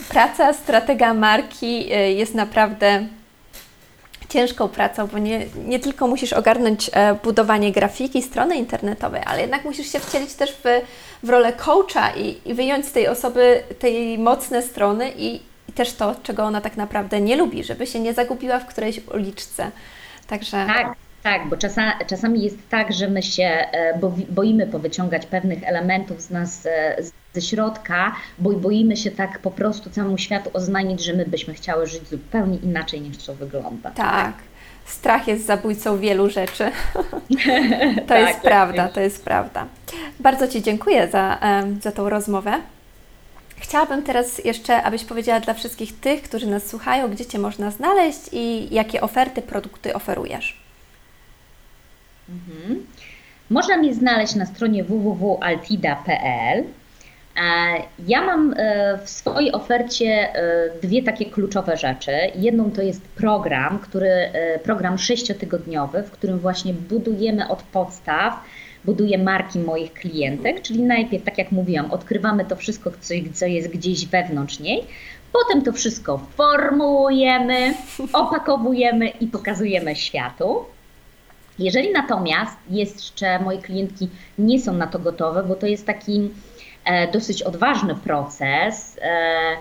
Praca 0.09 0.53
stratega 0.53 1.15
marki 1.15 1.95
y, 1.95 2.13
jest 2.13 2.35
naprawdę 2.35 3.07
ciężką 4.33 4.69
pracą, 4.69 5.07
bo 5.07 5.19
nie, 5.19 5.47
nie 5.67 5.79
tylko 5.79 6.07
musisz 6.07 6.33
ogarnąć 6.33 6.91
e, 6.93 7.15
budowanie 7.15 7.73
grafiki, 7.73 8.23
strony 8.23 8.57
internetowej, 8.57 9.23
ale 9.27 9.41
jednak 9.41 9.65
musisz 9.65 9.93
się 9.93 10.01
wcielić 10.01 10.35
też 10.35 10.53
w, 10.53 10.65
w 11.23 11.29
rolę 11.29 11.53
coacha 11.53 12.11
i, 12.17 12.39
i 12.45 12.55
wyjąć 12.55 12.87
z 12.87 12.93
tej 12.93 13.09
osoby 13.09 13.63
tej 13.79 14.19
mocne 14.19 14.63
strony 14.63 15.13
i, 15.17 15.41
i 15.69 15.73
też 15.73 15.93
to, 15.93 16.15
czego 16.23 16.45
ona 16.45 16.61
tak 16.61 16.77
naprawdę 16.77 17.21
nie 17.21 17.37
lubi, 17.37 17.65
żeby 17.65 17.87
się 17.87 18.01
nie 18.01 18.15
zagubiła 18.15 18.59
w 18.59 18.67
którejś 18.67 19.01
uliczce. 19.15 19.71
Także... 20.27 20.67
Tak. 20.67 20.95
Tak, 21.23 21.49
bo 21.49 21.57
czasa, 21.57 21.93
czasami 22.07 22.43
jest 22.43 22.69
tak, 22.69 22.93
że 22.93 23.09
my 23.09 23.23
się 23.23 23.45
e, 23.45 23.99
boimy 24.29 24.67
powyciągać 24.67 25.27
pewnych 25.27 25.65
elementów 25.65 26.21
z 26.23 26.31
nas 26.31 26.67
e, 26.67 26.97
ze 27.33 27.41
środka, 27.41 28.17
bo 28.39 28.51
boimy 28.51 28.97
się 28.97 29.11
tak 29.11 29.39
po 29.39 29.51
prostu 29.51 29.91
całemu 29.91 30.19
światu 30.19 30.51
oznajmić, 30.53 31.05
że 31.05 31.13
my 31.13 31.27
byśmy 31.27 31.55
chciały 31.55 31.87
żyć 31.87 32.09
zupełnie 32.09 32.59
inaczej 32.59 33.01
niż 33.01 33.17
to 33.17 33.35
wygląda. 33.35 33.91
Tak. 33.91 34.33
Strach 34.85 35.29
jest 35.29 35.47
zabójcą 35.47 35.99
wielu 35.99 36.31
rzeczy. 36.31 36.65
to 37.97 38.07
tak, 38.07 38.21
jest 38.21 38.33
tak, 38.33 38.43
prawda, 38.43 38.89
to 38.89 39.01
jest 39.01 39.25
prawda. 39.25 39.67
Bardzo 40.21 40.49
Ci 40.49 40.63
dziękuję 40.63 41.09
za, 41.09 41.39
za 41.81 41.93
tą 41.93 42.09
rozmowę. 42.09 42.53
Chciałabym 43.57 44.03
teraz 44.03 44.45
jeszcze, 44.45 44.83
abyś 44.83 45.05
powiedziała 45.05 45.41
dla 45.41 45.55
wszystkich 45.55 46.01
tych, 46.01 46.23
którzy 46.23 46.47
nas 46.47 46.67
słuchają, 46.67 47.09
gdzie 47.09 47.27
Cię 47.27 47.39
można 47.39 47.71
znaleźć 47.71 48.21
i 48.33 48.75
jakie 48.75 49.01
oferty, 49.01 49.43
produkty 49.43 49.95
oferujesz. 49.95 50.63
Mhm. 52.33 52.87
Można 53.51 53.77
mnie 53.77 53.95
znaleźć 53.95 54.35
na 54.35 54.47
stronie 54.47 54.85
www.altida.pl. 54.85 56.65
Ja 58.07 58.23
mam 58.23 58.55
e, 58.57 58.99
w 59.05 59.11
swojej 59.11 59.53
ofercie 59.53 60.07
e, 60.07 60.71
dwie 60.83 61.03
takie 61.03 61.27
kluczowe 61.27 61.77
rzeczy. 61.77 62.13
Jedną 62.35 62.71
to 62.71 62.83
jest 62.83 63.03
program, 63.09 63.79
który, 63.79 64.09
e, 64.09 64.59
program 64.59 64.99
sześciotygodniowy, 64.99 66.03
w 66.03 66.11
którym 66.11 66.39
właśnie 66.39 66.75
budujemy 66.75 67.49
od 67.49 67.63
podstaw, 67.63 68.35
buduję 68.85 69.19
marki 69.19 69.59
moich 69.59 69.93
klientek, 69.93 70.63
czyli 70.63 70.83
najpierw, 70.83 71.25
tak 71.25 71.39
jak 71.39 71.53
mówiłam, 71.53 71.91
odkrywamy 71.91 72.45
to 72.45 72.57
wszystko, 72.57 72.91
co 73.33 73.47
jest 73.47 73.69
gdzieś 73.69 74.07
wewnątrz 74.07 74.61
niej, 74.61 74.85
potem 75.33 75.63
to 75.63 75.73
wszystko 75.73 76.21
formułujemy, 76.37 77.75
opakowujemy 78.13 79.09
i 79.09 79.27
pokazujemy 79.27 79.97
światu. 79.97 80.65
Jeżeli 81.59 81.93
natomiast 81.93 82.57
jeszcze 82.71 83.39
moje 83.39 83.59
klientki 83.59 84.09
nie 84.39 84.61
są 84.61 84.73
na 84.73 84.87
to 84.87 84.99
gotowe, 84.99 85.43
bo 85.43 85.55
to 85.55 85.67
jest 85.67 85.87
taki 85.87 86.31
e, 86.85 87.13
dosyć 87.13 87.43
odważny 87.43 87.95
proces, 87.95 88.99
e, 89.03 89.57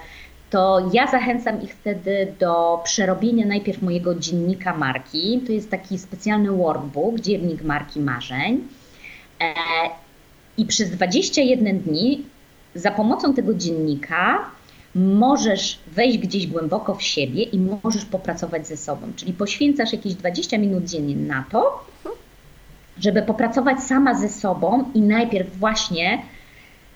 to 0.50 0.90
ja 0.94 1.08
zachęcam 1.08 1.62
ich 1.62 1.74
wtedy 1.74 2.34
do 2.40 2.82
przerobienia 2.84 3.46
najpierw 3.46 3.82
mojego 3.82 4.16
dziennika 4.16 4.78
marki. 4.78 5.42
To 5.48 5.52
jest 5.52 5.72
taki 5.72 5.98
specjalny 5.98 6.52
workbook, 6.52 7.20
dziennik 7.20 7.64
marki 7.64 8.00
marzeń. 8.00 8.68
E, 9.42 9.54
I 10.58 10.66
przez 10.66 10.90
21 10.90 11.80
dni 11.80 12.26
za 12.76 12.92
pomocą 12.92 13.34
tego 13.34 13.54
dziennika 13.54 14.46
możesz 14.96 15.80
wejść 15.88 16.18
gdzieś 16.18 16.48
głęboko 16.48 16.96
w 16.96 17.02
siebie 17.02 17.44
i 17.44 17.60
możesz 17.84 18.06
popracować 18.06 18.68
ze 18.68 18.78
sobą. 18.78 19.12
Czyli 19.16 19.34
poświęcasz 19.34 19.94
jakieś 19.94 20.14
20 20.14 20.58
minut 20.58 20.84
dziennie 20.84 21.16
na 21.16 21.46
to, 21.52 21.86
żeby 23.00 23.22
popracować 23.22 23.84
sama 23.84 24.16
ze 24.16 24.30
sobą 24.30 24.92
i 24.94 25.02
najpierw 25.02 25.58
właśnie 25.58 26.22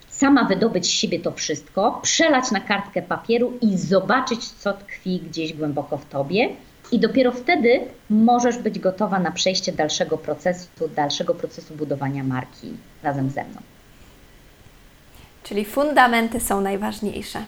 sama 0.08 0.44
wydobyć 0.44 0.86
z 0.86 0.90
siebie 0.90 1.20
to 1.20 1.32
wszystko, 1.32 2.00
przelać 2.02 2.50
na 2.50 2.60
kartkę 2.60 3.02
papieru 3.02 3.52
i 3.60 3.78
zobaczyć, 3.78 4.48
co 4.48 4.72
tkwi 4.72 5.22
gdzieś 5.30 5.52
głęboko 5.52 5.96
w 5.96 6.08
tobie. 6.08 6.48
I 6.92 6.98
dopiero 6.98 7.32
wtedy 7.32 7.80
możesz 8.10 8.58
być 8.58 8.78
gotowa 8.78 9.18
na 9.18 9.30
przejście 9.30 9.72
dalszego 9.72 10.18
procesu, 10.18 10.68
dalszego 10.96 11.34
procesu 11.34 11.74
budowania 11.74 12.24
marki 12.24 12.72
razem 13.02 13.30
ze 13.30 13.44
mną. 13.44 13.60
Czyli 15.42 15.64
fundamenty 15.64 16.40
są 16.40 16.60
najważniejsze. 16.60 17.44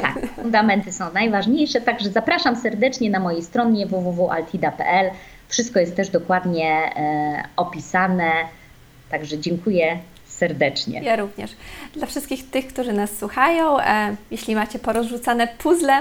Tak, 0.00 0.18
fundamenty 0.36 0.92
są 0.92 1.12
najważniejsze, 1.12 1.80
także 1.80 2.10
zapraszam 2.10 2.56
serdecznie 2.56 3.10
na 3.10 3.20
mojej 3.20 3.42
stronie 3.42 3.86
www.altida.pl. 3.86 5.10
Wszystko 5.48 5.80
jest 5.80 5.96
też 5.96 6.10
dokładnie 6.10 6.96
e, 6.96 7.42
opisane, 7.56 8.32
także 9.10 9.38
dziękuję 9.38 9.98
serdecznie. 10.26 11.00
Ja 11.02 11.16
również. 11.16 11.50
Dla 11.94 12.06
wszystkich 12.06 12.50
tych, 12.50 12.66
którzy 12.66 12.92
nas 12.92 13.16
słuchają, 13.18 13.80
e, 13.80 14.16
jeśli 14.30 14.54
macie 14.54 14.78
porozrzucane 14.78 15.48
puzzle, 15.48 16.00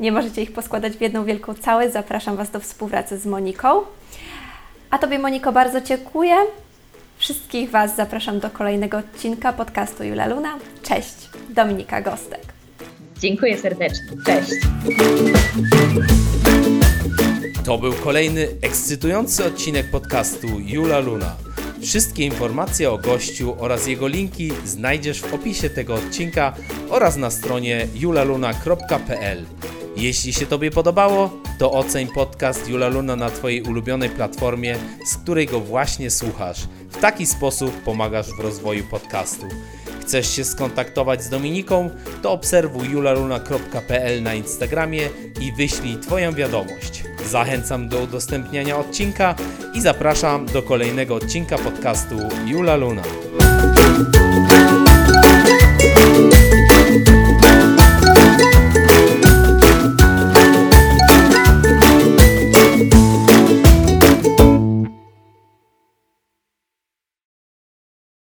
nie 0.00 0.12
możecie 0.12 0.42
ich 0.42 0.52
poskładać 0.52 0.92
w 0.92 1.00
jedną 1.00 1.24
wielką 1.24 1.54
całość, 1.54 1.92
zapraszam 1.92 2.36
Was 2.36 2.50
do 2.50 2.60
współpracy 2.60 3.18
z 3.18 3.26
Moniką. 3.26 3.82
A 4.90 4.98
Tobie, 4.98 5.18
Moniko, 5.18 5.52
bardzo 5.52 5.80
dziękuję. 5.80 6.36
Wszystkich 7.18 7.70
Was 7.70 7.96
zapraszam 7.96 8.40
do 8.40 8.50
kolejnego 8.50 8.98
odcinka 8.98 9.52
podcastu 9.52 10.04
Jula 10.04 10.26
Luna. 10.26 10.58
Cześć, 10.82 11.14
Dominika 11.50 12.00
Gostek. 12.00 12.51
Dziękuję 13.22 13.58
serdecznie. 13.58 14.06
Cześć. 14.26 14.50
To 17.64 17.78
był 17.78 17.92
kolejny 17.92 18.48
ekscytujący 18.62 19.44
odcinek 19.44 19.90
podcastu 19.90 20.46
Jula 20.60 20.98
Luna. 20.98 21.36
Wszystkie 21.82 22.24
informacje 22.24 22.90
o 22.90 22.98
gościu 22.98 23.56
oraz 23.58 23.86
jego 23.86 24.08
linki 24.08 24.52
znajdziesz 24.64 25.20
w 25.20 25.34
opisie 25.34 25.70
tego 25.70 25.94
odcinka 25.94 26.54
oraz 26.90 27.16
na 27.16 27.30
stronie 27.30 27.86
julaluna.pl. 27.94 29.44
Jeśli 29.96 30.32
się 30.32 30.46
Tobie 30.46 30.70
podobało, 30.70 31.30
to 31.58 31.72
oceń 31.72 32.06
podcast 32.14 32.68
Jula 32.68 32.88
Luna 32.88 33.16
na 33.16 33.30
Twojej 33.30 33.62
ulubionej 33.62 34.10
platformie, 34.10 34.76
z 35.06 35.16
której 35.16 35.46
go 35.46 35.60
właśnie 35.60 36.10
słuchasz. 36.10 36.68
W 36.90 36.96
taki 37.00 37.26
sposób 37.26 37.82
pomagasz 37.82 38.26
w 38.38 38.40
rozwoju 38.40 38.84
podcastu. 38.84 39.46
Chcesz 40.12 40.36
się 40.36 40.44
skontaktować 40.44 41.22
z 41.24 41.28
Dominiką, 41.28 41.90
to 42.22 42.32
obserwuj 42.32 42.90
julaluna.pl 42.90 44.22
na 44.22 44.34
Instagramie 44.34 45.08
i 45.40 45.52
wyślij 45.52 45.96
Twoją 45.96 46.32
wiadomość. 46.32 47.04
Zachęcam 47.26 47.88
do 47.88 48.00
udostępniania 48.00 48.78
odcinka 48.78 49.34
i 49.74 49.80
zapraszam 49.80 50.46
do 50.46 50.62
kolejnego 50.62 51.14
odcinka 51.14 51.58
podcastu 51.58 52.18
Jula 52.46 52.76
Luna. 52.76 53.02